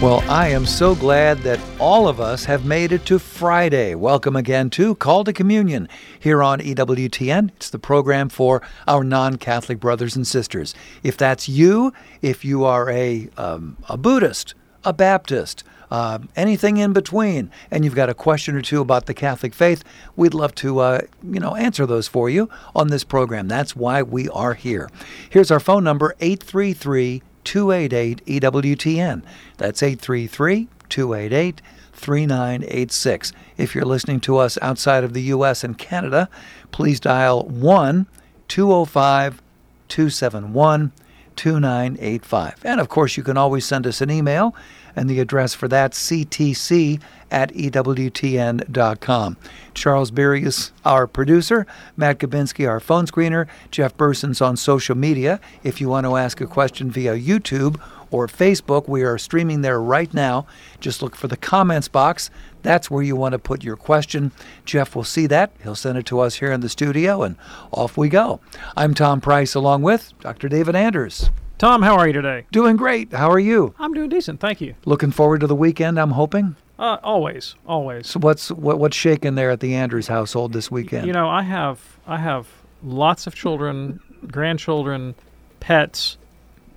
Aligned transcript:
Well, 0.00 0.22
I 0.30 0.46
am 0.50 0.64
so 0.64 0.94
glad 0.94 1.38
that 1.38 1.58
all 1.80 2.06
of 2.06 2.20
us 2.20 2.44
have 2.44 2.64
made 2.64 2.92
it 2.92 3.04
to 3.06 3.18
Friday. 3.18 3.96
Welcome 3.96 4.36
again 4.36 4.70
to 4.70 4.94
Call 4.94 5.24
to 5.24 5.32
Communion 5.32 5.88
here 6.20 6.40
on 6.40 6.60
EWTN. 6.60 7.50
It's 7.56 7.68
the 7.68 7.80
program 7.80 8.28
for 8.28 8.62
our 8.86 9.02
non 9.02 9.38
Catholic 9.38 9.80
brothers 9.80 10.14
and 10.14 10.24
sisters. 10.24 10.72
If 11.02 11.16
that's 11.16 11.48
you, 11.48 11.92
if 12.22 12.44
you 12.44 12.64
are 12.64 12.88
a, 12.88 13.28
um, 13.36 13.76
a 13.88 13.96
Buddhist, 13.96 14.54
a 14.84 14.92
Baptist, 14.92 15.64
uh, 15.90 16.20
anything 16.36 16.76
in 16.76 16.92
between, 16.92 17.50
and 17.68 17.84
you've 17.84 17.96
got 17.96 18.08
a 18.08 18.14
question 18.14 18.54
or 18.54 18.62
two 18.62 18.80
about 18.80 19.06
the 19.06 19.14
Catholic 19.14 19.52
faith, 19.52 19.82
we'd 20.14 20.32
love 20.32 20.54
to, 20.56 20.78
uh, 20.78 21.00
you 21.24 21.40
know, 21.40 21.56
answer 21.56 21.86
those 21.86 22.06
for 22.06 22.30
you 22.30 22.48
on 22.72 22.86
this 22.86 23.02
program. 23.02 23.48
That's 23.48 23.74
why 23.74 24.02
we 24.02 24.28
are 24.28 24.54
here. 24.54 24.90
Here's 25.28 25.50
our 25.50 25.58
phone 25.58 25.82
number 25.82 26.14
833 26.20 27.22
288 27.48 28.26
EWTN. 28.26 29.22
That's 29.56 29.82
833 29.82 30.68
288 30.90 31.62
3986. 31.94 33.32
If 33.56 33.74
you're 33.74 33.86
listening 33.86 34.20
to 34.20 34.36
us 34.36 34.58
outside 34.60 35.02
of 35.02 35.14
the 35.14 35.22
U.S. 35.22 35.64
and 35.64 35.78
Canada, 35.78 36.28
please 36.72 37.00
dial 37.00 37.44
1 37.44 38.06
205 38.48 39.42
271 39.88 40.92
2985. 41.36 42.54
And 42.64 42.82
of 42.82 42.90
course, 42.90 43.16
you 43.16 43.22
can 43.22 43.38
always 43.38 43.64
send 43.64 43.86
us 43.86 44.02
an 44.02 44.10
email, 44.10 44.54
and 44.98 45.08
the 45.08 45.20
address 45.20 45.54
for 45.54 45.68
that, 45.68 45.92
ctc 45.92 47.00
at 47.30 47.52
ewtn.com. 47.52 49.36
Charles 49.74 50.10
Berry 50.10 50.42
is 50.42 50.72
our 50.84 51.06
producer, 51.06 51.66
Matt 51.96 52.18
Gabinski, 52.18 52.68
our 52.68 52.80
phone 52.80 53.06
screener, 53.06 53.46
Jeff 53.70 53.96
Burson's 53.96 54.40
on 54.40 54.56
social 54.56 54.96
media. 54.96 55.40
If 55.62 55.80
you 55.80 55.88
want 55.88 56.04
to 56.06 56.16
ask 56.16 56.40
a 56.40 56.46
question 56.46 56.90
via 56.90 57.16
YouTube 57.16 57.80
or 58.10 58.26
Facebook, 58.26 58.88
we 58.88 59.02
are 59.02 59.18
streaming 59.18 59.62
there 59.62 59.80
right 59.80 60.12
now. 60.12 60.46
Just 60.80 61.02
look 61.02 61.14
for 61.14 61.28
the 61.28 61.36
comments 61.36 61.88
box. 61.88 62.30
That's 62.62 62.90
where 62.90 63.02
you 63.02 63.14
want 63.14 63.32
to 63.32 63.38
put 63.38 63.62
your 63.62 63.76
question. 63.76 64.32
Jeff 64.64 64.96
will 64.96 65.04
see 65.04 65.26
that. 65.28 65.52
He'll 65.62 65.76
send 65.76 65.98
it 65.98 66.06
to 66.06 66.20
us 66.20 66.36
here 66.36 66.50
in 66.50 66.60
the 66.60 66.68
studio, 66.68 67.22
and 67.22 67.36
off 67.70 67.96
we 67.96 68.08
go. 68.08 68.40
I'm 68.76 68.94
Tom 68.94 69.20
Price, 69.20 69.54
along 69.54 69.82
with 69.82 70.12
Dr. 70.20 70.48
David 70.48 70.74
Anders. 70.74 71.30
Tom, 71.58 71.82
how 71.82 71.96
are 71.96 72.06
you 72.06 72.12
today? 72.12 72.46
Doing 72.52 72.76
great. 72.76 73.12
How 73.12 73.28
are 73.32 73.38
you? 73.38 73.74
I'm 73.80 73.92
doing 73.92 74.08
decent, 74.08 74.38
thank 74.38 74.60
you. 74.60 74.76
Looking 74.84 75.10
forward 75.10 75.40
to 75.40 75.48
the 75.48 75.56
weekend, 75.56 75.98
I'm 75.98 76.12
hoping. 76.12 76.54
Uh, 76.78 76.98
always, 77.02 77.56
always. 77.66 78.06
So 78.06 78.20
what's 78.20 78.52
what, 78.52 78.78
what's 78.78 78.96
shaking 78.96 79.34
there 79.34 79.50
at 79.50 79.58
the 79.58 79.74
Anders 79.74 80.06
household 80.06 80.52
this 80.52 80.70
weekend? 80.70 81.08
You 81.08 81.12
know, 81.12 81.28
I 81.28 81.42
have 81.42 81.80
I 82.06 82.18
have 82.18 82.46
lots 82.84 83.26
of 83.26 83.34
children, 83.34 83.98
grandchildren, 84.28 85.16
pets. 85.58 86.16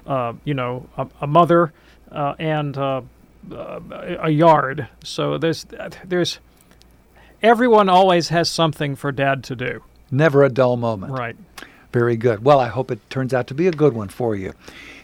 Uh, 0.07 0.33
you 0.45 0.55
know, 0.55 0.89
a, 0.97 1.07
a 1.21 1.27
mother, 1.27 1.71
uh, 2.11 2.33
and 2.39 2.75
uh, 2.75 3.03
uh, 3.51 3.79
a 4.19 4.31
yard. 4.31 4.87
So 5.03 5.37
there's 5.37 5.67
there's 6.03 6.39
everyone 7.43 7.87
always 7.87 8.29
has 8.29 8.49
something 8.49 8.95
for 8.95 9.11
dad 9.11 9.43
to 9.43 9.55
do. 9.55 9.83
Never 10.09 10.43
a 10.43 10.49
dull 10.49 10.75
moment. 10.75 11.13
Right. 11.13 11.35
Very 11.91 12.15
good. 12.15 12.43
Well, 12.43 12.59
I 12.59 12.69
hope 12.69 12.89
it 12.89 13.09
turns 13.09 13.33
out 13.33 13.47
to 13.47 13.53
be 13.53 13.67
a 13.67 13.71
good 13.71 13.93
one 13.93 14.07
for 14.07 14.35
you. 14.35 14.53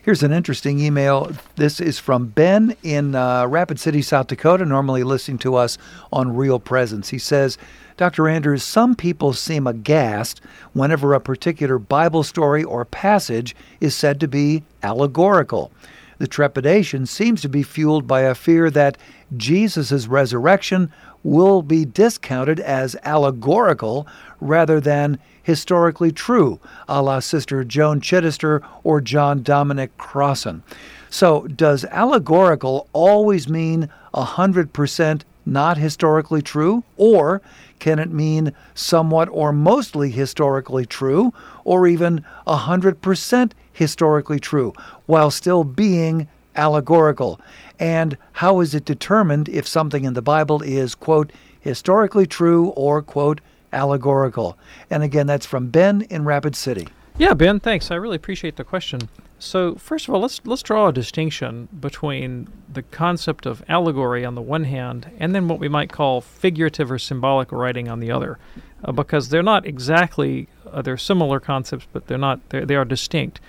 Here's 0.01 0.23
an 0.23 0.31
interesting 0.31 0.79
email. 0.79 1.33
This 1.57 1.81
is 1.81 1.99
from 1.99 2.27
Ben 2.27 2.77
in 2.81 3.13
uh, 3.13 3.45
Rapid 3.45 3.77
City, 3.77 4.01
South 4.01 4.27
Dakota, 4.27 4.63
normally 4.63 5.03
listening 5.03 5.37
to 5.39 5.55
us 5.55 5.77
on 6.13 6.33
Real 6.33 6.59
Presence. 6.59 7.09
He 7.09 7.19
says, 7.19 7.57
Dr. 7.97 8.29
Anders, 8.29 8.63
some 8.63 8.95
people 8.95 9.33
seem 9.33 9.67
aghast 9.67 10.39
whenever 10.71 11.13
a 11.13 11.19
particular 11.19 11.77
Bible 11.77 12.23
story 12.23 12.63
or 12.63 12.85
passage 12.85 13.53
is 13.81 13.93
said 13.93 14.21
to 14.21 14.27
be 14.29 14.63
allegorical. 14.81 15.73
The 16.19 16.27
trepidation 16.27 17.05
seems 17.05 17.41
to 17.41 17.49
be 17.49 17.63
fueled 17.63 18.07
by 18.07 18.21
a 18.21 18.33
fear 18.33 18.71
that 18.71 18.97
Jesus' 19.35 20.07
resurrection 20.07 20.91
will 21.23 21.61
be 21.61 21.85
discounted 21.85 22.59
as 22.59 22.95
allegorical 23.03 24.07
rather 24.39 24.79
than 24.79 25.19
historically 25.43 26.11
true, 26.11 26.59
a 26.87 27.01
la 27.01 27.19
Sister 27.19 27.63
Joan 27.63 28.01
Chittister 28.01 28.61
or 28.83 29.01
John 29.01 29.43
Dominic 29.43 29.97
Crossan. 29.97 30.63
So, 31.09 31.47
does 31.47 31.85
allegorical 31.85 32.87
always 32.91 33.47
mean 33.47 33.89
100% 34.13 35.21
not 35.45 35.77
historically 35.77 36.41
true? 36.41 36.83
Or 36.97 37.41
can 37.79 37.99
it 37.99 38.11
mean 38.11 38.53
somewhat 38.73 39.29
or 39.31 39.53
mostly 39.53 40.09
historically 40.09 40.85
true, 40.85 41.33
or 41.63 41.87
even 41.87 42.25
100% 42.45 43.51
historically 43.71 44.39
true, 44.39 44.73
while 45.05 45.31
still 45.31 45.63
being 45.63 46.27
allegorical? 46.55 47.39
And 47.79 48.17
how 48.33 48.59
is 48.59 48.73
it 48.73 48.85
determined 48.85 49.49
if 49.49 49.67
something 49.67 50.03
in 50.03 50.13
the 50.13 50.21
Bible 50.21 50.61
is, 50.61 50.95
quote, 50.95 51.31
historically 51.59 52.25
true 52.25 52.69
or, 52.69 53.01
quote, 53.01 53.41
allegorical? 53.71 54.57
And 54.89 55.03
again, 55.03 55.27
that's 55.27 55.45
from 55.45 55.67
Ben 55.67 56.01
in 56.03 56.25
Rapid 56.25 56.55
City. 56.55 56.87
Yeah, 57.17 57.33
Ben, 57.33 57.59
thanks. 57.59 57.89
I 57.89 57.95
really 57.95 58.15
appreciate 58.15 58.57
the 58.57 58.63
question. 58.63 59.09
So, 59.39 59.75
first 59.75 60.07
of 60.07 60.13
all, 60.13 60.21
let's 60.21 60.41
let's 60.45 60.63
draw 60.63 60.87
a 60.87 60.93
distinction 60.93 61.67
between 61.79 62.47
the 62.71 62.81
concept 62.81 63.45
of 63.45 63.63
allegory 63.67 64.25
on 64.25 64.35
the 64.35 64.41
one 64.41 64.63
hand 64.63 65.11
and 65.19 65.33
then 65.33 65.47
what 65.47 65.59
we 65.59 65.67
might 65.67 65.91
call 65.91 66.21
figurative 66.21 66.91
or 66.91 66.97
symbolic 66.97 67.51
writing 67.51 67.87
on 67.87 67.99
the 67.99 68.09
other, 68.09 68.39
uh, 68.83 68.91
because 68.91 69.29
they're 69.29 69.43
not 69.43 69.65
exactly 69.65 70.47
uh, 70.71 70.81
they're 70.81 70.97
similar 70.97 71.39
concepts, 71.39 71.87
but 71.91 72.07
they're 72.07 72.17
not 72.17 72.39
they're, 72.49 72.65
they 72.65 72.75
are 72.75 72.85
distinct. 72.85 73.39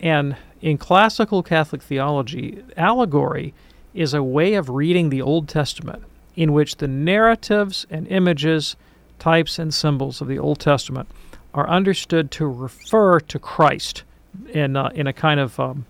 And 0.00 0.36
in 0.66 0.76
classical 0.76 1.44
Catholic 1.44 1.80
theology, 1.80 2.60
allegory 2.76 3.54
is 3.94 4.12
a 4.12 4.20
way 4.20 4.54
of 4.54 4.68
reading 4.68 5.10
the 5.10 5.22
Old 5.22 5.48
Testament 5.48 6.02
in 6.34 6.52
which 6.52 6.78
the 6.78 6.88
narratives 6.88 7.86
and 7.88 8.08
images, 8.08 8.74
types 9.20 9.60
and 9.60 9.72
symbols 9.72 10.20
of 10.20 10.26
the 10.26 10.40
Old 10.40 10.58
Testament 10.58 11.08
are 11.54 11.68
understood 11.68 12.32
to 12.32 12.46
refer 12.46 13.20
to 13.20 13.38
Christ 13.38 14.02
in 14.48 14.74
uh, 14.74 14.90
in 14.92 15.06
a 15.06 15.12
kind 15.12 15.38
of 15.38 15.60
um, 15.60 15.86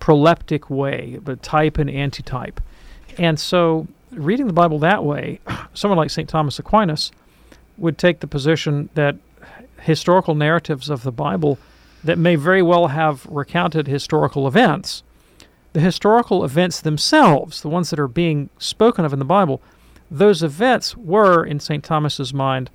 proleptic 0.00 0.68
way, 0.68 1.18
the 1.24 1.36
type 1.36 1.78
and 1.78 1.88
antitype. 1.88 2.60
And 3.16 3.40
so, 3.40 3.88
reading 4.10 4.48
the 4.48 4.52
Bible 4.52 4.78
that 4.80 5.02
way, 5.02 5.40
someone 5.72 5.96
like 5.96 6.10
St. 6.10 6.28
Thomas 6.28 6.58
Aquinas 6.58 7.10
would 7.78 7.96
take 7.96 8.20
the 8.20 8.26
position 8.26 8.90
that 8.92 9.16
historical 9.80 10.34
narratives 10.34 10.90
of 10.90 11.04
the 11.04 11.12
Bible 11.12 11.58
that 12.02 12.18
may 12.18 12.36
very 12.36 12.62
well 12.62 12.88
have 12.88 13.26
recounted 13.26 13.86
historical 13.86 14.46
events, 14.46 15.02
the 15.72 15.80
historical 15.80 16.44
events 16.44 16.80
themselves, 16.80 17.62
the 17.62 17.68
ones 17.68 17.90
that 17.90 18.00
are 18.00 18.08
being 18.08 18.50
spoken 18.58 19.04
of 19.04 19.12
in 19.12 19.18
the 19.18 19.24
Bible, 19.24 19.60
those 20.10 20.42
events 20.42 20.96
were, 20.96 21.44
in 21.44 21.60
St. 21.60 21.84
Thomas's 21.84 22.34
mind, 22.34 22.70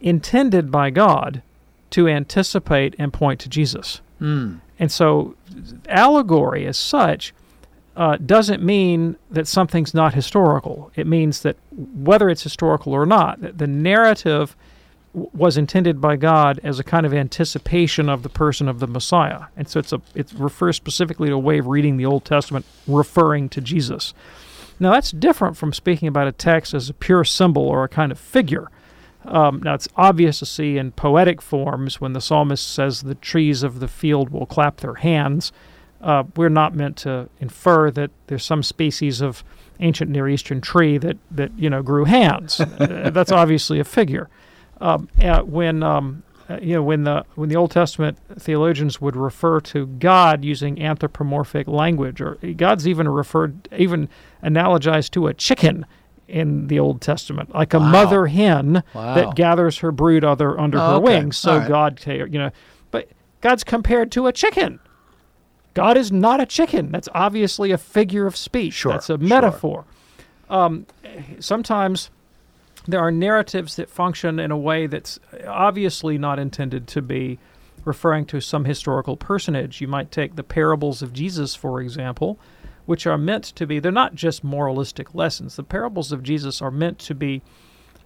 intended 0.00 0.70
by 0.70 0.90
God 0.90 1.42
to 1.90 2.08
anticipate 2.08 2.94
and 2.98 3.12
point 3.12 3.40
to 3.40 3.48
Jesus. 3.48 4.00
Mm. 4.20 4.60
And 4.78 4.92
so, 4.92 5.36
allegory 5.88 6.66
as 6.66 6.76
such 6.76 7.32
uh, 7.96 8.16
doesn't 8.16 8.62
mean 8.62 9.16
that 9.30 9.46
something's 9.46 9.94
not 9.94 10.14
historical. 10.14 10.90
It 10.96 11.06
means 11.06 11.42
that 11.42 11.56
whether 11.70 12.28
it's 12.28 12.42
historical 12.42 12.92
or 12.92 13.06
not, 13.06 13.56
the 13.56 13.66
narrative 13.66 14.56
was 15.14 15.56
intended 15.56 16.00
by 16.00 16.16
God 16.16 16.60
as 16.62 16.78
a 16.78 16.84
kind 16.84 17.06
of 17.06 17.14
anticipation 17.14 18.08
of 18.08 18.22
the 18.22 18.28
person 18.28 18.68
of 18.68 18.80
the 18.80 18.86
Messiah. 18.86 19.44
And 19.56 19.68
so 19.68 19.78
it's 19.78 19.92
a 19.92 20.02
it 20.14 20.32
refers 20.36 20.76
specifically 20.76 21.28
to 21.28 21.34
a 21.34 21.38
way 21.38 21.58
of 21.58 21.68
reading 21.68 21.96
the 21.96 22.06
Old 22.06 22.24
Testament 22.24 22.66
referring 22.86 23.48
to 23.50 23.60
Jesus. 23.60 24.12
Now 24.80 24.92
that's 24.92 25.12
different 25.12 25.56
from 25.56 25.72
speaking 25.72 26.08
about 26.08 26.26
a 26.26 26.32
text 26.32 26.74
as 26.74 26.90
a 26.90 26.94
pure 26.94 27.24
symbol 27.24 27.62
or 27.62 27.84
a 27.84 27.88
kind 27.88 28.10
of 28.10 28.18
figure. 28.18 28.70
Um, 29.26 29.62
now, 29.62 29.74
it's 29.74 29.88
obvious 29.96 30.40
to 30.40 30.46
see 30.46 30.76
in 30.76 30.92
poetic 30.92 31.40
forms 31.40 32.00
when 32.00 32.12
the 32.12 32.20
psalmist 32.20 32.70
says 32.70 33.02
the 33.02 33.14
trees 33.14 33.62
of 33.62 33.80
the 33.80 33.88
field 33.88 34.30
will 34.30 34.46
clap 34.46 34.78
their 34.78 34.94
hands. 34.94 35.52
Uh, 36.00 36.24
we're 36.36 36.50
not 36.50 36.74
meant 36.74 36.98
to 36.98 37.28
infer 37.40 37.90
that 37.90 38.10
there's 38.26 38.44
some 38.44 38.62
species 38.62 39.22
of 39.22 39.42
ancient 39.80 40.10
Near 40.10 40.28
Eastern 40.28 40.60
tree 40.60 40.98
that, 40.98 41.16
that 41.30 41.50
you 41.56 41.70
know 41.70 41.82
grew 41.82 42.04
hands. 42.04 42.58
that's 42.78 43.32
obviously 43.32 43.80
a 43.80 43.84
figure. 43.84 44.28
Um, 44.84 45.08
uh, 45.22 45.40
when 45.42 45.82
um, 45.82 46.22
uh, 46.48 46.58
you 46.60 46.74
know, 46.74 46.82
when 46.82 47.04
the 47.04 47.24
when 47.36 47.48
the 47.48 47.56
Old 47.56 47.70
Testament 47.70 48.18
theologians 48.38 49.00
would 49.00 49.16
refer 49.16 49.60
to 49.60 49.86
God 49.86 50.44
using 50.44 50.82
anthropomorphic 50.82 51.66
language, 51.66 52.20
or 52.20 52.34
God's 52.56 52.86
even 52.86 53.08
referred, 53.08 53.66
even 53.76 54.10
analogized 54.42 55.10
to 55.12 55.26
a 55.26 55.32
chicken 55.32 55.86
in 56.28 56.66
the 56.66 56.78
Old 56.78 57.00
Testament, 57.00 57.54
like 57.54 57.72
a 57.72 57.78
Wow. 57.78 57.90
mother 57.90 58.26
hen 58.26 58.82
Wow. 58.94 59.14
that 59.14 59.34
gathers 59.34 59.78
her 59.78 59.90
brood 59.90 60.22
other 60.22 60.58
under 60.60 60.78
Oh, 60.78 60.80
her 60.82 60.92
okay. 60.96 61.02
wings. 61.02 61.38
So 61.38 61.58
right. 61.58 61.68
God, 61.68 62.00
you 62.06 62.26
know, 62.38 62.50
but 62.90 63.08
God's 63.40 63.64
compared 63.64 64.12
to 64.12 64.26
a 64.26 64.32
chicken. 64.32 64.80
God 65.72 65.96
is 65.96 66.12
not 66.12 66.40
a 66.40 66.46
chicken. 66.46 66.92
That's 66.92 67.08
obviously 67.14 67.72
a 67.72 67.78
figure 67.78 68.26
of 68.26 68.36
speech. 68.36 68.74
Sure, 68.74 68.92
That's 68.92 69.08
a 69.10 69.18
sure. 69.18 69.26
metaphor. 69.26 69.84
Um, 70.48 70.86
sometimes 71.40 72.10
there 72.86 73.00
are 73.00 73.10
narratives 73.10 73.76
that 73.76 73.88
function 73.88 74.38
in 74.38 74.50
a 74.50 74.58
way 74.58 74.86
that's 74.86 75.18
obviously 75.46 76.18
not 76.18 76.38
intended 76.38 76.86
to 76.88 77.02
be 77.02 77.38
referring 77.84 78.24
to 78.26 78.40
some 78.40 78.64
historical 78.64 79.16
personage. 79.16 79.80
You 79.80 79.88
might 79.88 80.10
take 80.10 80.36
the 80.36 80.42
parables 80.42 81.02
of 81.02 81.12
Jesus, 81.12 81.54
for 81.54 81.80
example, 81.80 82.38
which 82.86 83.06
are 83.06 83.18
meant 83.18 83.44
to 83.44 83.66
be, 83.66 83.78
they're 83.78 83.92
not 83.92 84.14
just 84.14 84.44
moralistic 84.44 85.14
lessons. 85.14 85.56
The 85.56 85.62
parables 85.62 86.12
of 86.12 86.22
Jesus 86.22 86.60
are 86.60 86.70
meant 86.70 86.98
to 87.00 87.14
be 87.14 87.42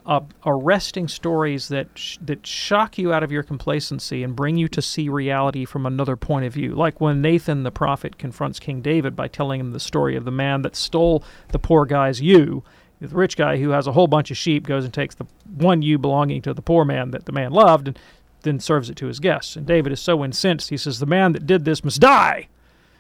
uh, 0.07 0.21
arresting 0.47 1.07
stories 1.07 1.69
that 1.69 1.87
sh- 1.95 2.17
that 2.23 2.47
shock 2.47 2.97
you 2.97 3.13
out 3.13 3.23
of 3.23 3.31
your 3.31 3.43
complacency 3.43 4.23
and 4.23 4.35
bring 4.35 4.57
you 4.57 4.67
to 4.67 4.81
see 4.81 5.11
reality 5.11 5.67
from 5.67 5.85
another 5.85 6.17
point 6.17 6.47
of 6.47 6.55
view. 6.55 6.75
Like 6.75 6.99
when 6.99 7.21
Nathan 7.21 7.63
the 7.63 7.71
prophet 7.71 8.17
confronts 8.17 8.59
King 8.59 8.81
David 8.81 9.15
by 9.15 9.29
telling 9.29 9.61
him 9.61 9.73
the 9.73 9.81
story 9.81 10.17
of 10.17 10.25
the 10.25 10.31
man 10.31 10.63
that 10.63 10.75
stole 10.75 11.23
the 11.49 11.59
poor 11.59 11.85
guy's 11.85 12.23
ewe. 12.23 12.65
The 13.01 13.09
rich 13.09 13.37
guy 13.37 13.59
who 13.59 13.71
has 13.71 13.87
a 13.87 13.93
whole 13.93 14.09
bunch 14.09 14.31
of 14.31 14.37
sheep 14.37 14.67
goes 14.67 14.85
and 14.85 14.93
takes 14.93 15.15
the 15.15 15.27
one 15.57 15.83
ewe 15.83 15.99
belonging 15.99 16.43
to 16.43 16.55
the 16.55 16.63
poor 16.63 16.85
man 16.85 17.13
that 17.13 17.27
the 17.27 17.33
man 17.33 17.53
loved 17.53 17.89
and 17.89 17.99
then 18.43 18.61
serves 18.61 18.91
it 18.91 18.97
to 18.97 19.07
his 19.07 19.21
guests. 19.21 19.57
And 19.57 19.67
David 19.67 19.93
is 19.93 20.01
so 20.01 20.25
incensed, 20.25 20.71
he 20.71 20.77
says, 20.77 20.99
The 20.99 21.07
man 21.07 21.33
that 21.33 21.47
did 21.47 21.65
this 21.65 21.85
must 21.85 22.01
die. 22.01 22.49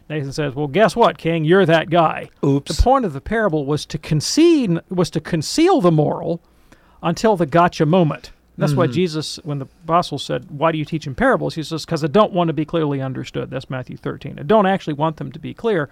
Nathan 0.08 0.32
says, 0.32 0.54
"Well, 0.54 0.68
guess 0.68 0.96
what, 0.96 1.18
King? 1.18 1.44
You're 1.44 1.66
that 1.66 1.90
guy." 1.90 2.30
Oops. 2.44 2.74
The 2.74 2.82
point 2.82 3.04
of 3.04 3.12
the 3.12 3.20
parable 3.20 3.66
was 3.66 3.84
to 3.86 3.98
conceal 3.98 4.80
was 4.88 5.10
to 5.10 5.20
conceal 5.20 5.80
the 5.80 5.92
moral 5.92 6.40
until 7.02 7.36
the 7.36 7.46
gotcha 7.46 7.84
moment. 7.84 8.32
That's 8.56 8.72
why 8.72 8.86
mm-hmm. 8.86 8.94
Jesus, 8.94 9.36
when 9.44 9.60
the 9.60 9.66
apostle 9.84 10.18
said, 10.18 10.50
"Why 10.50 10.72
do 10.72 10.78
you 10.78 10.84
teach 10.84 11.06
in 11.06 11.14
parables?" 11.14 11.54
He 11.54 11.62
says, 11.62 11.84
"Because 11.84 12.02
I 12.02 12.08
don't 12.08 12.32
want 12.32 12.48
to 12.48 12.52
be 12.52 12.64
clearly 12.64 13.00
understood." 13.00 13.50
That's 13.50 13.70
Matthew 13.70 13.96
13. 13.96 14.38
I 14.38 14.42
don't 14.42 14.66
actually 14.66 14.94
want 14.94 15.18
them 15.18 15.30
to 15.30 15.38
be 15.38 15.54
clear. 15.54 15.90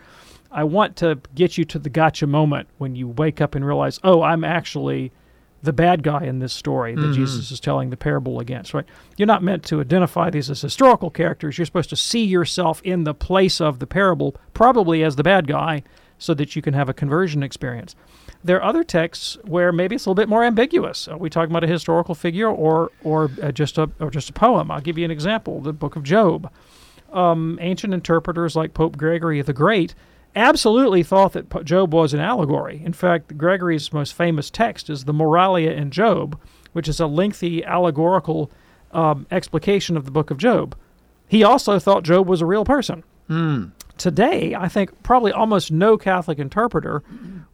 I 0.50 0.64
want 0.64 0.96
to 0.96 1.18
get 1.34 1.58
you 1.58 1.64
to 1.66 1.78
the 1.78 1.90
gotcha 1.90 2.26
moment 2.26 2.68
when 2.78 2.96
you 2.96 3.08
wake 3.08 3.40
up 3.40 3.54
and 3.54 3.66
realize, 3.66 3.98
"Oh, 4.02 4.22
I'm 4.22 4.44
actually." 4.44 5.12
the 5.62 5.72
bad 5.72 6.02
guy 6.02 6.22
in 6.22 6.38
this 6.38 6.52
story 6.52 6.94
that 6.94 7.12
Jesus 7.12 7.50
is 7.50 7.58
telling 7.58 7.90
the 7.90 7.96
parable 7.96 8.38
against, 8.40 8.72
right? 8.72 8.84
You're 9.16 9.26
not 9.26 9.42
meant 9.42 9.64
to 9.64 9.80
identify 9.80 10.30
these 10.30 10.48
as 10.48 10.62
historical 10.62 11.10
characters. 11.10 11.58
You're 11.58 11.66
supposed 11.66 11.90
to 11.90 11.96
see 11.96 12.24
yourself 12.24 12.80
in 12.84 13.04
the 13.04 13.14
place 13.14 13.60
of 13.60 13.80
the 13.80 13.86
parable, 13.86 14.36
probably 14.54 15.02
as 15.02 15.16
the 15.16 15.24
bad 15.24 15.48
guy, 15.48 15.82
so 16.18 16.34
that 16.34 16.56
you 16.56 16.62
can 16.62 16.74
have 16.74 16.88
a 16.88 16.94
conversion 16.94 17.42
experience. 17.42 17.96
There 18.44 18.56
are 18.58 18.62
other 18.62 18.84
texts 18.84 19.38
where 19.44 19.72
maybe 19.72 19.96
it's 19.96 20.06
a 20.06 20.10
little 20.10 20.22
bit 20.22 20.28
more 20.28 20.44
ambiguous. 20.44 21.08
Are 21.08 21.18
we 21.18 21.28
talking 21.28 21.50
about 21.50 21.64
a 21.64 21.68
historical 21.68 22.14
figure 22.14 22.48
or 22.48 22.92
or 23.02 23.30
uh, 23.42 23.50
just 23.50 23.76
a 23.76 23.90
or 23.98 24.10
just 24.10 24.30
a 24.30 24.32
poem? 24.32 24.70
I'll 24.70 24.80
give 24.80 24.96
you 24.96 25.04
an 25.04 25.10
example: 25.10 25.60
the 25.60 25.72
Book 25.72 25.96
of 25.96 26.04
Job. 26.04 26.50
Um, 27.12 27.58
ancient 27.60 27.94
interpreters 27.94 28.56
like 28.56 28.74
Pope 28.74 28.96
Gregory 28.96 29.40
the 29.42 29.52
Great 29.52 29.94
absolutely 30.36 31.02
thought 31.02 31.32
that 31.32 31.64
Job 31.64 31.92
was 31.92 32.14
an 32.14 32.20
allegory. 32.20 32.82
In 32.84 32.92
fact, 32.92 33.36
Gregory's 33.36 33.92
most 33.92 34.14
famous 34.14 34.50
text 34.50 34.88
is 34.90 35.04
the 35.04 35.14
Moralia 35.14 35.74
in 35.74 35.90
Job, 35.90 36.38
which 36.72 36.88
is 36.88 37.00
a 37.00 37.06
lengthy 37.06 37.64
allegorical 37.64 38.50
um, 38.92 39.26
explication 39.30 39.96
of 39.96 40.04
the 40.04 40.10
book 40.10 40.30
of 40.30 40.36
Job. 40.38 40.76
He 41.26 41.42
also 41.42 41.78
thought 41.78 42.04
Job 42.04 42.28
was 42.28 42.40
a 42.40 42.46
real 42.46 42.64
person. 42.64 43.02
Today, 43.98 44.54
I 44.54 44.68
think 44.68 45.02
probably 45.02 45.32
almost 45.32 45.72
no 45.72 45.96
Catholic 45.96 46.38
interpreter 46.38 47.02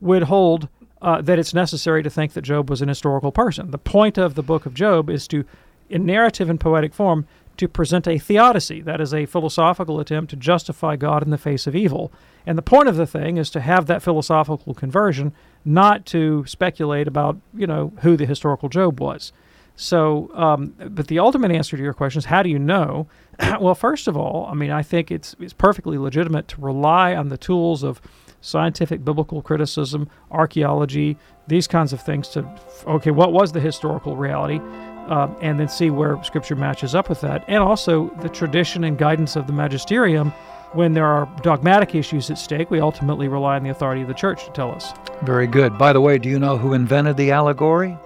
would 0.00 0.25
hold 0.25 0.69
uh, 1.00 1.23
that 1.23 1.38
it's 1.38 1.55
necessary 1.55 2.02
to 2.02 2.11
think 2.11 2.32
that 2.32 2.43
Job 2.43 2.69
was 2.69 2.82
an 2.82 2.88
historical 2.88 3.32
person. 3.32 3.70
The 3.70 3.78
point 3.78 4.19
of 4.19 4.35
the 4.35 4.43
book 4.43 4.67
of 4.67 4.75
Job 4.75 5.08
is 5.08 5.26
to, 5.28 5.44
in 5.88 6.05
narrative 6.05 6.50
and 6.50 6.61
poetic 6.61 6.93
form, 6.93 7.26
to 7.56 7.69
present 7.69 8.06
a 8.06 8.19
theodicy, 8.19 8.81
that 8.82 9.00
is, 9.00 9.12
a 9.12 9.26
philosophical 9.26 10.00
attempt 10.00 10.31
to 10.31 10.37
justify 10.37 10.96
God 10.96 11.22
in 11.22 11.31
the 11.31 11.38
face 11.38 11.66
of 11.66 11.76
evil. 11.76 12.12
And 12.46 12.58
the 12.58 12.62
point 12.62 12.88
of 12.88 12.96
the 12.96 13.06
thing 13.06 13.37
is 13.37 13.50
to 13.50 13.60
have 13.60 13.87
that 13.87 14.02
philosophical 14.02 14.75
conversion, 14.75 15.32
not 15.64 16.06
to 16.06 16.44
speculate 16.46 17.06
about, 17.06 17.38
you 17.54 17.66
know, 17.66 17.93
who 18.00 18.16
the 18.16 18.26
historical 18.26 18.69
Job 18.69 19.00
was. 19.00 19.32
So, 19.75 20.31
um, 20.34 20.75
but 20.90 21.08
the 21.08 21.19
ultimate 21.19 21.50
answer 21.50 21.76
to 21.76 21.82
your 21.82 21.94
question 21.94 22.19
is 22.19 22.26
how 22.26 22.43
do 22.43 22.50
you 22.50 22.58
know? 22.58 23.08
well, 23.60 23.75
first 23.75 24.06
of 24.06 24.16
all, 24.16 24.46
I 24.50 24.54
mean, 24.54 24.70
I 24.70 24.82
think 24.82 25.10
it's 25.10 25.34
it's 25.40 25.52
perfectly 25.52 25.99
legitimate 25.99 26.49
to 26.49 26.60
rely 26.60 27.14
on 27.14 27.28
the 27.28 27.38
tools 27.38 27.82
of 27.82 28.00
scientific 28.40 29.04
biblical 29.04 29.40
criticism, 29.40 30.08
archaeology, 30.31 31.16
these 31.46 31.66
kinds 31.66 31.93
of 31.93 32.02
things 32.02 32.28
to 32.28 32.49
okay, 32.87 33.10
what 33.10 33.32
was 33.32 33.52
the 33.52 33.60
historical 33.60 34.16
reality, 34.16 34.60
um, 35.08 35.37
and 35.40 35.58
then 35.58 35.69
see 35.69 35.90
where 35.90 36.22
Scripture 36.25 36.56
matches 36.56 36.94
up 36.94 37.08
with 37.08 37.20
that, 37.22 37.44
and 37.49 37.58
also 37.58 38.08
the 38.20 38.28
tradition 38.28 38.84
and 38.84 38.99
guidance 38.99 39.37
of 39.37 39.46
the 39.46 39.52
magisterium. 39.52 40.32
When 40.72 40.94
there 40.94 41.06
are 41.06 41.28
dogmatic 41.43 41.94
issues 41.94 42.31
at 42.31 42.38
stake, 42.38 42.70
we 42.70 42.81
ultimately 42.81 43.28
rely 43.28 43.56
on 43.56 43.62
the 43.62 43.69
authority 43.69 44.00
of 44.00 44.08
the 44.08 44.14
church 44.14 44.46
to 44.46 44.50
tell 44.52 44.72
us. 44.72 44.94
Very 45.22 45.46
good. 45.46 45.76
By 45.76 45.93
the 45.93 46.00
way, 46.00 46.16
do 46.16 46.31
you 46.31 46.38
know 46.38 46.56
who 46.56 46.72
invented 46.72 47.19
the 47.19 47.31
allegory? 47.31 47.99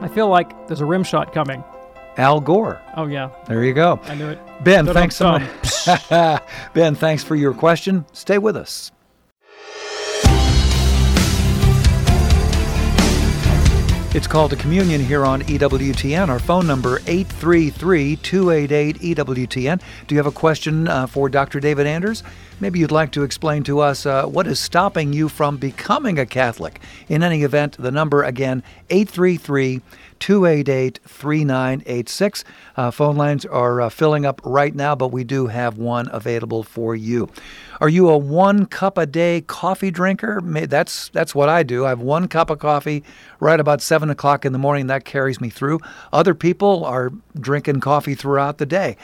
I 0.00 0.08
feel 0.08 0.28
like 0.28 0.68
there's 0.68 0.80
a 0.80 0.84
rim 0.84 1.02
shot 1.02 1.32
coming. 1.32 1.64
Al 2.16 2.40
Gore. 2.40 2.80
Oh 2.96 3.06
yeah, 3.06 3.30
There 3.46 3.64
you 3.64 3.72
go. 3.72 3.98
I 4.04 4.14
knew 4.14 4.28
it. 4.28 4.38
Ben, 4.62 4.86
thanks 4.86 5.16
so 5.16 5.32
much. 5.32 6.40
ben, 6.74 6.94
thanks 6.94 7.24
for 7.24 7.34
your 7.34 7.54
question. 7.54 8.04
Stay 8.12 8.38
with 8.38 8.56
us. 8.56 8.92
It's 14.14 14.26
called 14.26 14.50
to 14.50 14.56
communion 14.56 15.00
here 15.00 15.24
on 15.24 15.40
EWTN. 15.40 16.28
Our 16.28 16.38
phone 16.38 16.66
number 16.66 16.98
833-288-EWTN. 16.98 19.80
Do 20.06 20.14
you 20.14 20.18
have 20.18 20.26
a 20.26 20.30
question 20.30 20.86
uh, 20.86 21.06
for 21.06 21.30
Dr. 21.30 21.60
David 21.60 21.86
Anders? 21.86 22.22
Maybe 22.60 22.78
you'd 22.78 22.90
like 22.90 23.10
to 23.12 23.22
explain 23.22 23.64
to 23.64 23.80
us 23.80 24.04
uh, 24.04 24.26
what 24.26 24.46
is 24.46 24.60
stopping 24.60 25.14
you 25.14 25.30
from 25.30 25.56
becoming 25.56 26.18
a 26.18 26.26
Catholic. 26.26 26.82
In 27.08 27.22
any 27.22 27.42
event, 27.42 27.78
the 27.78 27.90
number 27.90 28.22
again 28.22 28.62
833 28.90 29.80
288 30.22 31.00
3986. 31.04 32.44
Uh, 32.76 32.92
Phone 32.92 33.16
lines 33.16 33.44
are 33.44 33.80
uh, 33.80 33.88
filling 33.88 34.24
up 34.24 34.40
right 34.44 34.72
now, 34.72 34.94
but 34.94 35.08
we 35.08 35.24
do 35.24 35.48
have 35.48 35.78
one 35.78 36.08
available 36.12 36.62
for 36.62 36.94
you. 36.94 37.28
Are 37.80 37.88
you 37.88 38.08
a 38.08 38.16
one 38.16 38.66
cup 38.66 38.96
a 38.96 39.04
day 39.04 39.40
coffee 39.40 39.90
drinker? 39.90 40.40
That's 40.40 41.08
that's 41.08 41.34
what 41.34 41.48
I 41.48 41.64
do. 41.64 41.86
I 41.86 41.88
have 41.88 42.00
one 42.00 42.28
cup 42.28 42.50
of 42.50 42.60
coffee 42.60 43.02
right 43.40 43.58
about 43.58 43.82
seven 43.82 44.10
o'clock 44.10 44.44
in 44.44 44.52
the 44.52 44.60
morning. 44.60 44.86
That 44.86 45.04
carries 45.04 45.40
me 45.40 45.50
through. 45.50 45.80
Other 46.12 46.34
people 46.34 46.84
are 46.84 47.10
drinking 47.40 47.80
coffee 47.80 48.14
throughout 48.14 48.58
the 48.58 48.66
day. 48.66 48.96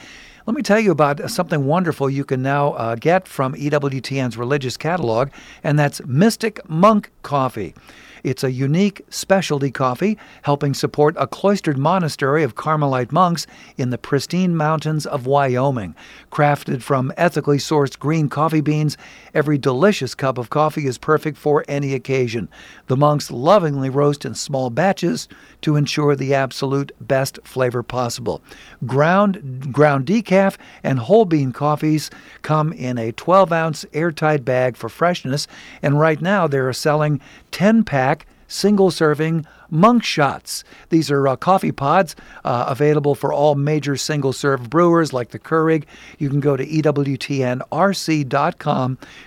Let 0.45 0.55
me 0.55 0.61
tell 0.61 0.79
you 0.79 0.91
about 0.91 1.29
something 1.29 1.65
wonderful 1.65 2.09
you 2.09 2.23
can 2.23 2.41
now 2.41 2.71
uh, 2.71 2.95
get 2.95 3.27
from 3.27 3.55
EWTN's 3.55 4.37
religious 4.37 4.77
catalog, 4.77 5.31
and 5.65 5.77
that's 5.77 6.01
Mystic 6.05 6.67
Monk 6.69 7.11
Coffee. 7.23 7.75
It's 8.23 8.43
a 8.43 8.51
unique 8.51 9.01
specialty 9.09 9.71
coffee 9.71 10.17
helping 10.43 10.73
support 10.73 11.15
a 11.17 11.27
cloistered 11.27 11.77
monastery 11.77 12.43
of 12.43 12.55
Carmelite 12.55 13.11
monks 13.11 13.47
in 13.77 13.89
the 13.89 13.97
pristine 13.97 14.55
mountains 14.55 15.05
of 15.05 15.25
Wyoming. 15.25 15.95
Crafted 16.31 16.81
from 16.81 17.13
ethically 17.17 17.57
sourced 17.57 17.97
green 17.97 18.29
coffee 18.29 18.61
beans, 18.61 18.97
every 19.33 19.57
delicious 19.57 20.15
cup 20.15 20.37
of 20.37 20.49
coffee 20.49 20.87
is 20.87 20.97
perfect 20.97 21.37
for 21.37 21.63
any 21.67 21.93
occasion. 21.93 22.49
The 22.87 22.97
monks 22.97 23.31
lovingly 23.31 23.89
roast 23.89 24.25
in 24.25 24.35
small 24.35 24.69
batches 24.69 25.27
to 25.61 25.75
ensure 25.75 26.15
the 26.15 26.33
absolute 26.33 26.91
best 26.99 27.39
flavor 27.43 27.83
possible. 27.83 28.41
Ground 28.85 29.71
ground 29.71 30.05
decaf 30.05 30.57
and 30.83 30.99
whole 30.99 31.25
bean 31.25 31.51
coffees 31.51 32.09
come 32.41 32.73
in 32.73 32.97
a 32.97 33.11
12 33.11 33.51
ounce 33.51 33.85
airtight 33.93 34.43
bag 34.43 34.75
for 34.75 34.89
freshness, 34.89 35.47
and 35.81 35.99
right 35.99 36.21
now 36.21 36.47
they 36.47 36.57
are 36.57 36.73
selling 36.73 37.21
10 37.51 37.83
pack 37.83 38.08
single 38.49 38.91
serving 38.91 39.45
monk 39.69 40.03
shots. 40.03 40.65
These 40.89 41.09
are 41.11 41.27
uh, 41.27 41.35
coffee 41.37 41.71
pods 41.71 42.15
uh, 42.43 42.65
available 42.67 43.15
for 43.15 43.31
all 43.31 43.55
major 43.55 43.95
single 43.95 44.33
serve 44.33 44.69
brewers 44.69 45.13
like 45.13 45.29
the 45.29 45.39
Keurig. 45.39 45.85
You 46.17 46.29
can 46.29 46.41
go 46.41 46.57
to 46.57 46.65
EWTNRC.com 46.65 47.67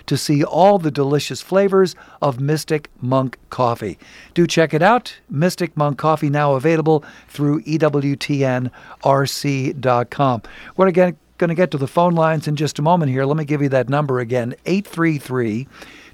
to 0.05 0.17
see 0.17 0.43
all 0.43 0.77
the 0.77 0.91
delicious 0.91 1.41
flavors 1.41 1.95
of 2.21 2.39
Mystic 2.39 2.91
Monk 3.01 3.39
coffee. 3.49 3.97
Do 4.33 4.45
check 4.45 4.73
it 4.73 4.81
out. 4.81 5.17
Mystic 5.29 5.75
Monk 5.77 5.97
coffee 5.97 6.29
now 6.29 6.53
available 6.53 7.03
through 7.27 7.61
EWTNRC.com. 7.63 8.71
We're 10.77 10.87
again 10.87 11.17
going 11.39 11.49
to 11.49 11.55
get 11.55 11.71
to 11.71 11.77
the 11.77 11.87
phone 11.87 12.13
lines 12.13 12.47
in 12.47 12.55
just 12.55 12.77
a 12.79 12.81
moment 12.81 13.11
here. 13.11 13.25
Let 13.25 13.37
me 13.37 13.43
give 13.45 13.61
you 13.61 13.69
that 13.69 13.89
number 13.89 14.19
again 14.19 14.55
833 14.65 15.67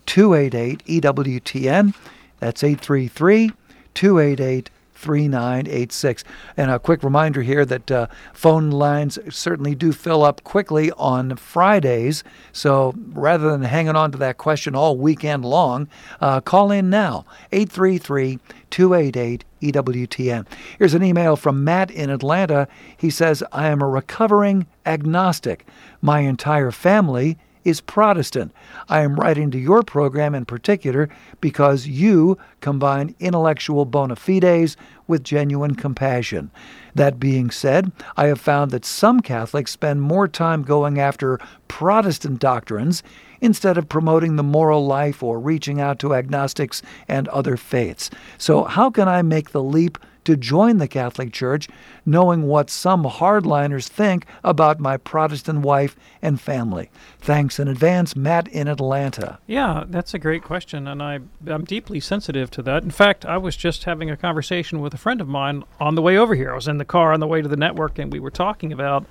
288 0.05 1.03
EWTN. 1.03 1.93
That's 2.39 2.63
833 2.63 3.51
288 3.93 4.69
3986. 4.99 6.25
And 6.57 6.69
a 6.69 6.77
quick 6.77 7.03
reminder 7.03 7.41
here 7.41 7.63
that 7.65 7.89
uh, 7.89 8.07
phone 8.33 8.69
lines 8.69 9.17
certainly 9.29 9.73
do 9.73 9.93
fill 9.93 10.23
up 10.23 10.43
quickly 10.43 10.91
on 10.91 11.37
Fridays. 11.37 12.23
So 12.51 12.93
rather 13.13 13.49
than 13.49 13.63
hanging 13.63 13.95
on 13.95 14.11
to 14.11 14.17
that 14.17 14.37
question 14.37 14.75
all 14.75 14.97
weekend 14.97 15.45
long, 15.45 15.87
uh, 16.19 16.41
call 16.41 16.71
in 16.71 16.89
now 16.89 17.25
833 17.53 18.39
288 18.69 19.45
EWTN. 19.61 20.45
Here's 20.77 20.93
an 20.93 21.03
email 21.03 21.35
from 21.35 21.63
Matt 21.63 21.91
in 21.91 22.09
Atlanta. 22.09 22.67
He 22.97 23.09
says, 23.09 23.41
I 23.53 23.67
am 23.67 23.81
a 23.81 23.87
recovering 23.87 24.67
agnostic. 24.85 25.65
My 26.01 26.19
entire 26.19 26.71
family 26.71 27.37
is 27.63 27.81
Protestant. 27.81 28.53
I 28.87 29.01
am 29.01 29.15
writing 29.15 29.51
to 29.51 29.59
your 29.59 29.83
program 29.83 30.33
in 30.35 30.45
particular 30.45 31.09
because 31.41 31.87
you 31.87 32.37
combine 32.61 33.15
intellectual 33.19 33.85
bona 33.85 34.15
fides 34.15 34.77
with 35.07 35.23
genuine 35.23 35.75
compassion. 35.75 36.51
That 36.95 37.19
being 37.19 37.51
said, 37.51 37.91
I 38.17 38.27
have 38.27 38.39
found 38.39 38.71
that 38.71 38.85
some 38.85 39.19
Catholics 39.19 39.71
spend 39.71 40.01
more 40.01 40.27
time 40.27 40.63
going 40.63 40.99
after 40.99 41.39
Protestant 41.67 42.39
doctrines 42.39 43.03
instead 43.41 43.77
of 43.77 43.89
promoting 43.89 44.35
the 44.35 44.43
moral 44.43 44.85
life 44.85 45.23
or 45.23 45.39
reaching 45.39 45.79
out 45.79 45.99
to 45.99 46.13
agnostics 46.13 46.81
and 47.07 47.27
other 47.29 47.57
faiths. 47.57 48.09
So, 48.37 48.63
how 48.63 48.89
can 48.89 49.07
I 49.07 49.21
make 49.21 49.51
the 49.51 49.63
leap 49.63 49.97
to 50.25 50.35
join 50.35 50.77
the 50.77 50.87
Catholic 50.87 51.31
Church, 51.33 51.67
knowing 52.05 52.43
what 52.43 52.69
some 52.69 53.03
hardliners 53.03 53.87
think 53.87 54.25
about 54.43 54.79
my 54.79 54.97
Protestant 54.97 55.59
wife 55.59 55.95
and 56.21 56.39
family? 56.39 56.89
Thanks 57.19 57.59
in 57.59 57.67
advance, 57.67 58.15
Matt 58.15 58.47
in 58.47 58.67
Atlanta. 58.67 59.39
Yeah, 59.47 59.83
that's 59.87 60.13
a 60.13 60.19
great 60.19 60.43
question, 60.43 60.87
and 60.87 61.01
I, 61.01 61.19
I'm 61.47 61.65
deeply 61.65 61.99
sensitive 61.99 62.51
to 62.51 62.61
that. 62.63 62.83
In 62.83 62.91
fact, 62.91 63.25
I 63.25 63.37
was 63.37 63.55
just 63.55 63.85
having 63.85 64.09
a 64.09 64.17
conversation 64.17 64.81
with 64.81 64.93
a 64.93 64.97
friend 64.97 65.21
of 65.21 65.27
mine 65.27 65.63
on 65.79 65.95
the 65.95 66.01
way 66.01 66.17
over 66.17 66.35
here. 66.35 66.51
I 66.51 66.55
was 66.55 66.67
in 66.67 66.77
the 66.77 66.85
car 66.85 67.13
on 67.13 67.19
the 67.19 67.27
way 67.27 67.41
to 67.41 67.47
the 67.47 67.57
network, 67.57 67.99
and 67.99 68.11
we 68.11 68.19
were 68.19 68.31
talking 68.31 68.71
about 68.71 69.05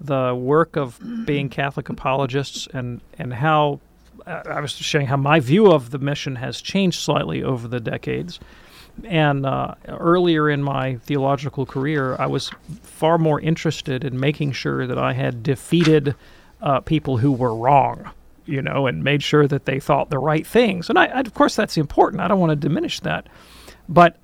the 0.00 0.34
work 0.34 0.76
of 0.76 0.98
being 1.26 1.48
Catholic 1.48 1.88
apologists 1.88 2.66
and, 2.72 3.00
and 3.18 3.34
how 3.34 3.80
I 4.26 4.60
was 4.60 4.72
sharing 4.72 5.06
how 5.06 5.16
my 5.16 5.40
view 5.40 5.70
of 5.70 5.90
the 5.90 5.98
mission 5.98 6.36
has 6.36 6.60
changed 6.60 7.00
slightly 7.00 7.42
over 7.42 7.68
the 7.68 7.80
decades. 7.80 8.40
And 9.04 9.46
uh, 9.46 9.74
earlier 9.88 10.48
in 10.48 10.62
my 10.62 10.96
theological 10.96 11.66
career, 11.66 12.16
I 12.18 12.26
was 12.26 12.50
far 12.82 13.18
more 13.18 13.40
interested 13.40 14.04
in 14.04 14.18
making 14.18 14.52
sure 14.52 14.86
that 14.86 14.98
I 14.98 15.12
had 15.12 15.42
defeated 15.42 16.14
uh, 16.60 16.80
people 16.80 17.18
who 17.18 17.32
were 17.32 17.54
wrong, 17.54 18.10
you 18.46 18.62
know, 18.62 18.86
and 18.86 19.02
made 19.02 19.22
sure 19.22 19.46
that 19.46 19.64
they 19.64 19.80
thought 19.80 20.10
the 20.10 20.18
right 20.18 20.46
things. 20.46 20.88
And 20.88 20.98
I, 20.98 21.06
I 21.06 21.20
of 21.20 21.34
course, 21.34 21.56
that's 21.56 21.76
important. 21.76 22.22
I 22.22 22.28
don't 22.28 22.40
want 22.40 22.50
to 22.50 22.56
diminish 22.56 23.00
that. 23.00 23.28
But 23.88 24.16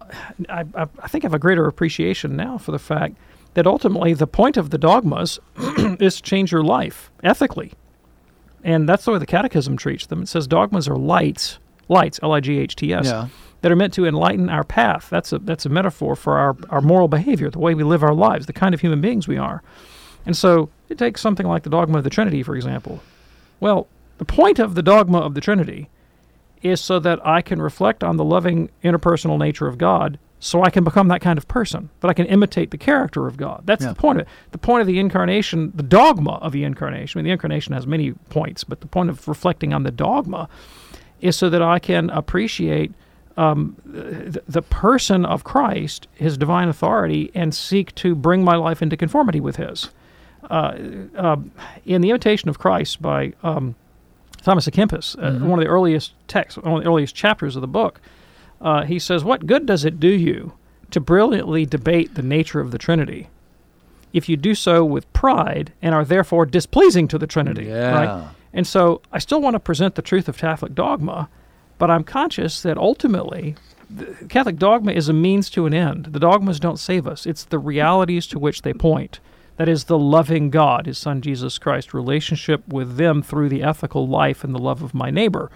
I, 0.48 0.64
I, 0.74 1.08
think 1.08 1.24
I 1.24 1.26
have 1.26 1.34
a 1.34 1.40
greater 1.40 1.66
appreciation 1.66 2.36
now 2.36 2.56
for 2.56 2.70
the 2.70 2.78
fact 2.78 3.16
that 3.54 3.66
ultimately 3.66 4.14
the 4.14 4.26
point 4.26 4.56
of 4.56 4.70
the 4.70 4.78
dogmas 4.78 5.40
is 5.98 6.16
to 6.16 6.22
change 6.22 6.52
your 6.52 6.62
life 6.62 7.10
ethically. 7.24 7.72
And 8.62 8.88
that's 8.88 9.04
the 9.04 9.12
way 9.12 9.18
the 9.18 9.26
Catechism 9.26 9.76
treats 9.76 10.06
them. 10.06 10.22
It 10.22 10.28
says 10.28 10.46
dogmas 10.46 10.88
are 10.88 10.96
lights, 10.96 11.58
lights, 11.88 12.20
L 12.22 12.32
I 12.32 12.40
G 12.40 12.58
H 12.58 12.76
T 12.76 12.92
S, 12.92 13.06
Yeah. 13.06 13.28
That 13.62 13.72
are 13.72 13.76
meant 13.76 13.94
to 13.94 14.04
enlighten 14.06 14.48
our 14.48 14.64
path. 14.64 15.08
That's 15.10 15.32
a 15.32 15.38
that's 15.38 15.66
a 15.66 15.68
metaphor 15.68 16.14
for 16.16 16.38
our, 16.38 16.56
our 16.70 16.80
moral 16.80 17.08
behavior, 17.08 17.50
the 17.50 17.58
way 17.58 17.74
we 17.74 17.82
live 17.84 18.02
our 18.02 18.14
lives, 18.14 18.46
the 18.46 18.52
kind 18.52 18.74
of 18.74 18.80
human 18.80 19.00
beings 19.00 19.26
we 19.26 19.36
are. 19.38 19.62
And 20.24 20.36
so 20.36 20.70
it 20.88 20.98
takes 20.98 21.20
something 21.20 21.46
like 21.46 21.62
the 21.62 21.70
dogma 21.70 21.98
of 21.98 22.04
the 22.04 22.10
Trinity, 22.10 22.42
for 22.42 22.56
example. 22.56 23.00
Well, 23.60 23.86
the 24.18 24.24
point 24.24 24.58
of 24.58 24.74
the 24.74 24.82
dogma 24.82 25.18
of 25.18 25.34
the 25.34 25.40
Trinity 25.40 25.88
is 26.62 26.80
so 26.80 26.98
that 27.00 27.24
I 27.26 27.42
can 27.42 27.60
reflect 27.62 28.02
on 28.02 28.16
the 28.16 28.24
loving 28.24 28.70
interpersonal 28.82 29.38
nature 29.38 29.66
of 29.68 29.78
God 29.78 30.18
so 30.38 30.62
I 30.62 30.70
can 30.70 30.84
become 30.84 31.08
that 31.08 31.20
kind 31.20 31.38
of 31.38 31.48
person, 31.48 31.88
that 32.00 32.08
I 32.08 32.12
can 32.12 32.26
imitate 32.26 32.70
the 32.70 32.76
character 32.78 33.26
of 33.26 33.36
God. 33.36 33.62
That's 33.64 33.84
Yeah. 33.84 33.90
the 33.90 33.94
point 33.94 34.18
of 34.20 34.26
it. 34.26 34.28
The 34.52 34.58
point 34.58 34.80
of 34.82 34.86
the 34.86 34.98
incarnation, 34.98 35.72
the 35.74 35.82
dogma 35.82 36.32
of 36.34 36.52
the 36.52 36.64
incarnation. 36.64 37.18
I 37.18 37.22
mean, 37.22 37.26
the 37.28 37.32
incarnation 37.32 37.72
has 37.72 37.86
many 37.86 38.12
points, 38.30 38.62
but 38.64 38.80
the 38.80 38.86
point 38.86 39.08
of 39.10 39.26
reflecting 39.28 39.72
on 39.72 39.82
the 39.84 39.90
dogma 39.90 40.48
is 41.20 41.36
so 41.36 41.48
that 41.50 41.62
I 41.62 41.78
can 41.78 42.10
appreciate 42.10 42.92
um, 43.36 43.76
the, 43.84 44.42
the 44.48 44.62
person 44.62 45.24
of 45.24 45.44
Christ, 45.44 46.08
his 46.14 46.38
divine 46.38 46.68
authority, 46.68 47.30
and 47.34 47.54
seek 47.54 47.94
to 47.96 48.14
bring 48.14 48.42
my 48.42 48.56
life 48.56 48.82
into 48.82 48.96
conformity 48.96 49.40
with 49.40 49.56
his. 49.56 49.90
Uh, 50.50 50.76
uh, 51.16 51.36
in 51.84 52.02
The 52.02 52.10
Imitation 52.10 52.48
of 52.48 52.58
Christ 52.58 53.02
by 53.02 53.32
um, 53.42 53.74
Thomas 54.42 54.66
A. 54.66 54.70
Kempis, 54.70 55.16
uh, 55.18 55.44
one 55.44 55.58
of 55.58 55.64
the 55.64 55.70
earliest 55.70 56.14
texts, 56.28 56.56
one 56.58 56.78
of 56.78 56.82
the 56.82 56.88
earliest 56.88 57.14
chapters 57.14 57.56
of 57.56 57.62
the 57.62 57.68
book, 57.68 58.00
uh, 58.60 58.84
he 58.84 58.98
says, 58.98 59.24
What 59.24 59.46
good 59.46 59.66
does 59.66 59.84
it 59.84 60.00
do 60.00 60.08
you 60.08 60.52
to 60.92 61.00
brilliantly 61.00 61.66
debate 61.66 62.14
the 62.14 62.22
nature 62.22 62.60
of 62.60 62.70
the 62.70 62.78
Trinity 62.78 63.28
if 64.12 64.28
you 64.28 64.36
do 64.36 64.54
so 64.54 64.84
with 64.84 65.12
pride 65.12 65.72
and 65.82 65.94
are 65.94 66.04
therefore 66.04 66.46
displeasing 66.46 67.08
to 67.08 67.18
the 67.18 67.26
Trinity? 67.26 67.64
Yeah. 67.64 67.92
Right? 67.92 68.28
And 68.52 68.66
so 68.66 69.02
I 69.12 69.18
still 69.18 69.42
want 69.42 69.54
to 69.54 69.60
present 69.60 69.96
the 69.96 70.02
truth 70.02 70.28
of 70.28 70.38
Catholic 70.38 70.74
dogma, 70.74 71.28
but 71.78 71.90
I'm 71.90 72.04
conscious 72.04 72.62
that 72.62 72.78
ultimately 72.78 73.56
Catholic 74.28 74.56
dogma 74.56 74.92
is 74.92 75.08
a 75.08 75.12
means 75.12 75.48
to 75.50 75.66
an 75.66 75.74
end. 75.74 76.06
The 76.06 76.18
dogmas 76.18 76.58
don't 76.58 76.78
save 76.78 77.06
us, 77.06 77.26
it's 77.26 77.44
the 77.44 77.58
realities 77.58 78.26
to 78.28 78.38
which 78.38 78.62
they 78.62 78.72
point. 78.72 79.20
That 79.56 79.68
is 79.68 79.84
the 79.84 79.98
loving 79.98 80.50
God, 80.50 80.86
His 80.86 80.98
Son 80.98 81.22
Jesus 81.22 81.58
Christ, 81.58 81.94
relationship 81.94 82.66
with 82.68 82.96
them 82.96 83.22
through 83.22 83.48
the 83.48 83.62
ethical 83.62 84.06
life 84.06 84.44
and 84.44 84.54
the 84.54 84.58
love 84.58 84.82
of 84.82 84.92
my 84.92 85.10
neighbor. 85.10 85.50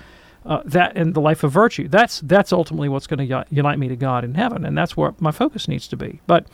Uh, 0.46 0.62
that 0.64 0.96
and 0.96 1.12
the 1.12 1.20
life 1.20 1.44
of 1.44 1.52
virtue. 1.52 1.86
That's 1.86 2.20
that's 2.20 2.50
ultimately 2.50 2.88
what's 2.88 3.06
going 3.06 3.28
to 3.28 3.44
unite 3.50 3.78
me 3.78 3.88
to 3.88 3.96
God 3.96 4.24
in 4.24 4.36
heaven, 4.36 4.64
and 4.64 4.76
that's 4.76 4.96
where 4.96 5.12
my 5.20 5.32
focus 5.32 5.68
needs 5.68 5.86
to 5.88 5.98
be. 5.98 6.22
But 6.26 6.46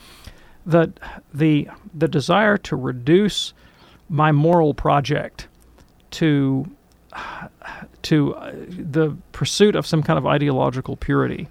the 0.65 0.93
the 1.33 1.69
the 1.95 2.09
desire 2.09 2.59
to 2.59 2.75
reduce 2.75 3.53
my 4.09 4.33
moral 4.33 4.75
project 4.75 5.47
to 6.13 6.69
to 8.03 8.35
uh, 8.35 8.53
the 8.69 9.17
pursuit 9.33 9.75
of 9.75 9.87
some 9.87 10.03
kind 10.03 10.19
of 10.19 10.27
ideological 10.27 10.97
purity 10.97 11.49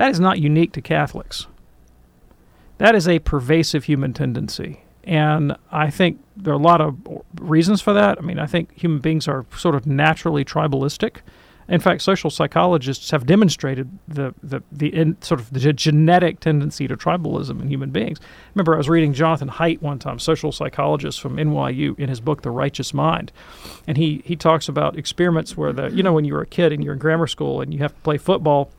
that 0.00 0.10
is 0.10 0.18
not 0.18 0.38
unique 0.38 0.72
to 0.72 0.80
Catholics. 0.80 1.46
That 2.78 2.94
is 2.94 3.06
a 3.06 3.18
pervasive 3.18 3.84
human 3.84 4.14
tendency. 4.14 4.80
And 5.04 5.56
I 5.70 5.90
think 5.90 6.24
there 6.34 6.54
are 6.54 6.56
a 6.56 6.62
lot 6.62 6.80
of 6.80 6.96
reasons 7.38 7.82
for 7.82 7.92
that. 7.92 8.16
I 8.16 8.22
mean, 8.22 8.38
I 8.38 8.46
think 8.46 8.72
human 8.72 9.00
beings 9.00 9.28
are 9.28 9.44
sort 9.54 9.74
of 9.74 9.86
naturally 9.86 10.42
tribalistic. 10.42 11.16
In 11.70 11.80
fact, 11.80 12.02
social 12.02 12.28
psychologists 12.30 13.10
have 13.12 13.24
demonstrated 13.26 13.88
the 14.08 14.34
the, 14.42 14.62
the 14.72 14.88
in, 14.94 15.16
sort 15.22 15.40
of 15.40 15.50
the 15.52 15.72
genetic 15.72 16.40
tendency 16.40 16.86
to 16.88 16.96
tribalism 16.96 17.62
in 17.62 17.68
human 17.68 17.90
beings. 17.90 18.18
Remember, 18.54 18.74
I 18.74 18.76
was 18.78 18.88
reading 18.88 19.12
Jonathan 19.14 19.48
Haidt 19.48 19.80
one 19.80 19.98
time, 20.00 20.18
social 20.18 20.50
psychologist 20.52 21.20
from 21.20 21.36
NYU, 21.36 21.98
in 21.98 22.08
his 22.08 22.20
book 22.20 22.42
The 22.42 22.50
Righteous 22.50 22.92
Mind, 22.92 23.30
and 23.86 23.96
he 23.96 24.22
he 24.26 24.36
talks 24.36 24.68
about 24.68 24.98
experiments 24.98 25.56
where 25.56 25.72
the 25.72 25.88
you 25.90 26.02
know 26.02 26.12
when 26.12 26.24
you 26.24 26.34
were 26.34 26.42
a 26.42 26.46
kid 26.46 26.72
and 26.72 26.82
you're 26.84 26.92
in 26.94 26.98
grammar 26.98 27.28
school 27.28 27.60
and 27.60 27.72
you 27.72 27.78
have 27.80 27.94
to 27.94 28.00
play 28.02 28.18
football 28.18 28.70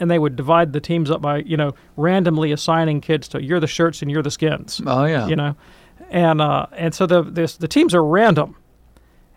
and 0.00 0.10
they 0.10 0.18
would 0.18 0.36
divide 0.36 0.72
the 0.72 0.80
teams 0.80 1.10
up 1.10 1.20
by 1.22 1.38
you 1.38 1.56
know 1.56 1.74
randomly 1.96 2.50
assigning 2.52 3.00
kids 3.00 3.28
to 3.28 3.42
you're 3.42 3.60
the 3.60 3.66
shirts 3.66 4.02
and 4.02 4.10
you're 4.10 4.22
the 4.22 4.30
skins 4.30 4.80
Oh, 4.86 5.04
yeah. 5.04 5.26
you 5.26 5.36
know 5.36 5.54
and 6.10 6.40
uh, 6.40 6.66
and 6.72 6.94
so 6.94 7.06
the 7.06 7.22
this, 7.22 7.56
the 7.56 7.68
teams 7.68 7.94
are 7.94 8.04
random 8.04 8.56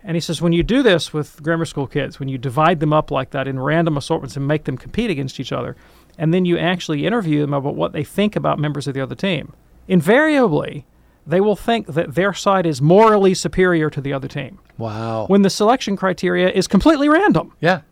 and 0.02 0.16
he 0.16 0.20
says 0.20 0.40
when 0.42 0.52
you 0.52 0.62
do 0.62 0.82
this 0.82 1.12
with 1.12 1.42
grammar 1.42 1.64
school 1.64 1.86
kids 1.86 2.18
when 2.18 2.28
you 2.28 2.38
divide 2.38 2.80
them 2.80 2.92
up 2.92 3.10
like 3.10 3.30
that 3.30 3.46
in 3.46 3.58
random 3.60 3.96
assortments 3.96 4.36
and 4.36 4.46
make 4.46 4.64
them 4.64 4.76
compete 4.78 5.10
against 5.10 5.38
each 5.40 5.52
other 5.52 5.76
and 6.18 6.32
then 6.34 6.44
you 6.44 6.58
actually 6.58 7.06
interview 7.06 7.40
them 7.40 7.54
about 7.54 7.74
what 7.74 7.92
they 7.92 8.04
think 8.04 8.36
about 8.36 8.58
members 8.58 8.86
of 8.86 8.94
the 8.94 9.00
other 9.00 9.14
team 9.14 9.52
invariably 9.88 10.86
they 11.26 11.40
will 11.40 11.54
think 11.56 11.86
that 11.88 12.14
their 12.14 12.32
side 12.32 12.64
is 12.66 12.80
morally 12.80 13.34
superior 13.34 13.90
to 13.90 14.00
the 14.00 14.12
other 14.12 14.26
team 14.28 14.58
Wow. 14.78 15.26
when 15.26 15.42
the 15.42 15.50
selection 15.50 15.96
criteria 15.96 16.48
is 16.50 16.66
completely 16.66 17.08
random 17.08 17.52
yeah. 17.60 17.82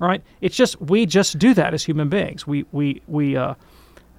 right? 0.00 0.22
It's 0.40 0.56
just 0.56 0.80
we 0.80 1.06
just 1.06 1.38
do 1.38 1.54
that 1.54 1.72
as 1.72 1.84
human 1.84 2.08
beings. 2.08 2.46
We 2.46 2.66
we 2.72 3.00
we 3.06 3.36
uh, 3.36 3.54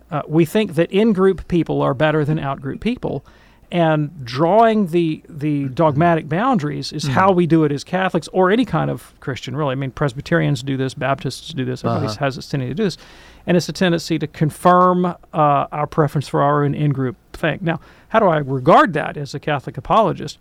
uh, 0.10 0.22
we 0.28 0.46
think 0.46 0.76
that 0.76 0.90
in-group 0.92 1.48
people 1.50 1.82
are 1.82 1.94
better 1.94 2.24
than 2.24 2.40
out-group 2.40 2.80
people, 2.80 3.26
and 3.72 4.26
drawing 4.26 4.88
the 4.88 5.24
the 5.28 5.70
dogmatic 5.70 6.30
boundaries 6.30 6.94
is 6.94 7.08
how 7.08 7.32
we 7.32 7.48
do 7.48 7.64
it 7.64 7.72
as 7.72 7.84
Catholics 7.84 8.28
or 8.30 8.52
any 8.52 8.66
kind 8.66 8.90
of 8.90 9.14
Christian, 9.20 9.56
really. 9.56 9.74
I 9.74 9.76
mean, 9.76 9.92
Presbyterians 9.92 10.64
do 10.64 10.78
this, 10.78 10.94
Baptists 10.94 11.54
do 11.54 11.66
this. 11.66 11.84
Everybody 11.84 12.16
has 12.20 12.36
this 12.36 12.48
tendency 12.48 12.72
to 12.72 12.76
do 12.76 12.84
this, 12.84 12.98
and 13.48 13.58
it's 13.58 13.68
a 13.70 13.74
tendency 13.74 14.20
to 14.20 14.28
confirm 14.28 15.06
uh, 15.06 15.16
our 15.34 15.88
preference 15.88 16.28
for 16.28 16.42
our 16.42 16.64
own 16.64 16.76
in-group 16.76 17.16
thing. 17.34 17.60
Now, 17.62 17.80
how 18.10 18.20
do 18.20 18.28
I 18.28 18.38
regard 18.38 18.94
that 18.94 19.18
as 19.18 19.34
a 19.34 19.40
Catholic 19.40 19.78
apologist? 19.78 20.38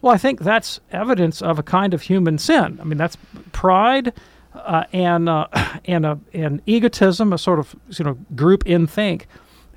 Well, 0.00 0.12
I 0.12 0.18
think 0.18 0.40
that's 0.40 0.80
evidence 0.90 1.40
of 1.40 1.58
a 1.58 1.62
kind 1.62 1.94
of 1.94 2.02
human 2.02 2.38
sin. 2.38 2.78
I 2.80 2.84
mean, 2.84 2.98
that's 2.98 3.16
pride 3.52 4.12
uh, 4.54 4.84
and 4.92 5.28
uh, 5.28 5.46
and 5.84 6.06
uh, 6.06 6.16
and 6.32 6.60
egotism, 6.66 7.32
a 7.32 7.38
sort 7.38 7.58
of 7.58 7.74
you 7.96 8.04
know 8.04 8.18
group 8.34 8.66
in 8.66 8.86
think. 8.86 9.26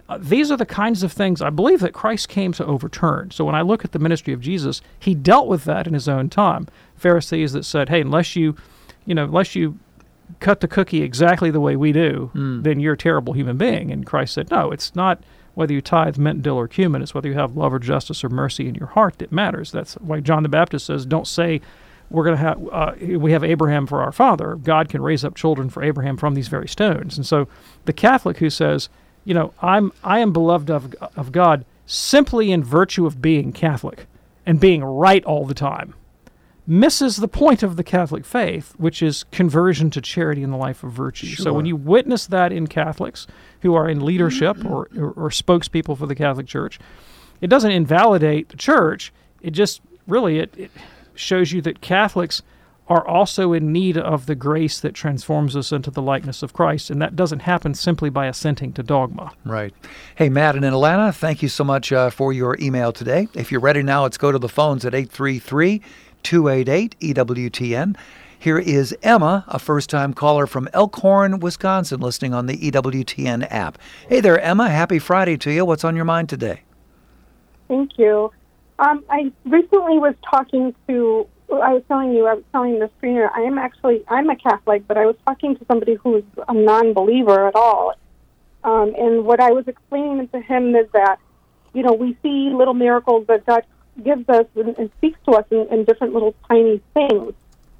Uh, 0.08 0.20
these 0.22 0.52
are 0.52 0.58
the 0.58 0.66
kinds 0.68 1.02
of 1.02 1.12
things 1.12 1.42
I 1.42 1.50
believe 1.50 1.80
that 1.80 1.94
Christ 1.94 2.30
came 2.30 2.52
to 2.54 2.66
overturn. 2.66 3.32
So 3.32 3.44
when 3.44 3.56
I 3.56 3.62
look 3.62 3.84
at 3.84 3.92
the 3.92 3.98
ministry 4.00 4.34
of 4.34 4.40
Jesus, 4.42 4.82
he 5.00 5.16
dealt 5.16 5.48
with 5.48 5.64
that 5.64 5.88
in 5.88 5.94
his 5.96 6.08
own 6.08 6.30
time. 6.30 6.68
Pharisees 6.96 7.54
that 7.54 7.66
said, 7.66 7.90
"Hey, 7.90 8.02
unless 8.02 8.36
you, 8.36 8.56
you 9.06 9.16
know, 9.16 9.24
unless 9.26 9.56
you 9.56 9.80
cut 10.40 10.60
the 10.60 10.68
cookie 10.68 11.02
exactly 11.02 11.50
the 11.52 11.60
way 11.60 11.76
we 11.76 11.92
do, 11.92 12.30
Hmm. 12.34 12.62
then 12.64 12.80
you're 12.80 12.94
a 12.94 12.98
terrible 12.98 13.34
human 13.34 13.58
being. 13.58 13.92
And 13.92 14.06
Christ 14.06 14.34
said, 14.34 14.50
no, 14.50 14.72
it's 14.72 14.96
not 14.96 15.24
whether 15.54 15.72
you 15.72 15.82
tithe 15.82 16.18
mint, 16.18 16.42
dill, 16.42 16.56
or 16.58 16.68
cumin. 16.68 17.02
It's 17.04 17.14
whether 17.14 17.28
you 17.30 17.36
have 17.36 17.56
love 17.56 17.74
or 17.74 17.80
justice 17.80 18.24
or 18.24 18.30
mercy 18.30 18.68
in 18.68 18.74
your 18.76 18.88
heart 18.88 19.20
that 19.20 19.32
matters. 19.32 19.72
That's 19.72 19.94
why 19.96 20.20
John 20.22 20.42
the 20.44 20.50
Baptist 20.50 20.88
says, 20.88 21.06
don't 21.06 21.28
say 21.28 21.62
we're 22.10 22.24
going 22.24 22.38
to 22.38 22.42
have 22.42 22.68
uh, 22.72 22.94
we 23.20 23.32
have 23.34 23.44
Abraham 23.44 23.86
for 23.88 24.02
our 24.02 24.12
father. 24.12 24.56
God 24.56 24.90
can 24.90 25.02
raise 25.02 25.24
up 25.24 25.36
children 25.36 25.70
for 25.70 25.84
Abraham 25.84 26.18
from 26.18 26.34
these 26.36 26.48
very 26.48 26.68
stones. 26.68 27.18
And 27.18 27.26
so 27.26 27.48
the 27.86 27.94
Catholic 27.94 28.38
who 28.38 28.50
says, 28.50 28.90
you 29.25 29.34
know, 29.34 29.53
I'm 29.62 29.91
I 30.03 30.20
am 30.20 30.32
beloved 30.32 30.72
of 30.72 30.94
of 31.15 31.32
God 31.32 31.65
simply 31.86 32.51
in 32.51 32.63
virtue 32.63 33.05
of 33.05 33.22
being 33.22 33.51
Catholic 33.51 34.08
and 34.46 34.60
being 34.60 34.84
right 34.84 35.24
all 35.25 35.46
the 35.46 35.53
time 35.53 35.96
misses 36.67 37.17
the 37.17 37.27
point 37.27 37.62
of 37.62 37.75
the 37.75 37.84
Catholic 37.84 38.25
faith, 38.25 38.74
which 38.77 39.01
is 39.01 39.25
conversion 39.32 39.89
to 39.91 40.01
charity 40.01 40.41
in 40.41 40.51
the 40.51 40.58
life 40.58 40.84
of 40.84 40.91
virtue. 40.91 41.36
So 41.36 41.53
when 41.53 41.65
you 41.65 41.75
witness 41.75 42.25
that 42.27 42.51
in 42.51 42.67
Catholics 42.67 43.27
who 43.62 43.75
are 43.75 43.88
in 43.88 44.03
leadership 44.03 44.63
or, 44.65 44.88
or, 44.98 45.12
or 45.12 45.29
spokespeople 45.29 45.98
for 45.98 46.08
the 46.08 46.15
Catholic 46.15 46.48
Church, 46.48 46.79
it 47.41 47.48
doesn't 47.48 47.72
invalidate 47.72 48.50
the 48.50 48.58
church. 48.58 49.13
It 49.41 49.51
just 49.51 49.82
really 50.08 50.39
it, 50.39 50.53
it 50.58 50.72
shows 51.13 51.51
you 51.51 51.62
that 51.62 51.82
Catholics 51.82 52.41
are 52.88 53.06
also 53.08 53.51
in 53.54 53.72
need 53.72 53.98
of 53.98 54.27
the 54.27 54.36
grace 54.36 54.80
that 54.80 54.94
transforms 54.94 55.56
us 55.56 55.72
into 55.72 55.89
the 55.89 56.01
likeness 56.01 56.44
of 56.44 56.54
Christ, 56.54 56.89
and 56.89 57.01
that 57.01 57.15
doesn't 57.15 57.39
happen 57.39 57.74
simply 57.74 58.10
by 58.10 58.27
assenting 58.27 58.74
to 58.74 58.84
dogma. 58.84 59.32
Right. 59.44 59.74
Hey, 60.15 60.30
Matt 60.30 60.56
in 60.56 60.63
Atlanta, 60.63 61.12
thank 61.12 61.42
you 61.42 61.50
so 61.50 61.63
much 61.63 61.92
uh, 61.92 62.10
for 62.12 62.32
your 62.32 62.58
email 62.60 62.92
today. 62.92 63.27
If 63.34 63.51
you're 63.51 63.62
ready 63.62 63.82
now, 63.82 64.04
let's 64.04 64.18
go 64.18 64.32
to 64.32 64.38
the 64.38 64.50
phones 64.50 64.86
at 64.86 64.94
833 64.94 65.82
288 66.22 66.96
EWTN. 67.00 67.96
Here 68.38 68.60
is 68.60 68.96
Emma, 69.01 69.44
a 69.48 69.58
first 69.58 69.89
time 69.89 70.13
caller 70.13 70.46
from 70.46 70.70
Elkhorn, 70.74 71.39
Wisconsin, 71.39 72.00
listening 72.00 72.34
on 72.34 72.46
the 72.46 72.58
EWTN 72.58 73.48
app. 73.50 73.80
Hey 74.08 74.20
there, 74.20 74.39
Emma. 74.39 74.70
Happy 74.70 75.00
Friday 75.00 75.38
to 75.38 75.51
you. 75.51 75.65
What's 75.65 75.84
on 75.84 75.96
your 75.96 76.06
mind 76.06 76.30
today? 76.30 76.62
Thank 77.68 77.98
you. 77.98 78.32
Um, 78.77 79.04
I 79.10 79.32
recently 79.46 79.98
was 79.98 80.13
talking 80.30 80.75
to. 80.88 81.27
I 81.52 81.74
was 81.74 81.84
telling 81.88 82.14
you, 82.14 82.25
I 82.28 82.34
was 82.34 82.44
telling 82.52 82.80
the 82.80 82.90
screener. 83.00 83.30
I 83.34 83.42
am 83.42 83.58
actually, 83.58 84.04
I'm 84.08 84.30
a 84.30 84.36
Catholic, 84.36 84.88
but 84.88 84.98
I 84.98 85.06
was 85.06 85.16
talking 85.25 85.56
to 85.56 85.66
somebody 85.66 85.96
who's 85.96 86.24
a 86.48 86.54
non-believer 86.54 87.48
at 87.48 87.56
all. 87.56 87.94
Um, 88.64 88.94
and 88.98 89.25
what 89.25 89.40
I 89.40 89.52
was 89.52 89.68
explaining 89.68 90.28
to 90.30 90.42
him 90.42 90.75
is 90.75 90.88
that, 90.94 91.20
you 91.74 91.84
know, 91.84 91.94
we 91.94 92.18
see 92.24 92.50
little 92.50 92.74
miracles 92.74 93.28
that 93.28 93.46
God 93.46 93.64
gives 94.04 94.28
us 94.28 94.46
and, 94.56 94.78
and 94.78 94.90
speaks 94.98 95.20
to 95.25 95.34
us 95.34 95.46
in, 95.52 95.68
in 95.72 95.86
different 95.86 96.14
little 96.14 96.36
tiny 96.48 96.82
things. 96.94 97.34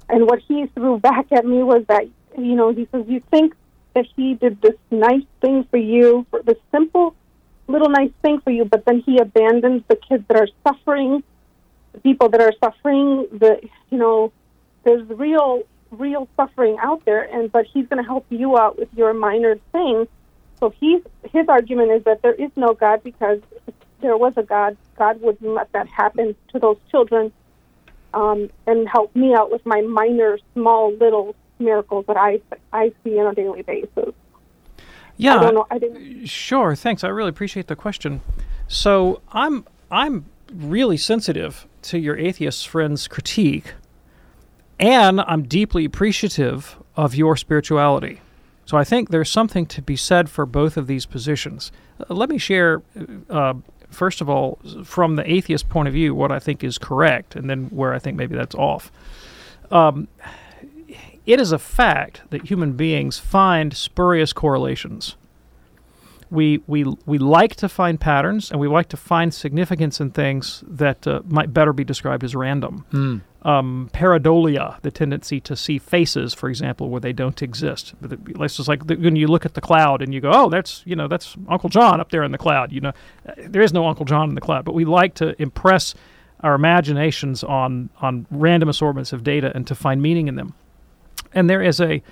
And 0.08 0.26
what 0.26 0.40
he 0.46 0.66
threw 0.74 0.98
back 0.98 1.26
at 1.32 1.44
me 1.44 1.62
was 1.62 1.84
that, 1.88 2.04
you 2.38 2.54
know, 2.54 2.72
he 2.72 2.86
says, 2.92 3.04
you 3.08 3.20
think 3.30 3.54
that 3.94 4.06
he 4.14 4.34
did 4.34 4.60
this 4.60 4.76
nice 4.90 5.24
thing 5.40 5.64
for 5.70 5.78
you, 5.78 6.24
for 6.30 6.42
this 6.42 6.58
simple 6.70 7.14
little 7.68 7.88
nice 7.88 8.12
thing 8.22 8.40
for 8.40 8.50
you, 8.50 8.64
but 8.64 8.84
then 8.84 9.02
he 9.04 9.18
abandons 9.18 9.82
the 9.88 9.96
kids 9.96 10.24
that 10.28 10.36
are 10.36 10.48
suffering, 10.66 11.22
people 12.02 12.28
that 12.30 12.40
are 12.40 12.52
suffering. 12.62 13.26
The 13.32 13.60
you 13.90 13.98
know, 13.98 14.32
there's 14.84 15.06
real 15.08 15.62
real 15.90 16.28
suffering 16.36 16.76
out 16.80 17.04
there, 17.04 17.22
and 17.22 17.50
but 17.50 17.66
he's 17.66 17.86
going 17.86 18.02
to 18.02 18.06
help 18.06 18.26
you 18.30 18.58
out 18.58 18.78
with 18.78 18.88
your 18.94 19.12
minor 19.14 19.56
thing. 19.72 20.06
So 20.60 20.70
he's 20.70 21.02
his 21.32 21.48
argument 21.48 21.92
is 21.92 22.04
that 22.04 22.22
there 22.22 22.34
is 22.34 22.50
no 22.56 22.74
God 22.74 23.02
because 23.02 23.40
if 23.66 23.74
there 24.00 24.16
was 24.16 24.32
a 24.36 24.42
God, 24.42 24.76
God 24.96 25.20
wouldn't 25.20 25.52
let 25.52 25.70
that 25.72 25.88
happen 25.88 26.34
to 26.52 26.58
those 26.58 26.78
children, 26.90 27.32
um, 28.14 28.50
and 28.66 28.88
help 28.88 29.14
me 29.14 29.34
out 29.34 29.50
with 29.50 29.64
my 29.66 29.80
minor, 29.82 30.38
small, 30.54 30.92
little 30.94 31.34
miracles 31.58 32.04
that 32.06 32.16
I 32.16 32.40
I 32.72 32.92
see 33.04 33.18
on 33.18 33.32
a 33.32 33.34
daily 33.34 33.62
basis. 33.62 34.14
Yeah, 35.18 35.36
I 35.36 35.42
don't 35.42 35.54
know. 35.54 35.66
I 35.70 35.78
didn't. 35.78 36.26
Sure, 36.26 36.74
thanks. 36.74 37.02
I 37.04 37.08
really 37.08 37.30
appreciate 37.30 37.68
the 37.68 37.76
question. 37.76 38.20
So 38.68 39.22
I'm 39.32 39.66
I'm 39.90 40.26
really 40.52 40.96
sensitive 40.96 41.66
to 41.86 41.98
your 41.98 42.16
atheist 42.16 42.68
friend's 42.68 43.08
critique, 43.08 43.74
and 44.78 45.20
I'm 45.20 45.44
deeply 45.44 45.84
appreciative 45.84 46.76
of 46.96 47.14
your 47.14 47.36
spirituality. 47.36 48.20
So 48.64 48.76
I 48.76 48.84
think 48.84 49.10
there's 49.10 49.30
something 49.30 49.66
to 49.66 49.82
be 49.82 49.96
said 49.96 50.28
for 50.28 50.44
both 50.44 50.76
of 50.76 50.88
these 50.88 51.06
positions. 51.06 51.70
Uh, 52.00 52.14
let 52.14 52.28
me 52.28 52.38
share, 52.38 52.82
uh, 53.30 53.54
first 53.90 54.20
of 54.20 54.28
all, 54.28 54.58
from 54.84 55.16
the 55.16 55.30
atheist 55.30 55.68
point 55.68 55.86
of 55.86 55.94
view, 55.94 56.14
what 56.14 56.32
I 56.32 56.40
think 56.40 56.64
is 56.64 56.76
correct, 56.76 57.36
and 57.36 57.48
then 57.48 57.66
where 57.66 57.94
I 57.94 57.98
think 58.00 58.16
maybe 58.16 58.34
that's 58.34 58.54
off. 58.56 58.90
Um, 59.70 60.08
it 61.24 61.40
is 61.40 61.52
a 61.52 61.58
fact 61.58 62.22
that 62.30 62.48
human 62.48 62.72
beings 62.72 63.18
find 63.18 63.76
spurious 63.76 64.32
correlations 64.32 65.16
we 66.30 66.60
we 66.66 66.84
we 67.06 67.18
like 67.18 67.54
to 67.56 67.68
find 67.68 68.00
patterns 68.00 68.50
and 68.50 68.60
we 68.60 68.68
like 68.68 68.88
to 68.88 68.96
find 68.96 69.32
significance 69.32 70.00
in 70.00 70.10
things 70.10 70.64
that 70.66 71.06
uh, 71.06 71.22
might 71.26 71.52
better 71.52 71.72
be 71.72 71.84
described 71.84 72.24
as 72.24 72.34
random. 72.34 72.84
Um, 73.42 73.90
pareidolia, 73.92 74.80
the 74.82 74.90
tendency 74.90 75.38
to 75.42 75.54
see 75.54 75.78
faces, 75.78 76.34
for 76.34 76.48
example, 76.48 76.88
where 76.90 77.00
they 77.00 77.12
don't 77.12 77.40
exist. 77.42 77.94
It's 78.02 78.56
just 78.56 78.68
like 78.68 78.88
the, 78.88 78.96
when 78.96 79.14
you 79.14 79.28
look 79.28 79.46
at 79.46 79.54
the 79.54 79.60
cloud 79.60 80.02
and 80.02 80.12
you 80.12 80.20
go, 80.20 80.32
"Oh, 80.32 80.48
that's 80.48 80.82
you 80.84 80.96
know 80.96 81.06
that's 81.06 81.36
Uncle 81.48 81.68
John 81.68 82.00
up 82.00 82.10
there 82.10 82.24
in 82.24 82.32
the 82.32 82.38
cloud." 82.38 82.72
You 82.72 82.80
know, 82.80 82.92
Uh, 83.28 83.32
there 83.46 83.62
is 83.62 83.72
no 83.72 83.86
Uncle 83.86 84.04
John 84.04 84.28
in 84.28 84.34
the 84.34 84.40
cloud, 84.40 84.64
but 84.64 84.74
we 84.74 84.84
like 84.84 85.14
to 85.14 85.40
impress 85.40 85.94
our 86.40 86.54
imaginations 86.54 87.44
on 87.44 87.90
on 88.00 88.26
random 88.32 88.68
assortments 88.68 89.12
of 89.12 89.22
data 89.22 89.52
and 89.54 89.64
to 89.68 89.74
find 89.76 90.02
meaning 90.02 90.26
in 90.26 90.34
them. 90.34 90.54
And 91.32 91.48
there 91.48 91.62
is 91.62 91.80
a 91.80 92.02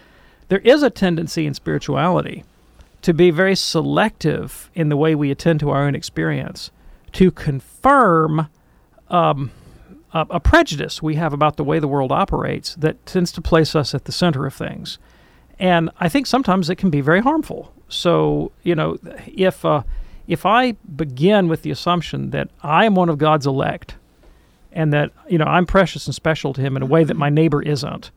there 0.49 0.61
is 0.61 0.85
a 0.85 0.91
tendency 0.91 1.47
in 1.47 1.55
spirituality 1.55 2.45
to 3.05 3.13
be 3.13 3.31
very 3.31 3.55
selective 3.55 4.71
in 4.75 4.89
the 4.89 4.97
way 4.97 5.15
we 5.15 5.31
attend 5.31 5.61
to 5.61 5.69
our 5.69 5.83
own 5.87 5.95
experience, 5.95 6.71
to 7.13 7.31
confirm 7.31 8.49
um, 9.11 9.51
a, 10.15 10.27
a 10.31 10.41
prejudice 10.41 11.03
we 11.03 11.17
have 11.17 11.35
about 11.35 11.59
the 11.59 11.65
way 11.65 11.79
the 11.79 11.87
world 11.87 12.11
operates 12.11 12.75
that 12.77 13.05
tends 13.05 13.31
to 13.31 13.43
place 13.43 13.77
us 13.77 13.95
at 13.95 14.07
the 14.07 14.13
center 14.13 14.47
of 14.47 14.55
things. 14.55 14.99
And 15.59 15.91
I 16.01 16.09
think 16.09 16.27
sometimes 16.27 16.71
it 16.71 16.77
can 16.77 16.89
be 16.89 17.03
very 17.03 17.21
harmful. 17.21 17.75
So, 17.91 18.53
you 18.63 18.75
know, 18.75 18.97
if, 19.27 19.67
uh, 19.67 19.83
if 20.27 20.47
I 20.47 20.73
begin 20.97 21.47
with 21.47 21.61
the 21.61 21.71
assumption 21.71 22.31
that 22.31 22.49
I 22.63 22.87
am 22.87 22.95
one 22.95 23.11
of 23.11 23.19
God's 23.19 23.47
elect 23.47 23.97
and 24.73 24.95
that, 24.95 25.13
you 25.29 25.37
know, 25.37 25.45
I'm 25.45 25.67
precious 25.67 26.07
and 26.07 26.15
special 26.15 26.55
to 26.55 26.61
Him 26.63 26.75
in 26.75 26.83
a 26.83 26.87
way 26.87 27.05
that 27.05 27.19
my 27.19 27.29
neighbor 27.29 27.61
isn't, 27.61 28.11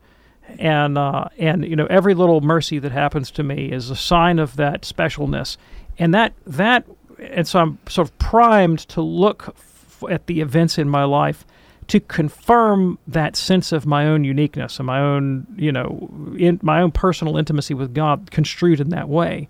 and 0.58 0.98
uh, 0.98 1.28
and 1.38 1.64
you 1.64 1.76
know 1.76 1.86
every 1.86 2.14
little 2.14 2.40
mercy 2.40 2.78
that 2.78 2.92
happens 2.92 3.30
to 3.32 3.42
me 3.42 3.70
is 3.70 3.90
a 3.90 3.96
sign 3.96 4.38
of 4.38 4.56
that 4.56 4.82
specialness, 4.82 5.56
and 5.98 6.14
that 6.14 6.32
that 6.46 6.84
and 7.18 7.46
so 7.46 7.60
I'm 7.60 7.78
sort 7.88 8.08
of 8.08 8.18
primed 8.18 8.80
to 8.90 9.02
look 9.02 9.48
f- 9.48 10.04
at 10.10 10.26
the 10.26 10.40
events 10.40 10.78
in 10.78 10.88
my 10.88 11.04
life 11.04 11.44
to 11.88 12.00
confirm 12.00 12.98
that 13.06 13.34
sense 13.34 13.72
of 13.72 13.86
my 13.86 14.06
own 14.06 14.22
uniqueness 14.22 14.78
and 14.78 14.86
my 14.86 15.00
own 15.00 15.46
you 15.56 15.72
know 15.72 16.08
in 16.38 16.60
my 16.62 16.80
own 16.80 16.92
personal 16.92 17.36
intimacy 17.36 17.74
with 17.74 17.94
God 17.94 18.30
construed 18.30 18.80
in 18.80 18.90
that 18.90 19.08
way. 19.08 19.48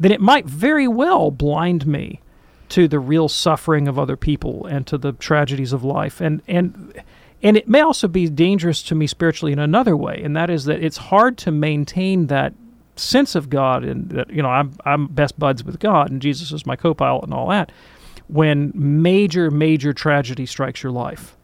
Then 0.00 0.12
it 0.12 0.20
might 0.20 0.46
very 0.46 0.86
well 0.86 1.30
blind 1.30 1.86
me 1.86 2.20
to 2.68 2.86
the 2.86 3.00
real 3.00 3.28
suffering 3.28 3.88
of 3.88 3.98
other 3.98 4.16
people 4.16 4.66
and 4.66 4.86
to 4.86 4.98
the 4.98 5.12
tragedies 5.12 5.72
of 5.72 5.84
life 5.84 6.20
and 6.20 6.42
and 6.46 7.02
and 7.42 7.56
it 7.56 7.68
may 7.68 7.80
also 7.80 8.08
be 8.08 8.28
dangerous 8.28 8.82
to 8.82 8.94
me 8.94 9.06
spiritually 9.06 9.52
in 9.52 9.58
another 9.58 9.96
way 9.96 10.20
and 10.24 10.36
that 10.36 10.50
is 10.50 10.64
that 10.64 10.82
it's 10.82 10.96
hard 10.96 11.36
to 11.38 11.50
maintain 11.50 12.26
that 12.28 12.52
sense 12.96 13.34
of 13.34 13.48
God 13.48 13.84
and 13.84 14.08
that 14.10 14.30
you 14.30 14.42
know 14.42 14.48
I'm 14.48 14.72
I'm 14.84 15.06
best 15.06 15.38
buds 15.38 15.62
with 15.64 15.78
God 15.78 16.10
and 16.10 16.20
Jesus 16.20 16.50
is 16.52 16.66
my 16.66 16.76
co-pilot 16.76 17.24
and 17.24 17.32
all 17.34 17.48
that 17.48 17.70
when 18.28 18.72
major 18.74 19.50
major 19.50 19.92
tragedy 19.92 20.46
strikes 20.46 20.82
your 20.82 20.92
life 20.92 21.36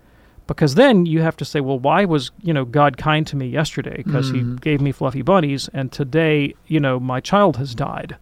because 0.46 0.74
then 0.74 1.06
you 1.06 1.22
have 1.22 1.36
to 1.38 1.44
say 1.44 1.60
well 1.60 1.78
why 1.78 2.04
was 2.04 2.30
you 2.42 2.52
know 2.52 2.64
God 2.64 2.96
kind 2.96 3.26
to 3.28 3.36
me 3.36 3.46
yesterday 3.46 3.96
because 3.98 4.30
he 4.30 4.42
gave 4.42 4.80
me 4.80 4.90
fluffy 4.92 5.22
bunnies 5.22 5.68
and 5.72 5.92
today 5.92 6.54
you 6.66 6.80
know 6.80 6.98
my 6.98 7.20
child 7.20 7.56
has 7.56 7.74
died 7.74 8.16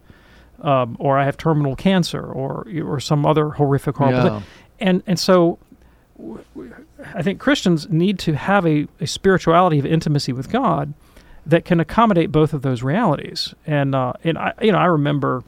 um, 0.61 0.95
or 0.99 1.17
I 1.19 1.25
have 1.25 1.35
terminal 1.35 1.75
cancer, 1.75 2.23
or 2.23 2.65
or 2.85 3.01
some 3.01 3.25
other 3.25 3.49
horrific, 3.49 3.97
horrible 3.97 4.23
Yeah. 4.23 4.29
thing. 4.39 4.43
And 4.79 5.03
and 5.07 5.19
so, 5.19 5.59
w- 6.17 6.41
w- 6.55 6.73
I 7.15 7.21
think 7.21 7.39
Christians 7.39 7.89
need 7.89 8.19
to 8.19 8.33
have 8.33 8.65
a, 8.65 8.87
a 8.99 9.07
spirituality 9.07 9.79
of 9.79 9.85
intimacy 9.85 10.33
with 10.33 10.49
God 10.51 10.93
that 11.45 11.65
can 11.65 11.79
accommodate 11.79 12.31
both 12.31 12.53
of 12.53 12.61
those 12.61 12.83
realities. 12.83 13.53
And 13.67 13.93
uh, 13.95 14.13
and 14.23 14.37
I 14.37 14.53
you 14.61 14.71
know 14.71 14.77
I 14.79 14.85
remember 14.85 15.43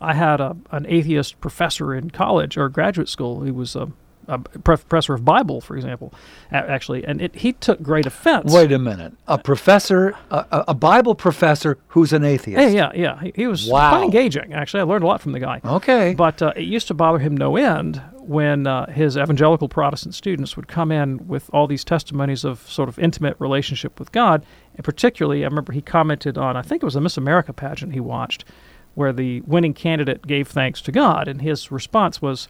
I 0.00 0.14
had 0.14 0.40
a 0.40 0.56
an 0.72 0.86
atheist 0.88 1.40
professor 1.40 1.94
in 1.94 2.10
college 2.10 2.56
or 2.56 2.68
graduate 2.68 3.08
school 3.08 3.40
who 3.40 3.54
was 3.54 3.76
a, 3.76 3.88
a 4.28 4.38
professor 4.40 5.14
of 5.14 5.24
Bible, 5.24 5.60
for 5.60 5.76
example, 5.76 6.12
actually, 6.50 7.04
and 7.04 7.22
it, 7.22 7.36
he 7.36 7.52
took 7.52 7.80
great 7.80 8.06
offense. 8.06 8.52
Wait 8.52 8.72
a 8.72 8.78
minute. 8.78 9.12
A 9.28 9.38
professor, 9.38 10.14
a, 10.32 10.44
a- 10.50 10.64
a 10.68 10.74
Bible 10.74 11.14
professor 11.14 11.78
who's 11.88 12.12
an 12.12 12.24
atheist. 12.24 12.60
Yeah, 12.74 12.90
yeah, 12.92 13.00
yeah. 13.00 13.20
He, 13.22 13.32
he 13.36 13.46
was 13.46 13.68
Wow. 13.68 13.90
quite 13.90 14.02
engaging. 14.04 14.52
Actually, 14.52 14.80
I 14.80 14.82
learned 14.82 15.04
a 15.04 15.06
lot 15.06 15.20
from 15.20 15.30
the 15.30 15.38
guy. 15.38 15.60
Okay. 15.64 16.14
But 16.14 16.42
uh, 16.42 16.52
it 16.56 16.64
used 16.64 16.88
to 16.88 16.94
bother 16.94 17.20
him 17.20 17.36
no 17.36 17.56
end 17.56 18.02
when 18.26 18.66
uh, 18.66 18.90
his 18.90 19.16
evangelical 19.16 19.68
Protestant 19.68 20.14
students 20.14 20.56
would 20.56 20.68
come 20.68 20.90
in 20.90 21.26
with 21.28 21.48
all 21.52 21.66
these 21.66 21.84
testimonies 21.84 22.44
of 22.44 22.68
sort 22.68 22.88
of 22.88 22.98
intimate 22.98 23.36
relationship 23.38 23.98
with 23.98 24.10
God, 24.12 24.44
And 24.76 24.84
particularly, 24.84 25.42
I 25.42 25.48
remember 25.48 25.72
he 25.72 25.82
commented 25.82 26.38
on, 26.38 26.56
I 26.56 26.62
think 26.62 26.82
it 26.82 26.86
was 26.86 26.96
a 26.96 27.00
Miss 27.00 27.16
America 27.16 27.52
pageant 27.52 27.92
he 27.92 28.00
watched, 28.00 28.44
where 28.94 29.12
the 29.12 29.40
winning 29.42 29.74
candidate 29.74 30.26
gave 30.26 30.48
thanks 30.48 30.80
to 30.82 30.92
God. 30.92 31.28
And 31.28 31.42
his 31.42 31.70
response 31.70 32.22
was, 32.22 32.48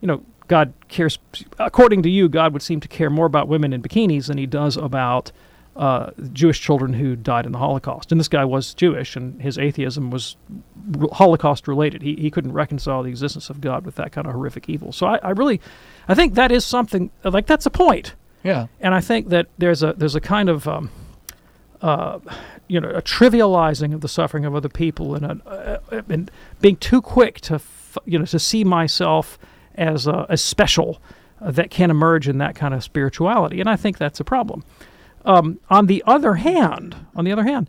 you 0.00 0.06
know, 0.06 0.22
God 0.48 0.72
cares, 0.88 1.18
according 1.58 2.02
to 2.02 2.10
you, 2.10 2.28
God 2.28 2.52
would 2.52 2.62
seem 2.62 2.80
to 2.80 2.88
care 2.88 3.10
more 3.10 3.26
about 3.26 3.48
women 3.48 3.72
in 3.72 3.82
bikinis 3.82 4.26
than 4.26 4.38
he 4.38 4.46
does 4.46 4.76
about 4.76 5.32
uh, 5.76 6.10
Jewish 6.32 6.60
children 6.60 6.92
who 6.92 7.16
died 7.16 7.46
in 7.46 7.52
the 7.52 7.58
Holocaust. 7.58 8.12
And 8.12 8.20
this 8.20 8.28
guy 8.28 8.44
was 8.44 8.74
Jewish, 8.74 9.16
and 9.16 9.40
his 9.40 9.58
atheism 9.58 10.10
was 10.10 10.36
Holocaust 11.12 11.66
related. 11.66 12.02
He, 12.02 12.14
he 12.16 12.30
couldn't 12.30 12.52
reconcile 12.52 13.02
the 13.02 13.10
existence 13.10 13.48
of 13.48 13.60
God 13.60 13.86
with 13.86 13.94
that 13.96 14.12
kind 14.12 14.26
of 14.26 14.34
horrific 14.34 14.68
evil. 14.68 14.92
So 14.92 15.06
I, 15.06 15.16
I 15.22 15.30
really, 15.30 15.60
I 16.08 16.14
think 16.14 16.34
that 16.34 16.52
is 16.52 16.64
something 16.64 17.10
like 17.24 17.46
that's 17.46 17.66
a 17.66 17.70
point. 17.70 18.14
Yeah. 18.42 18.66
And 18.80 18.94
I 18.94 19.00
think 19.00 19.28
that 19.28 19.46
there's 19.58 19.82
a 19.82 19.92
there's 19.94 20.16
a 20.16 20.20
kind 20.20 20.48
of 20.48 20.66
um, 20.68 20.90
uh, 21.80 22.18
you 22.68 22.80
know 22.80 22.90
a 22.90 23.02
trivializing 23.02 23.94
of 23.94 24.00
the 24.00 24.08
suffering 24.08 24.44
of 24.44 24.54
other 24.54 24.68
people 24.68 25.14
and 25.14 25.24
a, 25.24 25.80
uh, 25.90 26.02
and 26.08 26.30
being 26.60 26.76
too 26.76 27.00
quick 27.00 27.40
to 27.42 27.54
f- 27.54 27.98
you 28.04 28.18
know 28.18 28.24
to 28.26 28.38
see 28.38 28.64
myself 28.64 29.38
as 29.76 30.08
uh, 30.08 30.26
as 30.28 30.42
special 30.42 31.00
uh, 31.40 31.50
that 31.50 31.70
can 31.70 31.90
emerge 31.90 32.28
in 32.28 32.38
that 32.38 32.54
kind 32.54 32.74
of 32.74 32.82
spirituality. 32.82 33.60
And 33.60 33.68
I 33.68 33.76
think 33.76 33.98
that's 33.98 34.20
a 34.20 34.24
problem. 34.24 34.64
Um, 35.24 35.60
on 35.70 35.86
the 35.86 36.02
other 36.06 36.34
hand, 36.34 36.96
on 37.14 37.24
the 37.24 37.32
other 37.32 37.44
hand, 37.44 37.68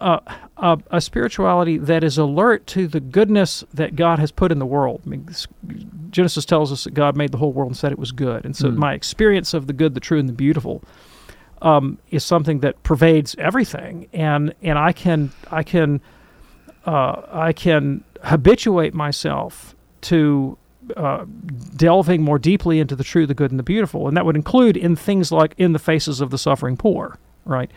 uh, 0.00 0.20
a, 0.56 0.78
a, 0.90 1.00
spirituality 1.00 1.78
that 1.78 2.04
is 2.04 2.18
alert 2.18 2.66
to 2.66 2.86
the 2.86 3.00
goodness 3.00 3.64
that 3.72 3.96
God 3.96 4.18
has 4.18 4.30
put 4.30 4.52
in 4.52 4.58
the 4.58 4.66
world. 4.66 5.02
I 5.06 5.08
mean, 5.08 5.28
Genesis 6.10 6.44
tells 6.44 6.70
us 6.72 6.84
that 6.84 6.94
God 6.94 7.16
made 7.16 7.32
the 7.32 7.38
whole 7.38 7.52
world 7.52 7.70
and 7.70 7.76
said 7.76 7.90
it 7.90 7.98
was 7.98 8.12
good. 8.12 8.44
And 8.44 8.56
so 8.56 8.68
mm. 8.68 8.76
my 8.76 8.92
experience 8.92 9.54
of 9.54 9.66
the 9.66 9.72
good, 9.72 9.94
the 9.94 10.00
true, 10.00 10.18
and 10.18 10.28
the 10.28 10.34
beautiful 10.34 10.82
um, 11.62 11.98
is 12.10 12.24
something 12.24 12.60
that 12.60 12.82
pervades 12.82 13.34
everything. 13.38 14.08
And 14.12 14.54
and 14.62 14.78
I 14.78 14.92
can 14.92 15.32
I 15.50 15.62
can 15.62 16.00
uh, 16.86 17.22
I 17.32 17.52
can 17.52 18.04
habituate 18.22 18.94
myself 18.94 19.74
to 20.02 20.58
uh, 20.96 21.24
delving 21.76 22.22
more 22.22 22.38
deeply 22.38 22.80
into 22.80 22.96
the 22.96 23.04
true, 23.04 23.26
the 23.26 23.34
good, 23.34 23.50
and 23.50 23.58
the 23.58 23.64
beautiful, 23.64 24.08
and 24.08 24.16
that 24.16 24.26
would 24.26 24.36
include 24.36 24.76
in 24.76 24.96
things 24.96 25.32
like 25.32 25.54
in 25.58 25.72
the 25.72 25.78
faces 25.78 26.20
of 26.20 26.30
the 26.30 26.38
suffering 26.38 26.76
poor, 26.76 27.18
right? 27.44 27.70